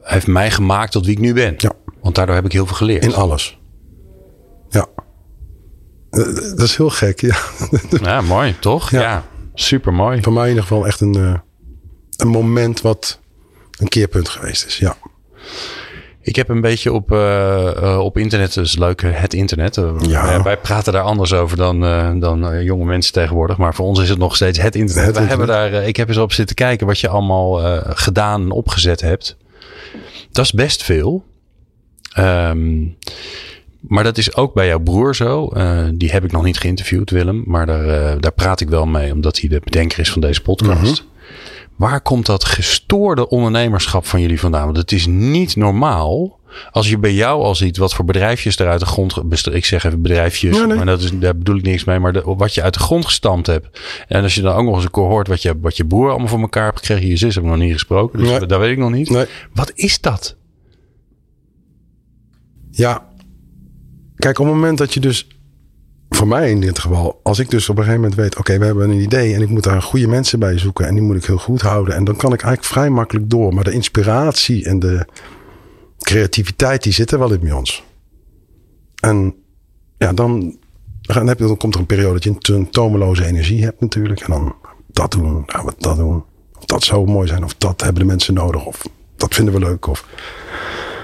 heeft 0.00 0.26
mij 0.26 0.50
gemaakt 0.50 0.92
tot 0.92 1.04
wie 1.06 1.14
ik 1.14 1.20
nu 1.20 1.34
ben. 1.34 1.54
Ja. 1.58 1.72
Want 2.00 2.14
daardoor 2.14 2.34
heb 2.34 2.44
ik 2.44 2.52
heel 2.52 2.66
veel 2.66 2.76
geleerd. 2.76 3.04
In 3.04 3.14
alles. 3.14 3.58
Ja. 4.68 4.86
Eh, 6.10 6.24
dat 6.34 6.60
is 6.60 6.76
heel 6.76 6.90
gek, 6.90 7.20
ja. 7.20 7.36
Ja, 8.02 8.20
mooi, 8.20 8.58
toch? 8.58 8.90
Ja, 8.90 9.24
super 9.54 9.92
mooi. 9.92 10.22
Voor 10.22 10.32
mij 10.32 10.42
in 10.42 10.48
ieder 10.48 10.62
geval 10.62 10.86
echt 10.86 11.00
een, 11.00 11.40
een 12.16 12.28
moment 12.28 12.80
wat 12.80 13.20
een 13.78 13.88
keerpunt 13.88 14.28
geweest 14.28 14.66
is, 14.66 14.78
ja. 14.78 14.96
Ik 16.20 16.36
heb 16.36 16.48
een 16.48 16.60
beetje 16.60 16.92
op, 16.92 17.12
uh, 17.12 17.98
op 18.02 18.18
internet, 18.18 18.54
dus 18.54 18.76
leuk, 18.76 19.02
het 19.06 19.34
internet. 19.34 19.80
Ja. 20.00 20.42
wij 20.42 20.56
praten 20.56 20.92
daar 20.92 21.02
anders 21.02 21.32
over 21.32 21.56
dan, 21.56 21.80
dan 22.20 22.64
jonge 22.64 22.84
mensen 22.84 23.12
tegenwoordig. 23.12 23.56
Maar 23.56 23.74
voor 23.74 23.86
ons 23.86 24.00
is 24.00 24.08
het 24.08 24.18
nog 24.18 24.36
steeds 24.36 24.58
het 24.58 24.74
internet. 24.74 25.06
Het 25.06 25.16
internet. 25.16 25.28
Hebben 25.28 25.72
daar, 25.72 25.86
ik 25.86 25.96
heb 25.96 26.08
eens 26.08 26.16
op 26.16 26.32
zitten 26.32 26.56
kijken 26.56 26.86
wat 26.86 27.00
je 27.00 27.08
allemaal 27.08 27.80
gedaan 27.94 28.42
en 28.42 28.50
opgezet 28.50 29.00
hebt. 29.00 29.36
Dat 30.32 30.44
is 30.44 30.52
best 30.52 30.82
veel. 30.82 31.24
Um, 32.18 32.96
Maar 33.80 34.04
dat 34.04 34.18
is 34.18 34.34
ook 34.34 34.54
bij 34.54 34.66
jouw 34.66 34.80
broer 34.80 35.16
zo. 35.16 35.52
Die 35.94 36.10
heb 36.10 36.24
ik 36.24 36.32
nog 36.32 36.44
niet 36.44 36.58
geïnterviewd, 36.58 37.10
Willem. 37.10 37.42
Maar 37.46 37.66
daar, 37.66 38.20
daar 38.20 38.32
praat 38.32 38.60
ik 38.60 38.68
wel 38.68 38.86
mee, 38.86 39.12
omdat 39.12 39.40
hij 39.40 39.48
de 39.48 39.60
bedenker 39.64 39.98
is 39.98 40.10
van 40.10 40.20
deze 40.20 40.42
podcast. 40.42 41.02
Mm 41.02 41.16
Waar 41.78 42.00
komt 42.00 42.26
dat 42.26 42.44
gestoorde 42.44 43.28
ondernemerschap 43.28 44.06
van 44.06 44.20
jullie 44.20 44.40
vandaan? 44.40 44.64
Want 44.64 44.76
het 44.76 44.92
is 44.92 45.06
niet 45.06 45.56
normaal. 45.56 46.38
Als 46.70 46.88
je 46.88 46.98
bij 46.98 47.12
jou 47.14 47.42
al 47.42 47.54
ziet 47.54 47.76
wat 47.76 47.94
voor 47.94 48.04
bedrijfjes 48.04 48.58
er 48.58 48.68
uit 48.68 48.80
de 48.80 48.86
grond. 48.86 49.16
Ik 49.52 49.64
zeg 49.64 49.84
even 49.84 50.02
bedrijfjes, 50.02 50.66
maar 50.66 50.86
dat 50.86 51.02
is, 51.02 51.10
daar 51.18 51.36
bedoel 51.36 51.56
ik 51.56 51.62
niks 51.62 51.84
mee. 51.84 51.98
Maar 51.98 52.12
de, 52.12 52.22
wat 52.24 52.54
je 52.54 52.62
uit 52.62 52.74
de 52.74 52.80
grond 52.80 53.04
gestampt 53.04 53.46
hebt. 53.46 53.80
En 54.08 54.22
als 54.22 54.34
je 54.34 54.40
dan 54.40 54.54
ook 54.54 54.64
nog 54.64 54.74
eens 54.74 54.84
een 54.84 54.90
keer 54.90 55.02
hoort 55.02 55.28
wat 55.28 55.42
je, 55.42 55.54
wat 55.60 55.76
je 55.76 55.86
broer 55.86 56.08
allemaal 56.08 56.28
voor 56.28 56.40
elkaar 56.40 56.64
hebt 56.64 56.78
gekregen. 56.78 57.08
Je 57.08 57.16
zus 57.16 57.34
hebben 57.34 57.52
nog 57.52 57.60
niet 57.60 57.72
gesproken. 57.72 58.18
Dus 58.18 58.38
dat 58.46 58.58
weet 58.58 58.72
ik 58.72 58.78
nog 58.78 58.90
niet. 58.90 59.26
Wat 59.52 59.72
is 59.74 60.00
dat? 60.00 60.36
Ja, 62.70 63.06
kijk, 64.16 64.38
op 64.38 64.46
het 64.46 64.54
moment 64.54 64.78
dat 64.78 64.94
je 64.94 65.00
dus 65.00 65.26
voor 66.18 66.28
mij 66.28 66.50
in 66.50 66.60
dit 66.60 66.78
geval, 66.78 67.20
als 67.22 67.38
ik 67.38 67.50
dus 67.50 67.68
op 67.68 67.76
een 67.76 67.82
gegeven 67.82 68.00
moment 68.02 68.20
weet, 68.20 68.36
oké, 68.36 68.58
we 68.58 68.64
hebben 68.64 68.90
een 68.90 69.00
idee 69.00 69.34
en 69.34 69.42
ik 69.42 69.48
moet 69.48 69.62
daar 69.62 69.82
goede 69.82 70.08
mensen 70.08 70.38
bij 70.38 70.58
zoeken 70.58 70.86
en 70.86 70.94
die 70.94 71.02
moet 71.02 71.16
ik 71.16 71.24
heel 71.24 71.38
goed 71.38 71.62
houden. 71.62 71.94
En 71.94 72.04
dan 72.04 72.16
kan 72.16 72.32
ik 72.32 72.42
eigenlijk 72.42 72.72
vrij 72.72 72.90
makkelijk 72.90 73.30
door. 73.30 73.54
Maar 73.54 73.64
de 73.64 73.72
inspiratie 73.72 74.64
en 74.64 74.78
de 74.78 75.06
creativiteit, 75.98 76.82
die 76.82 76.92
zitten 76.92 77.18
wel 77.18 77.32
in 77.32 77.40
bij 77.40 77.52
ons. 77.52 77.84
En 79.00 79.34
ja, 79.98 80.12
dan, 80.12 80.58
dan, 81.00 81.26
heb 81.26 81.38
je, 81.38 81.46
dan 81.46 81.56
komt 81.56 81.74
er 81.74 81.80
een 81.80 81.86
periode 81.86 82.20
dat 82.20 82.46
je 82.46 82.54
een 82.54 82.70
tomeloze 82.70 83.24
energie 83.24 83.64
hebt 83.64 83.80
natuurlijk. 83.80 84.20
En 84.20 84.30
dan 84.30 84.54
dat 84.86 85.10
doen, 85.10 85.42
nou, 85.46 85.64
wat 85.64 85.76
dat 85.78 85.96
doen. 85.96 86.24
Of 86.58 86.64
dat 86.64 86.84
zou 86.84 87.06
mooi 87.06 87.28
zijn, 87.28 87.44
of 87.44 87.54
dat 87.54 87.80
hebben 87.80 88.02
de 88.02 88.08
mensen 88.08 88.34
nodig, 88.34 88.64
of 88.64 88.88
dat 89.16 89.34
vinden 89.34 89.54
we 89.54 89.60
leuk, 89.60 89.86
of, 89.86 90.06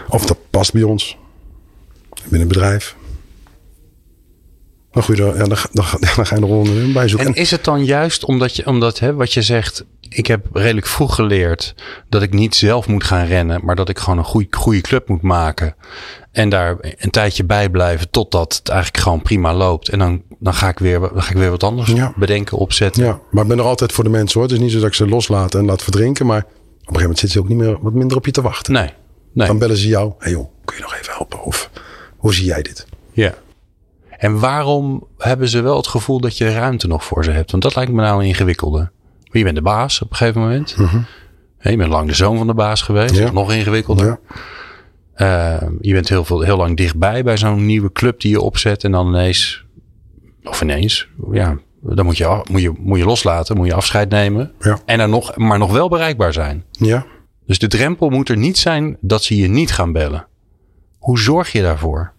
of 0.09 0.27
dat 0.27 0.39
past 0.51 0.73
bij 0.73 0.83
ons 0.83 1.19
binnen 2.23 2.41
een 2.41 2.49
bedrijf. 2.49 2.97
Maar 4.95 5.03
goed, 5.03 5.17
dan, 5.17 5.39
dan, 5.39 5.49
dan 6.17 6.27
ga 6.27 6.37
je 6.37 6.47
er 6.87 6.93
bij 6.93 7.09
zoeken. 7.09 7.29
En 7.29 7.35
is 7.35 7.51
het 7.51 7.65
dan 7.65 7.85
juist 7.85 8.25
omdat, 8.25 8.57
je, 8.57 8.67
omdat 8.67 8.99
hè, 8.99 9.15
wat 9.15 9.33
je 9.33 9.43
zegt, 9.43 9.85
ik 10.09 10.27
heb 10.27 10.47
redelijk 10.53 10.87
vroeg 10.87 11.15
geleerd 11.15 11.75
dat 12.09 12.23
ik 12.23 12.33
niet 12.33 12.55
zelf 12.55 12.87
moet 12.87 13.05
gaan 13.05 13.27
rennen, 13.27 13.61
maar 13.65 13.77
dat 13.77 13.89
ik 13.89 13.99
gewoon 13.99 14.19
een 14.19 14.25
goede, 14.25 14.57
goede 14.57 14.81
club 14.81 15.09
moet 15.09 15.23
maken. 15.23 15.75
En 16.33 16.49
daar 16.49 16.77
een 16.81 17.11
tijdje 17.11 17.45
bij 17.45 17.71
blijven 17.71 18.11
totdat 18.11 18.55
het 18.57 18.69
eigenlijk 18.69 19.03
gewoon 19.03 19.23
prima 19.23 19.55
loopt. 19.55 19.89
En 19.89 19.99
dan, 19.99 20.23
dan, 20.39 20.55
ga, 20.55 20.69
ik 20.69 20.79
weer, 20.79 21.01
dan 21.01 21.23
ga 21.23 21.31
ik 21.31 21.37
weer 21.37 21.51
wat 21.51 21.63
anders 21.63 21.93
bedenken, 22.17 22.59
opzetten. 22.59 23.05
Ja, 23.05 23.21
maar 23.31 23.43
ik 23.43 23.49
ben 23.49 23.59
er 23.59 23.65
altijd 23.65 23.93
voor 23.93 24.05
de 24.05 24.11
mensen 24.11 24.41
hoor. 24.41 24.49
Het 24.49 24.59
is 24.59 24.63
niet 24.63 24.73
zo 24.73 24.79
dat 24.79 24.87
ik 24.87 24.95
ze 24.95 25.09
loslaat 25.09 25.55
en 25.55 25.65
laat 25.65 25.83
verdrinken. 25.83 26.27
Maar 26.27 26.39
op 26.39 26.45
een 26.45 26.57
gegeven 26.77 27.01
moment 27.01 27.19
zitten 27.19 27.39
ze 27.39 27.39
ook 27.39 27.49
niet 27.49 27.59
meer 27.59 27.79
wat 27.81 27.93
minder 27.93 28.17
op 28.17 28.27
je 28.27 28.33
te 28.33 28.43
wachten. 28.43 28.73
Nee. 28.73 28.91
nee. 29.33 29.47
Dan 29.47 29.59
bellen 29.59 29.77
ze 29.77 29.89
jou. 29.89 30.09
Hé 30.09 30.15
hey 30.19 30.33
joh, 30.33 30.49
kun 30.65 30.77
je 30.77 30.83
nog 30.83 30.95
even 30.95 31.13
helpen? 31.13 31.43
Of 31.43 31.71
hoe 32.17 32.35
zie 32.35 32.45
jij 32.45 32.63
dit? 32.63 32.87
Ja. 33.13 33.35
En 34.19 34.39
waarom 34.39 35.07
hebben 35.19 35.49
ze 35.49 35.61
wel 35.61 35.77
het 35.77 35.87
gevoel 35.87 36.21
dat 36.21 36.39
je 36.39 36.53
ruimte 36.53 36.87
nog 36.87 37.05
voor 37.05 37.25
ze 37.25 37.31
hebt? 37.31 37.51
Want 37.51 37.63
dat 37.63 37.77
lijkt 37.77 37.93
me 37.93 38.03
nou 38.03 38.21
een 38.21 38.29
ingewikkelde. 38.29 38.91
Je 39.23 39.43
bent 39.43 39.57
de 39.57 39.63
baas 39.63 40.03
op 40.03 40.11
een 40.11 40.17
gegeven 40.17 40.41
moment. 40.41 40.77
Mm 40.77 40.87
-hmm. 40.87 41.07
Je 41.59 41.77
bent 41.77 41.91
lang 41.91 42.09
de 42.09 42.15
zoon 42.15 42.37
van 42.37 42.47
de 42.47 42.55
baas 42.55 42.83
geweest. 42.83 43.17
Ja. 43.17 43.33
Nog 43.33 43.53
ingewikkelder. 43.53 44.07
Ja. 44.07 44.19
Uh, 45.17 45.69
je 45.81 45.93
bent 45.93 46.09
heel, 46.09 46.25
veel, 46.25 46.41
heel 46.41 46.57
lang 46.57 46.77
dichtbij 46.77 47.25
bij 47.25 47.37
zo'n 47.37 47.67
nieuwe 47.67 47.93
club 47.93 48.21
die 48.21 48.31
je 48.31 48.41
opzet. 48.41 48.85
En 48.85 48.93
dan 48.93 49.09
ineens, 49.09 49.65
of 50.45 50.63
ineens, 50.63 51.09
ja, 51.33 51.59
dan 51.81 52.05
moet 52.05 52.17
je, 52.17 52.43
moet 52.51 52.63
je, 52.63 52.73
moet 52.79 52.99
je 52.99 53.05
loslaten. 53.05 53.57
Moet 53.57 53.67
je 53.67 53.75
afscheid 53.75 54.11
nemen. 54.11 54.53
Ja. 54.59 54.79
En 54.87 54.99
dan 54.99 55.11
nog, 55.11 55.37
maar 55.37 55.59
nog 55.59 55.73
wel 55.73 55.89
bereikbaar 55.89 56.33
zijn. 56.33 56.65
Ja. 56.71 57.07
Dus 57.47 57.59
de 57.59 57.67
drempel 57.67 58.11
moet 58.11 58.29
er 58.29 58.37
niet 58.37 58.59
zijn 58.59 58.97
dat 59.01 59.23
ze 59.23 59.37
je 59.37 59.49
niet 59.49 59.73
gaan 59.73 59.93
bellen. 59.93 60.27
Hoe 60.99 61.19
zorg 61.19 61.53
je 61.53 61.63
daarvoor? 61.63 62.13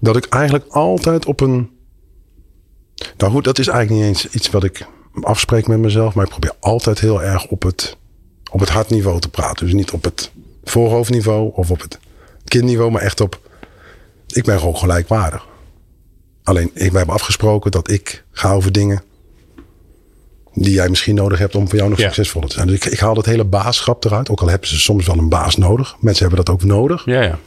Dat 0.00 0.16
ik 0.16 0.24
eigenlijk 0.24 0.66
altijd 0.68 1.26
op 1.26 1.40
een. 1.40 1.70
Nou 3.16 3.32
goed, 3.32 3.44
dat 3.44 3.58
is 3.58 3.68
eigenlijk 3.68 4.00
niet 4.00 4.10
eens 4.10 4.34
iets 4.34 4.50
wat 4.50 4.64
ik 4.64 4.86
afspreek 5.20 5.66
met 5.66 5.78
mezelf. 5.78 6.14
Maar 6.14 6.24
ik 6.24 6.30
probeer 6.30 6.54
altijd 6.60 7.00
heel 7.00 7.22
erg 7.22 7.46
op 7.46 7.62
het, 7.62 7.96
op 8.50 8.60
het 8.60 8.68
hartniveau 8.68 9.20
te 9.20 9.28
praten. 9.28 9.64
Dus 9.64 9.74
niet 9.74 9.90
op 9.90 10.04
het 10.04 10.30
voorhoofdniveau 10.64 11.50
of 11.54 11.70
op 11.70 11.80
het 11.80 11.98
kindniveau, 12.44 12.90
maar 12.90 13.02
echt 13.02 13.20
op. 13.20 13.40
Ik 14.26 14.44
ben 14.44 14.58
gewoon 14.58 14.76
gelijkwaardig. 14.76 15.46
Alleen, 16.42 16.70
ik, 16.74 16.90
wij 16.90 16.98
hebben 16.98 17.14
afgesproken 17.14 17.70
dat 17.70 17.90
ik 17.90 18.24
ga 18.30 18.52
over 18.52 18.72
dingen 18.72 19.02
die 20.54 20.72
jij 20.72 20.88
misschien 20.88 21.14
nodig 21.14 21.38
hebt 21.38 21.54
om 21.54 21.68
voor 21.68 21.78
jou 21.78 21.90
nog 21.90 21.98
succesvoller 21.98 22.48
te 22.48 22.54
zijn. 22.54 22.66
Dus 22.66 22.76
ik, 22.76 22.84
ik 22.84 22.98
haal 22.98 23.14
dat 23.14 23.26
hele 23.26 23.44
baaschap 23.44 24.04
eruit. 24.04 24.30
Ook 24.30 24.40
al 24.40 24.48
hebben 24.48 24.68
ze 24.68 24.78
soms 24.80 25.06
wel 25.06 25.18
een 25.18 25.28
baas 25.28 25.56
nodig. 25.56 25.96
Mensen 26.00 26.26
hebben 26.26 26.44
dat 26.44 26.54
ook 26.54 26.64
nodig. 26.64 27.04
Ja, 27.04 27.22
ja. 27.22 27.38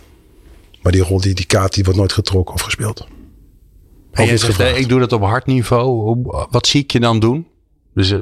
Maar 0.81 0.91
die 0.91 1.01
rol, 1.01 1.21
die, 1.21 1.33
die 1.33 1.45
kaart, 1.45 1.73
die 1.73 1.83
wordt 1.83 1.99
nooit 1.99 2.13
getrokken 2.13 2.55
of 2.55 2.61
gespeeld. 2.61 3.07
En 4.11 4.25
je 4.25 4.37
zegt, 4.37 4.59
ik 4.59 4.89
doe 4.89 4.99
dat 4.99 5.11
op 5.11 5.21
hartniveau. 5.21 6.21
Wat 6.49 6.67
zie 6.67 6.83
ik 6.83 6.91
je 6.91 6.99
dan 6.99 7.19
doen? 7.19 7.47
Dus 7.93 8.11
uh, 8.11 8.19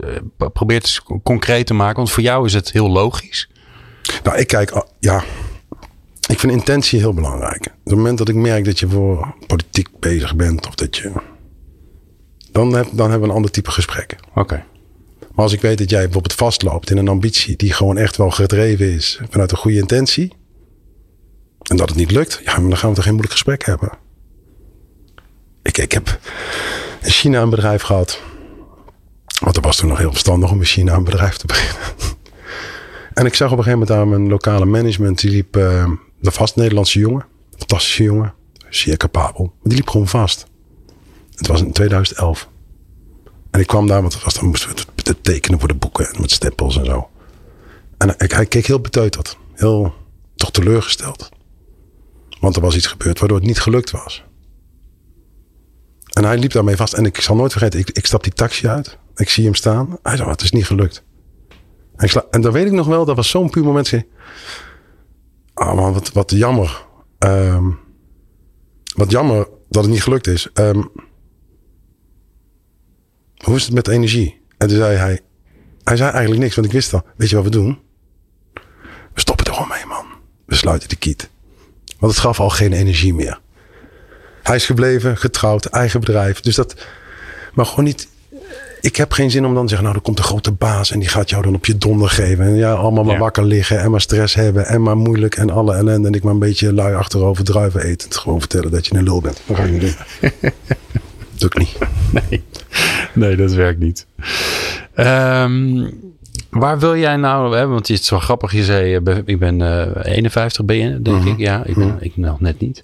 probeer 0.54 0.78
het 0.78 1.02
concreet 1.24 1.66
te 1.66 1.74
maken. 1.74 1.96
Want 1.96 2.12
voor 2.12 2.24
jou 2.24 2.46
is 2.46 2.54
het 2.54 2.72
heel 2.72 2.90
logisch. 2.90 3.50
Nou, 4.24 4.38
ik 4.38 4.48
kijk, 4.48 4.86
ja. 5.00 5.24
Ik 6.30 6.40
vind 6.40 6.52
intentie 6.52 7.00
heel 7.00 7.14
belangrijk. 7.14 7.66
Op 7.66 7.74
het 7.84 7.96
moment 7.96 8.18
dat 8.18 8.30
ik 8.30 8.36
merk 8.36 8.66
dat 8.66 8.80
je 8.80 8.88
voor 8.88 9.36
politiek 9.48 9.88
bezig 10.00 10.36
bent. 10.36 10.68
Of 10.68 10.76
dat 10.76 10.98
je... 10.98 11.12
Dan, 12.52 12.74
heb, 12.74 12.88
dan 12.92 13.10
hebben 13.10 13.20
we 13.20 13.28
een 13.28 13.36
ander 13.36 13.52
type 13.52 13.72
gesprekken. 13.72 14.18
Oké. 14.36 14.64
Maar 15.20 15.44
als 15.44 15.54
ik 15.54 15.62
weet 15.62 15.78
dat 15.78 15.90
jij 15.90 16.04
bijvoorbeeld 16.04 16.34
vastloopt 16.34 16.90
in 16.90 16.98
een 16.98 17.08
ambitie 17.08 17.56
die 17.56 17.74
gewoon 17.74 17.98
echt 17.98 18.18
wel 18.18 18.30
gedreven 18.30 18.94
is 18.94 19.22
vanuit 19.30 19.52
een 19.52 19.58
goede 19.58 19.78
intentie. 19.78 20.34
En 21.70 21.78
dat 21.78 21.90
het 21.90 21.98
niet 21.98 22.12
lukt, 22.12 22.42
ja, 22.44 22.56
dan 22.56 22.78
gaan 22.78 22.90
we 22.90 22.96
toch 22.96 23.04
geen 23.04 23.14
moeilijk 23.14 23.32
gesprek 23.32 23.66
hebben. 23.66 23.90
Ik, 25.62 25.78
ik 25.78 25.92
heb 25.92 26.20
in 27.02 27.12
China 27.12 27.42
een 27.42 27.50
bedrijf 27.50 27.82
gehad. 27.82 28.22
Want 29.40 29.56
er 29.56 29.62
was 29.62 29.78
toen 29.78 29.90
nog 29.90 29.98
heel 29.98 30.12
verstandig 30.12 30.52
om 30.52 30.60
in 30.60 30.66
China 30.66 30.94
een 30.94 31.04
bedrijf 31.04 31.38
te 31.38 31.46
beginnen. 31.54 31.88
en 33.14 33.26
ik 33.26 33.36
zag 33.36 33.52
op 33.52 33.58
een 33.58 33.64
gegeven 33.64 33.88
moment 33.88 34.00
aan 34.00 34.10
mijn 34.10 34.30
lokale 34.30 34.66
management. 34.66 35.20
Die 35.20 35.32
liep 35.32 35.58
uh, 35.58 35.92
de 36.20 36.32
vast 36.32 36.56
Nederlandse 36.56 37.00
jongen. 37.00 37.26
Fantastische 37.58 38.04
jongen. 38.04 38.34
Zeer 38.70 38.98
capabel. 38.98 39.44
Maar 39.44 39.54
die 39.64 39.78
liep 39.78 39.90
gewoon 39.90 40.08
vast. 40.08 40.46
Het 41.36 41.48
was 41.48 41.62
in 41.62 41.72
2011. 41.72 42.50
En 43.52 43.60
ik 43.60 43.68
kwam 43.68 43.88
daar, 43.88 44.02
want 44.02 44.14
het 44.14 44.24
was, 44.24 44.34
dan 44.34 44.46
moesten 44.46 44.70
we 44.70 45.22
tekenen 45.22 45.60
voor 45.60 45.68
de 45.68 45.74
boeken. 45.76 46.22
Met 46.22 46.32
stempels 46.32 46.78
en 46.78 46.86
zo. 46.86 47.10
En 47.98 48.16
hij, 48.18 48.30
hij 48.34 48.46
keek 48.46 48.66
heel 48.66 48.80
beteuterd. 48.82 49.38
Heel 49.54 49.94
toch 50.36 50.52
teleurgesteld. 50.52 51.30
Want 52.40 52.56
er 52.56 52.62
was 52.62 52.76
iets 52.76 52.88
gebeurd 52.88 53.20
waardoor 53.20 53.38
het 53.38 53.48
niet 53.48 53.60
gelukt 53.60 53.92
was. 53.92 54.24
En 56.10 56.24
hij 56.24 56.38
liep 56.38 56.52
daarmee 56.52 56.76
vast. 56.76 56.94
En 56.94 57.06
ik 57.06 57.22
zal 57.22 57.36
nooit 57.36 57.52
vergeten, 57.52 57.80
ik, 57.80 57.90
ik 57.90 58.06
stap 58.06 58.24
die 58.24 58.34
taxi 58.34 58.68
uit. 58.68 58.98
Ik 59.16 59.30
zie 59.30 59.44
hem 59.44 59.56
staan. 59.56 59.98
Hij 60.04 60.18
zei, 60.18 60.30
het 60.30 60.42
is 60.42 60.52
niet 60.52 60.66
gelukt. 60.66 61.04
En, 61.96 62.06
ik 62.06 62.42
dan 62.42 62.52
weet 62.52 62.66
ik 62.66 62.72
nog 62.72 62.88
wel, 62.88 63.06
dat 63.06 63.16
was 63.16 63.30
zo'n 63.30 63.50
puur 63.50 63.64
moment. 63.64 63.94
Ah 65.54 65.76
man, 65.76 65.94
wat, 65.94 66.12
wat 66.12 66.32
jammer. 66.32 66.86
Um, 67.20 67.80
wat 68.96 69.12
jammer 69.12 69.48
dat 69.70 69.84
het 69.84 69.92
niet 69.92 70.04
gelukt 70.04 70.28
is. 70.28 70.50
Um, 70.54 70.92
hoe 73.44 73.56
is 73.56 73.64
het 73.64 73.74
met 73.74 73.88
energie? 73.88 74.42
En 74.58 74.68
toen 74.68 74.78
zei 74.78 74.98
hij, 74.98 75.20
hij 75.84 75.98
zei 75.98 76.12
eigenlijk 76.12 76.42
niks, 76.42 76.56
want 76.56 76.68
ik 76.68 76.74
wist 76.74 76.94
al. 76.94 77.04
Weet 77.18 77.30
je 77.30 77.36
wat 77.36 77.46
we 77.46 77.52
doen? 77.52 77.80
We 79.14 79.20
stoppen 79.20 79.46
er 79.46 79.54
gewoon 79.54 79.68
mee, 79.68 79.86
man. 79.86 80.06
We 80.46 80.56
sluiten 80.56 80.90
de 80.90 80.96
kiet. 80.96 81.30
Want 82.00 82.12
het 82.12 82.22
gaf 82.22 82.40
al 82.40 82.50
geen 82.50 82.74
energie 82.74 83.14
meer. 83.14 83.40
Hij 84.44 84.56
is 84.56 84.66
gebleven, 84.66 85.18
getrouwd, 85.18 85.66
eigen 85.66 86.00
bedrijf. 86.00 86.40
Dus 86.40 86.56
dat. 86.56 86.76
Maar 87.54 87.66
gewoon 87.66 87.86
niet. 87.86 88.08
Ik 88.82 88.96
heb 88.96 89.12
geen 89.12 89.32
zin 89.32 89.46
om 89.46 89.54
dan 89.54 89.64
te 89.64 89.70
zeggen, 89.70 89.88
nou, 89.88 89.98
er 89.98 90.04
komt 90.04 90.18
een 90.18 90.24
grote 90.24 90.52
baas 90.52 90.92
en 90.92 91.00
die 91.00 91.10
gaat 91.10 91.30
jou 91.30 91.44
dan 91.44 91.56
op 91.56 91.66
je 91.66 91.78
donder 91.78 92.10
geven. 92.10 92.46
En 92.46 92.56
ja, 92.56 92.74
allemaal 92.74 93.04
maar 93.04 93.18
wakker 93.18 93.44
liggen 93.44 93.80
en 93.80 93.92
maar 93.92 94.02
stress 94.02 94.36
hebben 94.36 94.66
en 94.66 94.82
maar 94.82 94.98
moeilijk 94.98 95.36
en 95.36 95.50
alle 95.50 95.76
ellende. 95.76 96.08
En 96.08 96.14
ik 96.14 96.24
maar 96.24 96.34
een 96.34 96.40
beetje 96.40 96.74
lui 96.74 96.96
achterover 96.96 97.44
druiven 97.44 97.84
eten. 97.84 98.14
Gewoon 98.14 98.40
vertellen 98.40 98.72
dat 98.72 98.88
je 98.88 98.96
een 98.96 99.04
lul 99.04 99.22
bent. 99.22 99.42
Dat 99.46 99.58
ga 99.58 99.64
je 99.64 99.72
niet 99.72 99.82
doen. 99.82 99.96
Doe 101.38 101.50
ik 101.50 101.58
niet. 101.58 101.78
Nee. 102.12 102.44
nee, 103.14 103.36
dat 103.36 103.52
werkt 103.52 103.80
niet. 103.80 104.06
Um, 104.96 106.14
Waar 106.50 106.80
wil 106.80 106.98
jij 106.98 107.16
nou, 107.16 107.56
hè, 107.56 107.68
want 107.68 107.88
het 107.88 108.00
is 108.00 108.10
wel 108.10 108.20
grappig, 108.20 108.52
je 108.52 108.64
zei, 108.64 108.96
eh, 108.96 109.18
ik 109.26 109.40
ben 109.40 109.60
uh, 109.60 109.82
eh, 109.82 110.16
51 110.16 110.66
ben 110.66 110.78
je, 110.78 111.02
denk 111.02 111.18
mhm. 111.20 111.28
ik. 111.28 111.38
Ja, 111.38 111.64
ik 111.66 111.76
ben 111.76 111.88
mhm. 111.88 111.98
ik 112.00 112.18
nog 112.18 112.40
net 112.40 112.60
niet. 112.60 112.84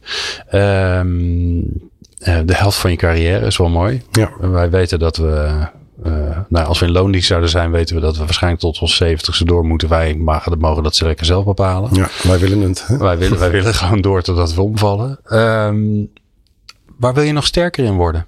Um, 0.51 1.57
uh, 1.57 2.39
de 2.45 2.55
helft 2.55 2.77
van 2.77 2.91
je 2.91 2.97
carrière 2.97 3.45
is 3.45 3.57
wel 3.57 3.69
mooi. 3.69 4.01
Ja. 4.11 4.31
Wij 4.39 4.69
weten 4.69 4.99
dat 4.99 5.17
we, 5.17 5.67
uh, 6.05 6.37
nou, 6.49 6.67
als 6.67 6.79
we 6.79 6.85
in 6.85 6.91
loondienst 6.91 7.27
zouden 7.27 7.49
zijn, 7.49 7.71
weten 7.71 7.95
we 7.95 8.01
dat 8.01 8.17
we 8.17 8.23
waarschijnlijk 8.23 8.61
tot 8.61 8.79
ons 8.79 9.03
70ste 9.03 9.45
door 9.45 9.65
moeten. 9.65 9.89
Wij 9.89 10.15
mogen, 10.15 10.57
mogen 10.57 10.83
dat 10.83 10.95
ze 10.95 11.05
lekker 11.05 11.25
zelf 11.25 11.45
bepalen. 11.45 11.89
Ja, 11.93 12.09
wij 12.23 12.39
willen 12.39 12.61
het. 12.61 12.87
Hè? 12.87 12.97
Wij, 12.97 13.17
willen, 13.17 13.39
wij 13.39 13.51
willen 13.51 13.73
gewoon 13.73 14.01
door 14.01 14.21
totdat 14.21 14.53
we 14.53 14.61
omvallen. 14.61 15.19
Um, 15.33 16.11
waar 16.97 17.13
wil 17.13 17.23
je 17.23 17.33
nog 17.33 17.45
sterker 17.45 17.85
in 17.85 17.95
worden? 17.95 18.25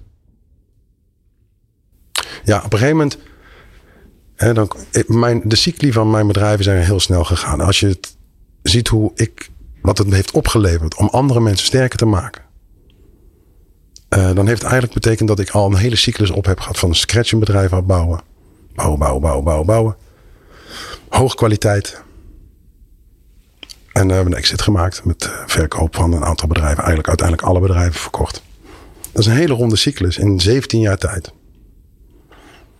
Ja, 2.44 2.56
op 2.56 2.72
een 2.72 2.78
gegeven 2.78 2.96
moment 2.96 3.18
dan, 4.38 4.70
mijn, 5.06 5.42
de 5.44 5.56
cycli 5.56 5.92
van 5.92 6.10
mijn 6.10 6.26
bedrijven 6.26 6.64
zijn 6.64 6.84
heel 6.84 7.00
snel 7.00 7.24
gegaan. 7.24 7.60
Als 7.60 7.80
je 7.80 7.98
ziet 8.62 8.88
hoe 8.88 9.12
ik, 9.14 9.50
wat 9.82 9.98
het 9.98 10.12
heeft 10.12 10.30
opgeleverd 10.30 10.96
om 10.96 11.08
andere 11.08 11.40
mensen 11.40 11.66
sterker 11.66 11.98
te 11.98 12.06
maken. 12.06 12.42
Uh, 14.16 14.34
dan 14.34 14.46
heeft 14.46 14.62
het 14.62 14.70
eigenlijk 14.70 14.94
betekend 14.94 15.28
dat 15.28 15.38
ik 15.38 15.50
al 15.50 15.66
een 15.66 15.76
hele 15.76 15.96
cyclus 15.96 16.30
op 16.30 16.44
heb 16.44 16.60
gehad 16.60 16.78
van 16.78 16.94
scratch 16.94 17.32
een 17.32 17.38
bedrijf 17.38 17.72
afbouwen. 17.72 18.20
Bouwen, 18.74 18.98
bouwen, 18.98 19.22
bouwen, 19.22 19.44
bouwen, 19.44 19.66
bouwen. 19.66 19.96
Kwaliteit. 21.34 22.02
En 23.92 24.06
we 24.06 24.12
hebben 24.12 24.32
een 24.32 24.38
exit 24.38 24.62
gemaakt 24.62 25.04
met 25.04 25.30
verkoop 25.46 25.94
van 25.94 26.12
een 26.12 26.24
aantal 26.24 26.48
bedrijven. 26.48 26.78
Eigenlijk 26.78 27.08
uiteindelijk 27.08 27.48
alle 27.48 27.60
bedrijven 27.60 28.00
verkocht. 28.00 28.42
Dat 29.12 29.22
is 29.22 29.26
een 29.26 29.36
hele 29.36 29.54
ronde 29.54 29.76
cyclus 29.76 30.18
in 30.18 30.40
17 30.40 30.80
jaar 30.80 30.98
tijd. 30.98 31.32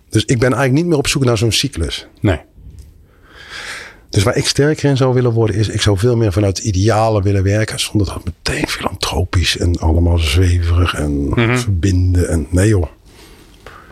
Dus 0.08 0.24
ik 0.24 0.38
ben 0.38 0.52
eigenlijk 0.52 0.72
niet 0.72 0.86
meer 0.86 0.98
op 0.98 1.08
zoek 1.08 1.24
naar 1.24 1.38
zo'n 1.38 1.52
cyclus. 1.52 2.06
Nee. 2.20 2.40
Dus 4.10 4.22
waar 4.22 4.36
ik 4.36 4.46
sterker 4.46 4.90
in 4.90 4.96
zou 4.96 5.14
willen 5.14 5.32
worden, 5.32 5.56
is 5.56 5.68
ik 5.68 5.80
zou 5.80 5.98
veel 5.98 6.16
meer 6.16 6.32
vanuit 6.32 6.58
idealen 6.58 7.22
willen 7.22 7.42
werken. 7.42 7.80
Zonder 7.80 8.06
dat 8.06 8.24
meteen 8.24 8.68
filantropisch 8.68 9.56
en 9.56 9.78
allemaal 9.78 10.18
zweverig 10.18 10.94
en 10.94 11.30
verbinden. 11.34 12.28
En, 12.28 12.46
nee 12.50 12.68
joh. 12.68 12.86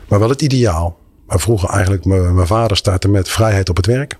Maar 0.08 0.18
wel 0.18 0.28
het 0.28 0.42
ideaal. 0.42 0.98
Maar 1.26 1.40
vroeger 1.40 1.68
eigenlijk, 1.68 2.04
mijn 2.04 2.46
vader 2.46 2.76
startte 2.76 3.08
met 3.08 3.28
vrijheid 3.28 3.68
op 3.68 3.76
het 3.76 3.86
werk. 3.86 4.12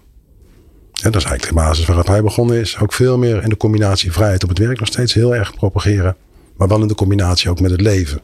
En 1.03 1.13
dat 1.13 1.21
is 1.23 1.29
eigenlijk 1.29 1.49
de 1.49 1.55
basis 1.55 1.87
waarop 1.87 2.07
hij 2.07 2.23
begonnen 2.23 2.61
is. 2.61 2.79
Ook 2.79 2.93
veel 2.93 3.19
meer 3.19 3.43
in 3.43 3.49
de 3.49 3.57
combinatie 3.57 4.13
vrijheid 4.13 4.43
op 4.43 4.49
het 4.49 4.59
werk 4.59 4.79
nog 4.79 4.89
steeds 4.89 5.15
heel 5.15 5.35
erg 5.35 5.55
propageren. 5.55 6.17
Maar 6.57 6.69
wel 6.69 6.81
in 6.81 6.89
de 6.89 6.95
combinatie 6.95 7.51
ook 7.51 7.61
met 7.61 7.71
het 7.71 7.81
leven. 7.81 8.21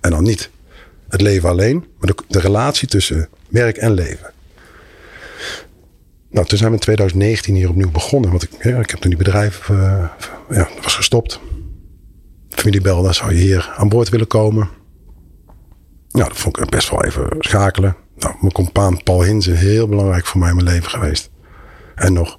En 0.00 0.10
dan 0.10 0.22
niet 0.22 0.50
het 1.10 1.20
leven 1.20 1.48
alleen, 1.48 1.84
maar 1.98 2.12
de, 2.28 2.40
relatie 2.40 2.88
tussen 2.88 3.28
werk 3.48 3.76
en 3.76 3.92
leven. 3.92 4.32
Nou, 6.30 6.46
toen 6.46 6.58
zijn 6.58 6.70
we 6.70 6.76
in 6.76 6.82
2019 6.82 7.54
hier 7.54 7.68
opnieuw 7.68 7.90
begonnen. 7.90 8.30
Want 8.30 8.42
ik, 8.42 8.50
ja, 8.62 8.78
ik 8.78 8.90
heb 8.90 9.00
toen 9.00 9.10
die 9.10 9.18
bedrijf 9.18 9.68
uh, 9.68 10.08
ja, 10.50 10.68
was 10.82 10.94
gestopt. 10.94 11.40
Familie 12.48 12.80
belde, 12.80 13.12
zou 13.12 13.34
je 13.34 13.40
hier 13.40 13.74
aan 13.76 13.88
boord 13.88 14.08
willen 14.08 14.26
komen? 14.26 14.68
Nou, 16.10 16.28
dat 16.28 16.38
vond 16.38 16.58
ik 16.58 16.68
best 16.68 16.90
wel 16.90 17.04
even 17.04 17.26
schakelen. 17.38 17.96
Nou, 18.16 18.34
mijn 18.40 18.52
compaan 18.52 19.02
Paul 19.02 19.22
Hinzen, 19.22 19.56
heel 19.56 19.88
belangrijk 19.88 20.26
voor 20.26 20.40
mij 20.40 20.48
in 20.48 20.56
mijn 20.56 20.68
leven 20.68 20.90
geweest. 20.90 21.30
En 21.94 22.12
nog. 22.12 22.38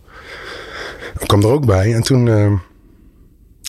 Ik 1.19 1.27
kwam 1.27 1.41
er 1.41 1.47
ook 1.47 1.65
bij. 1.65 1.93
En 1.93 2.01
toen, 2.03 2.25
uh, 2.25 2.53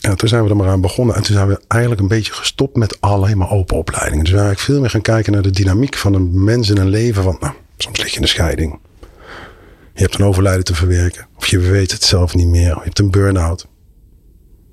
ja, 0.02 0.14
toen 0.14 0.28
zijn 0.28 0.44
we 0.44 0.50
er 0.50 0.56
maar 0.56 0.68
aan 0.68 0.80
begonnen. 0.80 1.14
En 1.14 1.22
toen 1.22 1.34
zijn 1.34 1.48
we 1.48 1.60
eigenlijk 1.68 2.00
een 2.00 2.08
beetje 2.08 2.32
gestopt 2.32 2.76
met 2.76 3.00
alleen 3.00 3.38
maar 3.38 3.50
open 3.50 3.76
opleidingen. 3.76 4.24
Dus 4.24 4.32
we 4.32 4.36
zijn 4.38 4.48
eigenlijk 4.48 4.72
veel 4.72 4.80
meer 4.80 4.90
gaan 4.90 5.14
kijken 5.14 5.32
naar 5.32 5.42
de 5.42 5.50
dynamiek 5.50 5.96
van 5.96 6.14
een 6.14 6.44
mens 6.44 6.70
in 6.70 6.78
een 6.78 6.88
leven. 6.88 7.22
Van, 7.22 7.36
nou, 7.40 7.54
soms 7.76 7.98
lig 7.98 8.08
je 8.08 8.16
in 8.16 8.22
de 8.22 8.28
scheiding. 8.28 8.78
Je 9.94 10.02
hebt 10.02 10.14
een 10.14 10.24
overlijden 10.24 10.64
te 10.64 10.74
verwerken. 10.74 11.26
Of 11.36 11.46
je 11.46 11.58
weet 11.58 11.92
het 11.92 12.02
zelf 12.02 12.34
niet 12.34 12.46
meer. 12.46 12.68
Je 12.68 12.80
hebt 12.82 12.98
een 12.98 13.10
burn-out. 13.10 13.66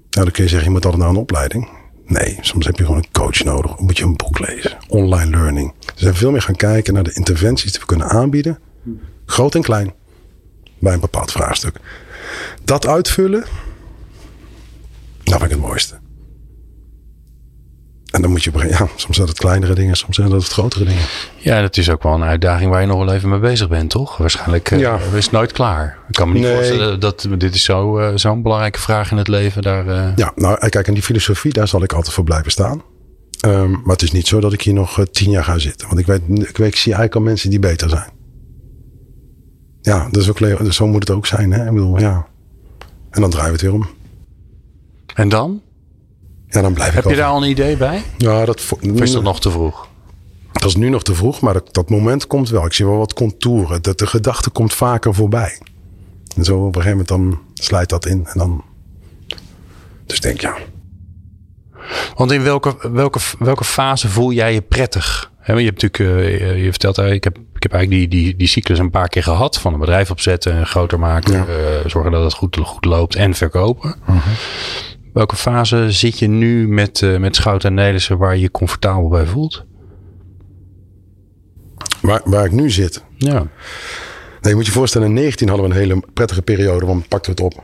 Nou, 0.10 0.26
dan 0.26 0.32
kun 0.32 0.44
je 0.44 0.50
zeggen, 0.50 0.68
je 0.68 0.74
moet 0.74 0.86
altijd 0.86 1.02
naar 1.02 1.12
een 1.12 1.20
opleiding. 1.20 1.70
Nee, 2.06 2.38
soms 2.42 2.65
heb 2.65 2.78
je 2.78 2.86
gewoon 2.86 2.98
een 2.98 3.12
coach 3.12 3.44
nodig. 3.44 3.76
Dan 3.76 3.86
moet 3.86 3.98
je 3.98 4.04
een 4.04 4.15
boek 4.15 4.39
lezen. 4.39 4.78
Online 4.88 5.30
learning. 5.30 5.74
We 5.80 5.92
zijn 5.96 6.15
veel 6.15 6.32
meer 6.32 6.42
gaan 6.42 6.56
kijken 6.56 6.94
naar 6.94 7.04
de 7.04 7.13
interventies 7.13 7.72
die 7.72 7.80
we 7.80 7.86
kunnen 7.86 8.10
aanbieden. 8.10 8.60
Groot 9.26 9.56
en 9.56 9.62
klein. 9.62 9.94
Bij 10.80 10.94
een 10.94 11.00
bepaald 11.00 11.32
vraagstuk. 11.32 11.80
Dat 12.63 12.88
uitvullen. 12.88 13.44
Dat 15.30 15.39
vind 15.39 15.52
ik 15.52 15.58
het 15.58 15.68
mooiste. 15.68 16.00
En 18.12 18.22
dan 18.22 18.32
moet 18.32 18.44
je, 18.44 18.52
ja, 18.70 18.88
soms 18.96 19.15
zijn 19.15 19.28
het 19.28 19.38
kleinere 19.38 19.74
dingen, 19.74 19.96
soms 19.96 20.15
zijn 20.15 20.32
het 20.32 20.48
grotere 20.48 20.86
dingen. 20.86 21.04
Ja, 21.38 21.62
dat 21.62 21.78
is 21.78 21.89
ook 21.89 22.04
wel 22.04 22.13
een 22.13 22.24
uitdaging 22.24 22.72
waar 22.72 22.82
je 22.82 22.88
nog 22.88 22.98
wel 22.98 23.13
even 23.13 23.30
mee 23.30 23.39
bezig 23.39 23.70
bent, 23.70 23.89
toch? 23.89 24.18
Waarschijnlijk 24.18 24.72
uh, 24.72 24.80
ja. 24.80 25.00
is 25.15 25.24
het 25.24 25.32
nooit 25.32 25.52
klaar. 25.52 25.98
Ik 26.08 26.13
kan 26.15 26.28
me 26.28 26.34
niet 26.34 26.44
nee. 26.44 26.54
voorstellen 26.54 27.00
dat 27.00 27.28
dit 27.38 27.56
is 27.56 27.63
zo, 27.63 28.00
uh, 28.00 28.12
zo'n 28.15 28.42
belangrijke 28.42 28.80
vraag 28.80 29.12
in 29.12 29.18
het 29.18 29.28
leven. 29.28 29.62
Daar, 29.62 29.88
uh... 29.88 30.15
Ja, 30.15 30.32
nou 30.36 30.70
kijk, 30.70 30.88
en 30.88 30.94
die 30.94 31.04
filosofie, 31.04 31.54
daar 31.54 31.68
zal 31.68 31.84
ik 31.84 31.94
altijd 31.94 32.13
voor 32.13 32.24
blijven 32.24 32.52
staan. 32.52 32.82
Um, 33.46 33.72
maar 33.72 33.94
het 33.94 34.02
is 34.02 34.12
niet 34.12 34.28
zo 34.28 34.39
dat 34.39 34.54
ik 34.54 34.62
hier 34.62 34.74
nog 34.74 35.06
tien 35.12 35.30
jaar 35.30 35.44
ga 35.44 35.58
zitten. 35.58 35.88
Want 35.88 36.00
ik 36.00 36.06
weet, 36.06 36.22
ik, 36.28 36.58
weet, 36.58 36.68
ik 36.68 36.76
zie 36.76 36.94
eigenlijk 36.94 37.15
al 37.15 37.22
mensen 37.22 37.50
die 37.50 37.60
beter 37.60 37.89
zijn. 37.89 38.10
Ja, 39.82 40.08
dat 40.12 40.22
is 40.22 40.30
ook, 40.30 40.38
dus 40.38 40.76
zo 40.76 40.88
moet 40.88 41.08
het 41.08 41.18
ook 41.18 41.26
zijn. 41.26 41.52
Hè? 41.52 41.65
Ik 41.65 41.72
bedoel, 41.72 42.00
ja. 42.00 42.28
En 43.10 43.22
dan 43.22 43.30
draaien 43.30 43.50
we 43.50 43.56
het 43.56 43.62
weer 43.62 43.74
om. 43.74 43.88
En 45.19 45.29
dan? 45.29 45.62
Ja, 46.47 46.62
dan 46.62 46.73
blijf 46.73 46.93
Heb 46.93 47.03
ik 47.03 47.10
je 47.10 47.15
daar 47.15 47.29
al 47.29 47.43
een 47.43 47.49
idee 47.49 47.77
bij? 47.77 48.03
Ja, 48.17 48.45
dat 48.45 48.69
of 48.69 49.01
is 49.01 49.12
dat 49.12 49.23
nog 49.23 49.39
te 49.39 49.51
vroeg? 49.51 49.88
Dat 50.51 50.69
is 50.69 50.75
nu 50.75 50.89
nog 50.89 51.03
te 51.03 51.15
vroeg, 51.15 51.41
maar 51.41 51.53
dat, 51.53 51.73
dat 51.73 51.89
moment 51.89 52.27
komt 52.27 52.49
wel. 52.49 52.65
Ik 52.65 52.73
zie 52.73 52.86
wel 52.86 52.97
wat 52.97 53.13
contouren. 53.13 53.82
Dat 53.82 53.99
de 53.99 54.08
gedachte 54.08 54.49
komt 54.49 54.73
vaker 54.73 55.13
voorbij. 55.13 55.62
En 56.36 56.43
zo 56.43 56.58
op 56.58 56.75
een 56.75 56.82
gegeven 56.82 56.89
moment 56.89 57.08
dan 57.08 57.39
slijt 57.53 57.89
dat 57.89 58.05
in. 58.05 58.25
En 58.25 58.38
dan... 58.38 58.63
Dus 60.05 60.19
denk 60.19 60.41
ja. 60.41 60.55
Want 62.15 62.32
in 62.32 62.43
welke, 62.43 62.89
welke, 62.91 63.19
welke 63.39 63.63
fase 63.63 64.10
voel 64.10 64.32
jij 64.32 64.53
je 64.53 64.62
prettig? 64.62 65.32
He, 65.39 65.53
je 65.53 65.65
hebt 65.65 65.82
natuurlijk, 65.82 66.21
uh, 66.41 66.63
je 66.63 66.69
vertelt, 66.69 66.97
ik 66.97 67.23
heb, 67.23 67.38
ik 67.53 67.63
heb 67.63 67.73
eigenlijk 67.73 68.12
die, 68.12 68.23
die, 68.23 68.36
die 68.36 68.47
cyclus 68.47 68.79
een 68.79 68.89
paar 68.89 69.10
keer 69.10 69.23
gehad. 69.23 69.60
Van 69.60 69.73
een 69.73 69.79
bedrijf 69.79 70.12
opzetten 70.12 70.53
en 70.53 70.67
groter 70.67 70.99
maken. 70.99 71.34
Ja. 71.34 71.45
Uh, 71.47 71.89
zorgen 71.89 72.12
dat 72.12 72.23
het 72.23 72.34
goed, 72.34 72.58
goed 72.58 72.86
loopt 72.86 73.15
en 73.15 73.34
verkopen. 73.34 73.95
Uh 74.10 74.25
-huh. 74.25 74.34
Welke 75.19 75.36
fase 75.36 75.91
zit 75.91 76.19
je 76.19 76.27
nu 76.27 76.67
met, 76.67 77.01
uh, 77.01 77.19
met 77.19 77.36
Schout 77.36 77.63
en 77.63 77.73
Nelissen 77.73 78.17
waar 78.17 78.36
je 78.36 78.41
je 78.41 78.51
comfortabel 78.51 79.10
bij 79.10 79.25
voelt? 79.25 79.65
Waar, 82.01 82.21
waar 82.23 82.45
ik 82.45 82.51
nu 82.51 82.69
zit? 82.69 83.03
Ja. 83.17 83.34
Nee, 83.34 83.47
je 84.41 84.55
moet 84.55 84.65
je 84.65 84.71
voorstellen, 84.71 85.08
in 85.08 85.13
19 85.13 85.47
hadden 85.47 85.67
we 85.67 85.73
een 85.73 85.79
hele 85.79 86.03
prettige 86.13 86.41
periode, 86.41 86.86
want 86.86 87.01
we 87.01 87.08
pakten 87.08 87.32
het 87.32 87.41
op. 87.41 87.63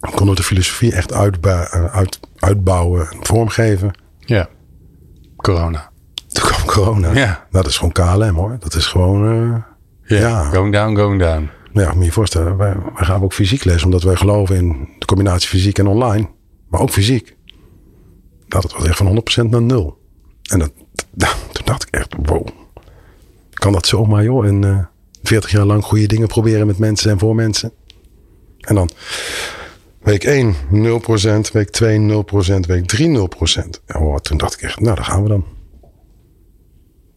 We 0.00 0.10
konden 0.14 0.36
de 0.36 0.42
filosofie 0.42 0.92
echt 0.92 1.12
uit, 1.12 2.20
uitbouwen 2.36 3.10
en 3.10 3.18
vormgeven. 3.20 3.90
Ja. 4.18 4.48
Corona. 5.36 5.90
Toen 6.28 6.44
kwam 6.44 6.64
corona. 6.64 7.08
Ja. 7.08 7.26
Nou, 7.26 7.46
dat 7.50 7.66
is 7.66 7.76
gewoon 7.76 7.92
KLM 7.92 8.34
hoor. 8.34 8.56
Dat 8.58 8.74
is 8.74 8.86
gewoon... 8.86 9.32
Uh, 9.32 9.56
ja. 10.02 10.18
ja. 10.18 10.42
Going 10.42 10.72
down, 10.72 10.96
going 10.96 11.20
down. 11.20 11.50
Ja, 11.72 11.94
moet 11.94 12.04
je 12.04 12.12
voorstellen, 12.12 12.56
wij, 12.56 12.76
gaan 12.94 13.22
ook 13.22 13.32
fysiek 13.32 13.64
les, 13.64 13.84
omdat 13.84 14.02
wij 14.02 14.16
geloven 14.16 14.56
in 14.56 14.88
de 14.98 15.06
combinatie 15.06 15.48
fysiek 15.48 15.78
en 15.78 15.86
online, 15.86 16.28
maar 16.68 16.80
ook 16.80 16.90
fysiek. 16.90 17.36
Dat 18.48 18.62
het 18.62 18.72
was 18.72 18.84
echt 18.84 18.96
van 18.96 19.22
100% 19.46 19.50
naar 19.50 19.62
nul. 19.62 19.98
En 20.50 20.58
dat, 20.58 20.72
dat, 21.10 21.36
toen 21.52 21.64
dacht 21.64 21.82
ik 21.82 21.94
echt, 21.94 22.14
wow, 22.22 22.48
kan 23.50 23.72
dat 23.72 23.86
zomaar 23.86 24.24
joh? 24.24 24.46
En 24.46 24.62
uh, 24.62 24.78
40 25.22 25.50
jaar 25.50 25.64
lang 25.64 25.84
goede 25.84 26.06
dingen 26.06 26.28
proberen 26.28 26.66
met 26.66 26.78
mensen 26.78 27.10
en 27.10 27.18
voor 27.18 27.34
mensen. 27.34 27.72
En 28.60 28.74
dan 28.74 28.90
week 30.02 30.24
1 30.24 30.54
0%, 30.54 31.52
week 31.52 31.70
2 31.70 32.24
0%, 32.54 32.60
week 32.66 32.86
3 32.86 33.18
0%. 33.18 33.22
Ja, 33.86 33.98
wow, 33.98 34.18
toen 34.18 34.38
dacht 34.38 34.54
ik 34.54 34.62
echt, 34.62 34.80
nou 34.80 34.94
daar 34.94 35.04
gaan 35.04 35.22
we 35.22 35.28
dan 35.28 35.44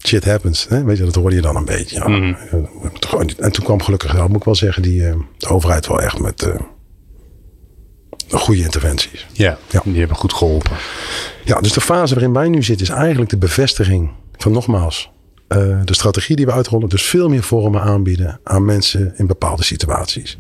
shit 0.07 0.25
happens. 0.25 0.65
Hè? 0.69 0.83
Weet 0.83 0.97
je, 0.97 1.03
dat 1.03 1.15
hoorde 1.15 1.35
je 1.35 1.41
dan 1.41 1.55
een 1.55 1.65
beetje. 1.65 1.95
Ja. 1.95 2.07
Mm. 2.07 2.37
En 3.37 3.51
toen 3.51 3.65
kwam 3.65 3.81
gelukkig 3.81 4.11
wel, 4.11 4.27
moet 4.27 4.37
ik 4.37 4.43
wel 4.43 4.55
zeggen, 4.55 4.81
die, 4.81 4.99
de 5.37 5.47
overheid 5.47 5.87
wel 5.87 6.01
echt 6.01 6.19
met 6.19 6.43
uh, 6.43 6.55
goede 8.29 8.61
interventies. 8.61 9.27
Ja, 9.31 9.57
ja, 9.69 9.81
die 9.83 9.99
hebben 9.99 10.17
goed 10.17 10.33
geholpen. 10.33 10.77
Ja, 11.43 11.59
dus 11.59 11.73
de 11.73 11.81
fase 11.81 12.13
waarin 12.13 12.33
wij 12.33 12.49
nu 12.49 12.63
zitten 12.63 12.87
is 12.87 12.93
eigenlijk 12.93 13.29
de 13.29 13.37
bevestiging 13.37 14.11
van 14.37 14.51
nogmaals. 14.51 15.11
Uh, 15.49 15.79
de 15.83 15.93
strategie 15.93 16.35
die 16.35 16.45
we 16.45 16.51
uitrollen, 16.51 16.89
dus 16.89 17.03
veel 17.03 17.29
meer 17.29 17.43
vormen 17.43 17.81
aanbieden 17.81 18.39
aan 18.43 18.65
mensen 18.65 19.13
in 19.17 19.27
bepaalde 19.27 19.63
situaties. 19.63 20.37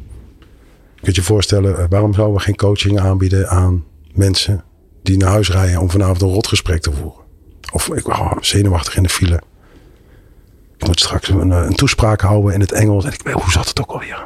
Je 0.95 1.01
kunt 1.01 1.15
je 1.15 1.21
voorstellen, 1.21 1.79
uh, 1.79 1.85
waarom 1.89 2.13
zouden 2.13 2.35
we 2.35 2.41
geen 2.41 2.55
coaching 2.55 2.99
aanbieden 2.99 3.49
aan 3.49 3.83
mensen 4.13 4.63
die 5.03 5.17
naar 5.17 5.29
huis 5.29 5.51
rijden 5.51 5.81
om 5.81 5.89
vanavond 5.89 6.21
een 6.21 6.33
rotgesprek 6.33 6.81
te 6.81 6.91
voeren? 6.91 7.23
Of 7.71 7.87
ik 7.87 8.07
oh, 8.07 8.31
zenuwachtig 8.39 8.97
in 8.97 9.03
de 9.03 9.09
file. 9.09 9.41
Ik 10.77 10.87
moet 10.87 10.99
straks 10.99 11.29
een, 11.29 11.49
een, 11.49 11.75
toespraak 11.75 12.21
houden 12.21 12.53
in 12.53 12.59
het 12.59 12.71
Engels. 12.71 13.05
En 13.05 13.13
ik 13.13 13.21
weet, 13.23 13.33
hoe 13.33 13.51
zat 13.51 13.67
het 13.67 13.81
ook 13.81 13.91
alweer? 13.91 14.25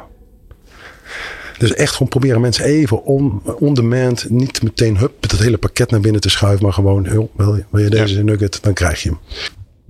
Dus 1.58 1.74
echt 1.74 1.92
gewoon 1.92 2.08
proberen 2.08 2.40
mensen 2.40 2.64
even 2.64 3.04
on, 3.04 3.42
on 3.58 3.74
demand. 3.74 4.30
Niet 4.30 4.62
meteen 4.62 4.96
hup, 4.96 5.22
het 5.22 5.38
hele 5.38 5.58
pakket 5.58 5.90
naar 5.90 6.00
binnen 6.00 6.20
te 6.20 6.30
schuiven. 6.30 6.64
Maar 6.64 6.72
gewoon, 6.72 7.02
joh, 7.02 7.28
wil, 7.36 7.56
je, 7.56 7.64
wil 7.70 7.82
je 7.82 7.90
deze 7.90 8.16
ja. 8.16 8.22
nugget, 8.22 8.62
dan 8.62 8.72
krijg 8.72 9.02
je 9.02 9.08
hem. 9.08 9.18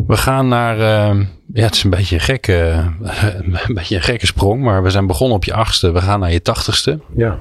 We 0.06 0.16
gaan 0.16 0.48
naar, 0.48 0.76
uh, 0.76 1.24
ja 1.52 1.64
het 1.64 1.74
is 1.74 1.82
een 1.84 1.90
beetje, 1.90 2.14
een 2.14 2.20
gekke, 2.20 2.90
een 3.66 3.74
beetje 3.74 3.96
een 3.96 4.02
gekke 4.02 4.26
sprong. 4.26 4.62
Maar 4.62 4.82
we 4.82 4.90
zijn 4.90 5.06
begonnen 5.06 5.36
op 5.36 5.44
je 5.44 5.54
achtste. 5.54 5.90
We 5.90 6.00
gaan 6.00 6.20
naar 6.20 6.32
je 6.32 6.42
tachtigste. 6.42 7.00
Ja. 7.16 7.38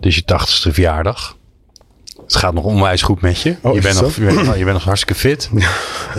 Dus 0.00 0.14
je 0.14 0.24
tachtigste 0.24 0.72
verjaardag. 0.72 1.36
Het 2.30 2.38
gaat 2.38 2.54
nog 2.54 2.64
onwijs 2.64 3.02
goed 3.02 3.20
met 3.20 3.40
je. 3.40 3.56
Oh, 3.62 3.74
je, 3.74 3.80
bent 3.80 4.00
nog, 4.00 4.14
je, 4.14 4.24
bent, 4.24 4.46
je, 4.58 4.64
bent, 4.64 4.72
nog 4.72 4.84
hartstikke 4.84 5.14
fit. 5.14 5.50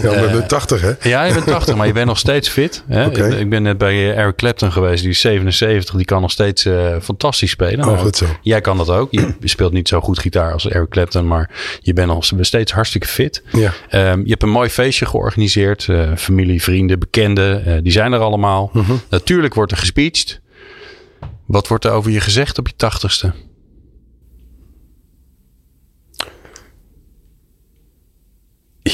Ja, 0.02 0.12
ja 0.12 0.34
uh, 0.34 0.46
80 0.46 0.82
hè? 0.82 1.10
Ja, 1.10 1.24
je 1.24 1.34
bent 1.34 1.46
80, 1.46 1.76
maar 1.76 1.88
je 1.88 1.94
bent 1.94 2.08
nog 2.08 2.18
steeds 2.18 2.50
fit. 2.50 2.84
Hè? 2.88 3.06
Okay. 3.06 3.32
Ik 3.32 3.50
ben 3.50 3.64
net 3.64 3.78
bij 3.78 4.16
Eric 4.16 4.36
Clapton 4.36 4.72
geweest. 4.72 5.02
Die 5.02 5.12
is 5.12 5.20
77. 5.20 5.96
Die 5.96 6.06
kan 6.06 6.22
nog 6.22 6.32
steeds 6.32 6.66
uh, 6.66 6.96
fantastisch 7.02 7.50
spelen. 7.50 7.88
Oh, 7.88 8.00
goed 8.00 8.18
zo. 8.18 8.26
Jij 8.42 8.62
kan 8.62 8.78
dat 8.78 8.90
ook. 8.90 9.12
Je 9.12 9.36
speelt 9.44 9.74
niet 9.74 9.88
zo 9.88 10.02
goed 10.02 10.20
gitaar 10.20 10.54
als 10.54 10.68
Eric 10.68 10.90
Clapton. 10.90 11.28
Maar 11.28 11.50
je 11.82 11.94
bent 11.94 12.08
nog 12.08 12.30
steeds 12.40 12.72
hartstikke 12.72 13.08
fit. 13.08 13.44
Ja. 13.52 13.74
Um, 14.12 14.24
je 14.24 14.30
hebt 14.30 14.44
een 14.44 14.50
mooi 14.50 14.70
feestje 14.70 15.06
georganiseerd. 15.06 15.88
Uh, 15.88 16.12
familie, 16.18 16.62
vrienden, 16.62 17.00
bekenden. 17.00 17.84
die 17.84 17.92
zijn 17.92 18.14
er 18.14 18.20
allemaal. 18.20 18.70
Mhm. 18.74 18.94
Natuurlijk 19.10 19.54
wordt 19.54 19.72
er 19.72 19.78
gespeecht. 19.78 20.42
Wat 21.46 21.68
wordt 21.68 21.86
er 21.86 21.92
over 21.92 22.12
je 22.12 22.22
gezegd 22.22 22.58
op 22.58 22.68
je 22.68 22.76
tachtigste? 22.76 23.34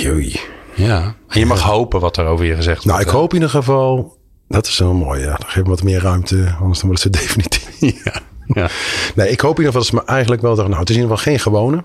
Joei. 0.02 0.40
Ja. 0.76 1.16
En 1.28 1.40
je 1.40 1.46
mag 1.46 1.62
hopen 1.62 2.00
wat 2.00 2.18
er 2.18 2.26
over 2.26 2.46
je 2.46 2.56
gezegd 2.56 2.86
Nou, 2.86 2.96
wordt. 2.98 3.12
ik 3.12 3.18
hoop 3.18 3.30
in 3.30 3.34
ieder 3.36 3.50
geval... 3.50 4.18
Dat 4.48 4.68
is 4.68 4.78
wel 4.80 4.94
mooi, 4.94 5.20
ja. 5.22 5.36
Dan 5.36 5.50
geef 5.50 5.64
me 5.64 5.70
wat 5.70 5.84
meer 5.84 6.02
ruimte, 6.02 6.56
anders 6.60 6.80
dan 6.80 6.88
wordt 6.88 7.04
het 7.04 7.14
definitief. 7.14 7.66
Ja. 8.06 8.22
ja. 8.46 8.70
Nee, 9.16 9.30
ik 9.30 9.40
hoop 9.40 9.60
in 9.60 9.64
ieder 9.66 9.74
geval 9.74 9.82
dat 9.82 9.86
ze 9.86 9.96
me 9.96 10.04
eigenlijk 10.06 10.42
wel 10.42 10.52
zeggen... 10.56 10.70
Nou, 10.70 10.82
het 10.82 10.90
is 10.92 10.96
in 10.96 11.02
ieder 11.02 11.18
geval 11.18 11.34
geen 11.34 11.42
gewone. 11.44 11.76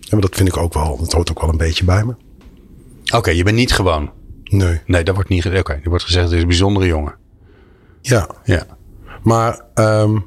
Ja, 0.00 0.08
maar 0.10 0.20
dat 0.20 0.34
vind 0.34 0.48
ik 0.48 0.56
ook 0.56 0.74
wel. 0.74 0.96
Dat 0.98 1.12
hoort 1.12 1.30
ook 1.30 1.40
wel 1.40 1.50
een 1.50 1.56
beetje 1.56 1.84
bij 1.84 2.04
me. 2.04 2.14
Oké, 3.14 3.30
je 3.30 3.42
bent 3.44 3.56
niet 3.56 3.72
gewoon. 3.72 4.10
Nee. 4.44 4.80
Nee, 4.86 5.04
dat 5.04 5.14
wordt 5.14 5.30
niet 5.30 5.42
gezegd. 5.42 5.60
Oké, 5.60 5.72
er 5.82 5.88
wordt 5.88 6.04
gezegd 6.04 6.24
het 6.24 6.34
is 6.34 6.40
een 6.42 6.48
bijzondere 6.48 6.86
jongen. 6.86 7.14
Ja, 8.00 8.28
Ja. 8.44 8.66
maar 9.22 9.60
ehm, 9.74 10.18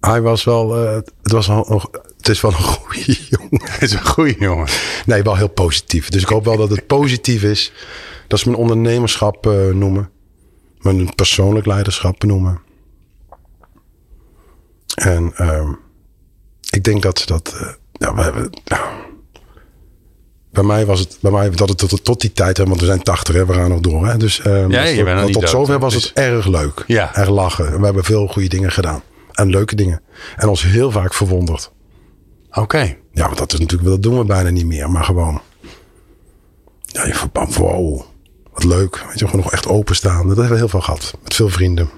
hij 0.00 0.20
was 0.22 0.44
wel... 0.44 0.76
eh, 0.86 0.94
het, 0.94 1.12
was 1.32 1.48
een- 1.48 1.80
het 2.20 2.28
is 2.28 2.40
wel 2.40 2.50
een 2.50 2.56
goede 2.56 3.16
jongen. 3.30 3.70
Het 3.70 3.82
is 3.82 3.92
een 3.92 4.06
goede 4.06 4.36
jongen. 4.38 4.68
Nee, 5.06 5.22
wel 5.22 5.36
heel 5.36 5.48
positief. 5.48 6.08
Dus 6.08 6.22
ik 6.22 6.28
hoop 6.28 6.44
wel 6.44 6.56
dat 6.56 6.70
het 6.70 6.86
positief 6.86 7.42
is. 7.42 7.72
Dat 8.26 8.38
ze 8.38 8.48
mijn 8.48 8.60
ondernemerschap 8.60 9.46
eh, 9.46 9.68
noemen. 9.68 10.10
Mijn 10.78 11.14
persoonlijk 11.14 11.66
leiderschap 11.66 12.18
benoemen. 12.20 12.60
En 14.94 15.32
ehm, 15.36 15.72
ik 16.70 16.84
denk 16.84 17.02
dat 17.02 17.18
ze 17.18 17.26
dat... 17.26 17.76
ja, 17.92 18.14
we 18.14 18.22
hebben, 18.22 18.50
bij 20.50 20.62
mij 20.62 20.86
was 20.86 21.00
het... 21.00 21.18
Bij 21.20 21.30
mij 21.30 21.50
dat 21.50 21.68
het 21.68 21.78
tot, 21.78 22.04
tot 22.04 22.20
die 22.20 22.32
tijd... 22.32 22.56
Hè, 22.56 22.64
want 22.64 22.80
we 22.80 22.86
zijn 22.86 23.02
80, 23.02 23.34
hè, 23.34 23.46
we 23.46 23.52
gaan 23.52 23.68
nog 23.68 23.80
door. 23.80 24.06
Hè, 24.06 24.16
dus 24.16 24.40
ehm, 24.40 24.70
Ja, 24.70 24.82
je 24.82 25.04
tot, 25.04 25.32
dood, 25.32 25.48
zover 25.48 25.78
was 25.78 25.94
dus- 25.94 26.04
het 26.04 26.12
erg 26.12 26.46
leuk. 26.46 26.84
Ja. 26.86 27.14
Erg 27.14 27.28
lachen. 27.28 27.78
We 27.78 27.84
hebben 27.84 28.04
veel 28.04 28.26
goede 28.26 28.48
dingen 28.48 28.72
gedaan. 28.72 29.02
En 29.32 29.50
leuke 29.50 29.74
dingen. 29.74 30.02
En 30.36 30.48
ons 30.48 30.62
heel 30.62 30.90
vaak 30.90 31.14
verwonderd. 31.14 31.70
Oké. 32.52 32.96
Ja, 33.12 33.24
want 33.26 33.38
dat 33.38 33.52
is 33.52 33.58
natuurlijk, 33.58 33.88
dat 33.90 34.02
doen 34.02 34.18
we 34.18 34.24
bijna 34.24 34.50
niet 34.50 34.66
meer, 34.66 34.90
maar 34.90 35.04
gewoon. 35.04 35.40
Ja, 36.86 37.06
je 37.06 37.14
verband, 37.14 37.54
wow, 37.54 38.00
wat 38.52 38.64
leuk. 38.64 39.04
Weet 39.08 39.18
je, 39.18 39.24
gewoon 39.26 39.40
nog 39.42 39.52
echt 39.52 39.66
openstaan. 39.68 40.26
Dat 40.28 40.36
hebben 40.36 40.48
we 40.52 40.58
heel 40.58 40.68
veel 40.68 40.80
gehad. 40.80 41.14
Met 41.22 41.34
veel 41.34 41.48
vrienden. 41.48 41.90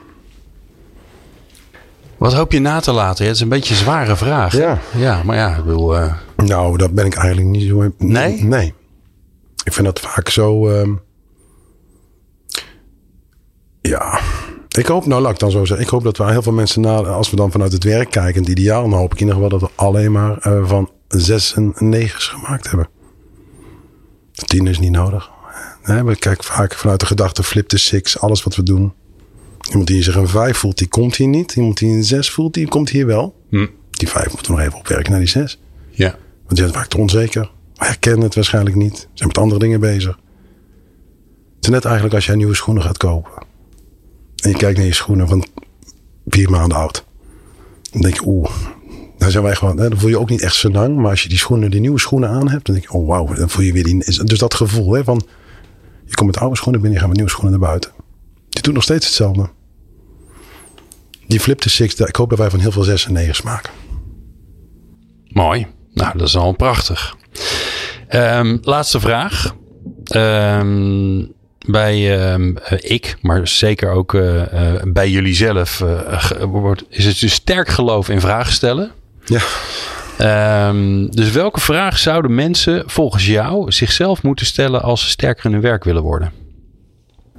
Wat 2.16 2.32
hoop 2.34 2.52
je 2.52 2.58
na 2.58 2.80
te 2.80 2.92
laten? 2.92 3.26
Het 3.26 3.34
is 3.34 3.40
een 3.40 3.48
beetje 3.48 3.74
een 3.74 3.80
zware 3.80 4.16
vraag. 4.16 4.56
Ja. 4.56 4.78
Ja, 4.96 5.22
maar 5.22 5.36
ja, 5.36 5.56
ik 5.56 5.64
bedoel... 5.64 5.96
eh, 5.96 6.14
Nou, 6.36 6.76
dat 6.76 6.92
ben 6.94 7.06
ik 7.06 7.14
eigenlijk 7.14 7.46
niet 7.48 7.68
zo. 7.68 7.92
Nee? 7.98 8.42
Nee. 8.44 8.74
Ik 9.64 9.72
vind 9.72 9.86
dat 9.86 10.00
vaak 10.00 10.28
zo. 10.28 10.68
ehm, 10.68 10.92
ja. 13.80 14.20
Ik 14.78 14.86
hoop, 14.86 15.06
nou 15.06 15.22
laat 15.22 15.32
ik 15.32 15.38
dan 15.38 15.50
zo 15.50 15.64
zeggen. 15.64 15.86
Ik 15.86 15.92
hoop 15.92 16.02
dat 16.02 16.16
we 16.16 16.30
heel 16.30 16.42
veel 16.42 16.52
mensen, 16.52 16.80
na, 16.80 16.96
als 16.96 17.30
we 17.30 17.36
dan 17.36 17.50
vanuit 17.50 17.72
het 17.72 17.84
werk 17.84 18.10
kijken, 18.10 18.40
het 18.40 18.50
ideaal, 18.50 18.82
dan 18.88 18.98
hoop 18.98 19.12
ik 19.12 19.20
in 19.20 19.26
ieder 19.26 19.42
geval 19.42 19.58
dat 19.58 19.68
we 19.68 19.82
alleen 19.82 20.12
maar 20.12 20.38
eh, 20.38 20.68
van 20.68 20.90
zes 21.08 21.54
en 21.54 21.74
negens 21.78 22.26
gemaakt 22.26 22.68
hebben. 22.68 22.88
Tien 24.32 24.66
is 24.66 24.78
niet 24.78 24.90
nodig. 24.90 25.30
Nee, 25.84 26.02
we 26.04 26.16
kijken 26.16 26.44
vaak 26.44 26.74
vanuit 26.74 27.00
de 27.00 27.06
gedachte 27.06 27.42
flip 27.42 27.68
the 27.68 27.78
six, 27.78 28.18
alles 28.18 28.42
wat 28.42 28.56
we 28.56 28.62
doen. 28.62 28.92
Iemand 29.68 29.86
die 29.86 30.02
zich 30.02 30.14
een 30.14 30.28
vijf 30.28 30.56
voelt, 30.56 30.78
die 30.78 30.88
komt 30.88 31.16
hier 31.16 31.28
niet. 31.28 31.52
Iemand 31.56 31.78
die 31.78 31.92
een 31.92 32.04
zes 32.04 32.30
voelt, 32.30 32.54
die 32.54 32.68
komt 32.68 32.90
hier 32.90 33.06
wel. 33.06 33.34
hm. 33.48 33.66
Die 33.90 34.08
vijf 34.08 34.32
moeten 34.32 34.52
we 34.52 34.58
nog 34.58 34.66
even 34.66 34.78
opwerken 34.78 35.10
naar 35.10 35.20
die 35.20 35.28
zes. 35.28 35.60
Ja. 35.90 36.16
Want 36.46 36.72
die 36.72 36.86
te 36.88 36.98
onzeker. 36.98 37.50
Herkennen 37.74 38.22
het 38.22 38.34
waarschijnlijk 38.34 38.76
niet. 38.76 39.08
Zijn 39.12 39.28
met 39.28 39.38
andere 39.38 39.60
dingen 39.60 39.80
bezig. 39.80 40.18
Het 41.56 41.64
is 41.64 41.68
net 41.68 41.84
eigenlijk 41.84 42.14
als 42.14 42.26
jij 42.26 42.34
nieuwe 42.34 42.54
schoenen 42.54 42.82
gaat 42.82 42.96
kopen. 42.96 43.50
En 44.42 44.50
je 44.50 44.56
kijkt 44.56 44.76
naar 44.78 44.86
je 44.86 44.94
schoenen 44.94 45.28
van 45.28 45.44
vier 46.26 46.50
maanden 46.50 46.78
oud. 46.78 47.04
Dan 47.90 48.00
denk 48.00 48.14
je, 48.14 48.26
oeh. 48.26 48.50
Dan 49.18 49.30
zijn 49.30 49.42
wij 49.42 49.54
gewoon, 49.54 49.76
dan 49.76 49.98
voel 49.98 50.08
je 50.08 50.18
ook 50.18 50.30
niet 50.30 50.42
echt 50.42 50.54
zo 50.54 50.70
lang. 50.70 50.96
Maar 50.96 51.10
als 51.10 51.22
je 51.22 51.28
die 51.28 51.38
schoenen, 51.38 51.70
die 51.70 51.80
nieuwe 51.80 52.00
schoenen 52.00 52.28
aan 52.28 52.48
hebt, 52.48 52.66
dan 52.66 52.74
denk 52.74 52.86
je, 52.86 52.92
oh 52.92 53.06
wauw. 53.06 53.34
Dan 53.34 53.50
voel 53.50 53.64
je 53.64 53.72
weer 53.72 53.84
die, 53.84 54.24
dus 54.24 54.38
dat 54.38 54.54
gevoel 54.54 54.92
hè, 54.92 55.04
van, 55.04 55.22
je 56.04 56.14
komt 56.14 56.30
met 56.30 56.38
oude 56.38 56.56
schoenen 56.56 56.80
binnen, 56.80 57.00
je 57.00 57.06
gaat 57.06 57.08
met 57.08 57.16
nieuwe 57.16 57.32
schoenen 57.32 57.60
naar 57.60 57.68
buiten. 57.68 57.90
Die 58.48 58.62
doet 58.62 58.74
nog 58.74 58.82
steeds 58.82 59.06
hetzelfde. 59.06 59.50
Die 61.26 61.40
flip 61.40 61.58
the 61.58 61.70
six, 61.70 61.94
ik 61.94 62.16
hoop 62.16 62.30
dat 62.30 62.38
wij 62.38 62.50
van 62.50 62.60
heel 62.60 62.72
veel 62.72 62.82
zes 62.82 63.06
en 63.06 63.12
negen 63.12 63.44
maken. 63.44 63.72
Mooi. 65.28 65.66
Nou, 65.94 66.18
dat 66.18 66.28
is 66.28 66.36
al 66.36 66.52
prachtig. 66.52 67.16
Ehm, 68.08 68.58
laatste 68.62 69.00
vraag. 69.00 69.54
Ehm, 70.04 71.24
bij 71.66 72.20
ehm, 72.20 72.56
eh, 72.56 72.90
ik, 72.90 73.16
maar 73.20 73.48
zeker 73.48 73.90
ook 73.90 74.14
eh, 74.14 74.74
eh, 74.74 74.82
bij 74.84 75.10
jullie 75.10 75.34
zelf, 75.34 75.84
wordt, 76.40 76.84
is 76.88 77.04
het 77.04 77.18
je 77.18 77.28
sterk 77.28 77.68
geloof 77.68 78.08
in 78.08 78.20
vragen 78.20 78.52
stellen. 78.52 78.90
Ja. 79.24 79.40
Ehm, 80.18 81.06
dus 81.06 81.30
welke 81.30 81.60
vraag 81.60 81.98
zouden 81.98 82.34
mensen 82.34 82.82
volgens 82.86 83.26
jou 83.26 83.72
zichzelf 83.72 84.22
moeten 84.22 84.46
stellen 84.46 84.82
als 84.82 85.00
ze 85.02 85.08
sterker 85.08 85.44
in 85.44 85.52
hun 85.52 85.60
werk 85.60 85.84
willen 85.84 86.02
worden? 86.02 86.32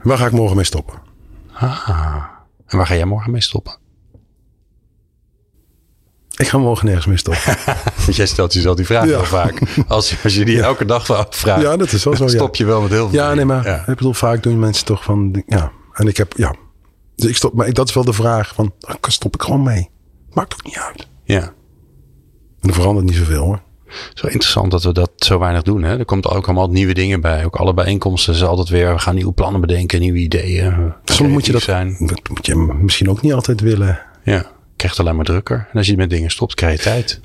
Waar 0.01 0.17
ga 0.17 0.25
ik 0.25 0.31
morgen 0.31 0.55
mee 0.55 0.65
stoppen? 0.65 0.95
Ah. 1.53 2.23
En 2.67 2.77
waar 2.77 2.87
ga 2.87 2.95
jij 2.95 3.05
morgen 3.05 3.31
mee 3.31 3.41
stoppen? 3.41 3.77
Ik 6.33 6.47
ga 6.47 6.57
morgen 6.57 6.85
nergens 6.85 7.05
mee 7.05 7.17
stoppen. 7.17 7.55
Want 8.05 8.15
jij 8.21 8.25
stelt 8.25 8.53
jezelf 8.53 8.75
die 8.75 8.85
vraag 8.85 9.03
Ja. 9.03 9.09
heel 9.09 9.23
vaak. 9.25 9.61
Als, 9.87 10.15
als 10.23 10.35
je 10.35 10.45
die 10.45 10.61
elke 10.61 10.85
dag 10.85 11.11
afvraagt, 11.11 11.61
Ja, 11.61 11.77
dat 11.77 11.91
is 11.91 12.03
wel 12.03 12.15
zo, 12.15 12.27
stop 12.27 12.55
je 12.55 12.65
wel 12.65 12.81
met 12.81 12.91
heel 12.91 13.09
veel. 13.09 13.19
Ja, 13.19 13.33
nee, 13.33 13.45
maar 13.45 13.65
ik 13.89 13.95
bedoel, 13.95 14.13
vaak 14.13 14.43
doen 14.43 14.59
mensen 14.59 14.85
toch 14.85 15.03
van, 15.03 15.43
ja. 15.47 15.71
En 15.93 16.07
ik 16.07 16.17
heb, 16.17 16.33
ja. 16.37 16.55
Dus 17.15 17.29
ik 17.29 17.35
stop, 17.35 17.53
maar 17.53 17.67
ik- 17.67 17.75
dat 17.75 17.87
is 17.87 17.93
wel 17.93 18.03
de 18.03 18.13
vraag 18.13 18.53
van, 18.55 18.73
stop 19.01 19.33
ik 19.33 19.41
gewoon 19.41 19.63
mee. 19.63 19.89
Maakt 20.33 20.53
ook 20.53 20.63
niet 20.63 20.77
uit. 20.77 21.07
ja. 21.23 21.53
En 22.61 22.69
er 22.69 22.75
verandert 22.75 23.05
niet 23.05 23.15
zoveel 23.15 23.43
hoor. 23.43 23.61
Zo 24.13 24.25
interessant 24.27 24.71
dat 24.71 24.83
we 24.83 24.93
dat 24.93 25.11
zo 25.15 25.39
weinig 25.39 25.61
doen. 25.61 25.83
Hè? 25.83 25.97
Er 25.99 26.05
komt 26.05 26.27
ook 26.27 26.45
allemaal 26.45 26.69
nieuwe 26.69 26.93
dingen 26.93 27.21
bij. 27.21 27.45
Ook 27.45 27.55
alle 27.55 27.73
bijeenkomsten 27.73 28.33
is 28.33 28.43
altijd 28.43 28.69
weer. 28.69 28.93
We 28.93 28.99
gaan 28.99 29.15
nieuwe 29.15 29.31
plannen 29.33 29.61
bedenken, 29.61 29.99
nieuwe 29.99 30.17
ideeën. 30.17 30.93
Soms 31.03 31.29
moet 31.31 31.45
je 31.45 31.51
dat, 31.51 31.61
zijn. 31.61 31.95
dat 31.99 32.29
moet 32.29 32.45
je 32.45 32.55
misschien 32.81 33.09
ook 33.09 33.21
niet 33.21 33.33
altijd 33.33 33.61
willen. 33.61 33.99
Ja, 34.23 34.45
krijgt 34.83 34.99
alleen 34.99 35.15
maar 35.15 35.25
drukker. 35.25 35.67
En 35.71 35.77
als 35.77 35.87
je 35.87 35.97
met 35.97 36.09
dingen 36.09 36.29
stopt, 36.29 36.53
krijg 36.53 36.77
je 36.77 36.83
tijd. 36.83 37.19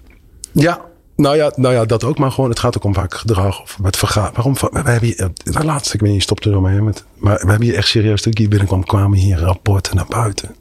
Ja, 0.53 0.81
nou 1.17 1.37
ja, 1.37 1.53
nou 1.57 1.75
ja, 1.75 1.85
dat 1.85 2.05
ook. 2.05 2.19
Maar 2.19 2.31
gewoon, 2.31 2.51
het 2.51 2.59
gaat 2.59 2.77
ook 2.77 2.85
om 2.85 2.95
vaak 2.95 3.15
gedrag 3.15 3.63
of 3.63 3.79
met 3.79 3.97
vergaan. 3.97 4.31
Waarom? 4.35 4.55
We 4.55 4.69
hebben 4.73 5.09
hier, 5.09 5.21
eh, 5.21 5.27
de 5.35 5.65
laatste, 5.65 5.95
ik 5.95 6.01
weet 6.01 6.13
niet, 6.13 6.23
stopte 6.23 6.51
ermee. 6.51 6.81
Met, 6.81 7.05
maar 7.17 7.35
we 7.35 7.49
hebben 7.49 7.67
hier 7.67 7.77
echt 7.77 7.89
serieus, 7.89 8.23
toen 8.23 8.33
ik 8.33 8.39
hier 8.39 8.49
binnenkwam, 8.49 8.85
kwamen 8.85 9.19
hier 9.19 9.39
rapporten 9.39 9.97
naar 9.97 10.07
buiten. 10.09 10.57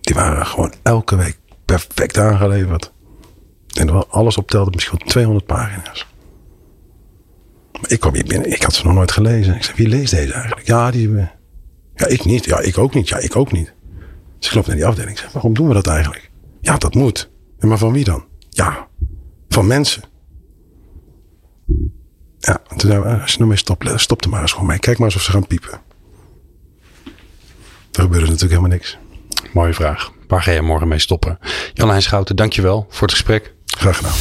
Die 0.00 0.14
waren 0.14 0.46
gewoon 0.46 0.72
elke 0.82 1.16
week 1.16 1.38
perfect 1.64 2.18
aangeleverd. 2.18 2.92
En 3.78 3.88
er 3.88 4.06
alles 4.06 4.36
optelde, 4.36 4.70
misschien 4.74 4.98
wel 4.98 5.08
200 5.08 5.46
pagina's. 5.46 6.06
Ik 7.86 8.00
kwam 8.00 8.14
hier 8.14 8.24
binnen, 8.24 8.50
ik 8.50 8.62
had 8.62 8.74
ze 8.74 8.84
nog 8.84 8.94
nooit 8.94 9.12
gelezen. 9.12 9.54
Ik 9.54 9.62
zei, 9.62 9.76
wie 9.76 9.88
leest 9.88 10.10
deze 10.10 10.32
eigenlijk? 10.32 10.66
Ja, 10.66 10.90
die, 10.90 11.10
ja, 11.94 12.06
ik 12.06 12.24
niet. 12.24 12.44
Ja, 12.44 12.60
ik 12.60 12.78
ook 12.78 12.94
niet. 12.94 13.08
Ja, 13.08 13.18
ik 13.18 13.36
ook 13.36 13.52
niet. 13.52 13.74
Dus 14.38 14.48
ik 14.48 14.54
loop 14.54 14.66
naar 14.66 14.76
die 14.76 14.86
afdeling. 14.86 15.16
Ik 15.16 15.22
zeg, 15.22 15.32
waarom 15.32 15.54
doen 15.54 15.68
we 15.68 15.74
dat 15.74 15.86
eigenlijk? 15.86 16.30
Ja, 16.60 16.76
dat 16.76 16.94
moet. 16.94 17.30
Maar 17.58 17.78
van 17.78 17.92
wie 17.92 18.04
dan? 18.04 18.24
Ja, 18.50 18.88
van 19.48 19.66
mensen. 19.66 20.02
Ja, 22.38 22.60
en 22.68 22.76
toen 22.76 22.90
zei 22.90 23.02
we, 23.02 23.20
als 23.20 23.32
je 23.32 23.38
ermee 23.38 23.56
stopt, 23.56 24.00
stop 24.00 24.24
er 24.24 24.30
maar 24.30 24.40
eens 24.40 24.52
gewoon 24.52 24.66
mee. 24.66 24.78
Kijk 24.78 24.98
maar 24.98 25.06
eens 25.06 25.16
of 25.16 25.22
ze 25.22 25.30
gaan 25.30 25.46
piepen. 25.46 25.80
Er 27.92 28.02
gebeurde 28.02 28.26
natuurlijk 28.26 28.50
helemaal 28.50 28.70
niks. 28.70 28.98
Mooie 29.52 29.74
vraag. 29.74 30.12
Waar 30.28 30.42
ga 30.42 30.50
je 30.50 30.62
morgen 30.62 30.88
mee 30.88 30.98
stoppen? 30.98 31.38
Jan-Hein 31.74 32.02
Schouten, 32.02 32.36
dankjewel 32.36 32.86
voor 32.88 33.02
het 33.02 33.10
gesprek. 33.10 33.54
Graag 33.66 33.96
gedaan. 33.96 34.12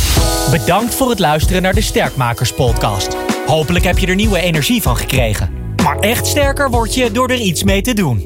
Bedankt 0.60 0.96
voor 0.96 1.10
het 1.10 1.20
luisteren 1.20 1.62
naar 1.62 1.74
de 1.74 1.82
Sterkmakers 1.82 2.54
podcast. 2.54 3.16
Hopelijk 3.46 3.86
heb 3.86 3.98
je 3.98 4.08
er 4.08 4.16
nieuwe 4.16 4.40
energie 4.40 4.82
van 4.82 4.98
gekregen. 4.98 5.50
Maar 5.84 6.00
echt 6.00 6.28
sterker 6.28 6.70
word 6.70 6.94
je 6.94 7.12
door 7.12 7.30
er 7.30 7.40
iets 7.40 7.64
mee 7.64 7.82
te 7.82 7.94
doen. 7.94 8.26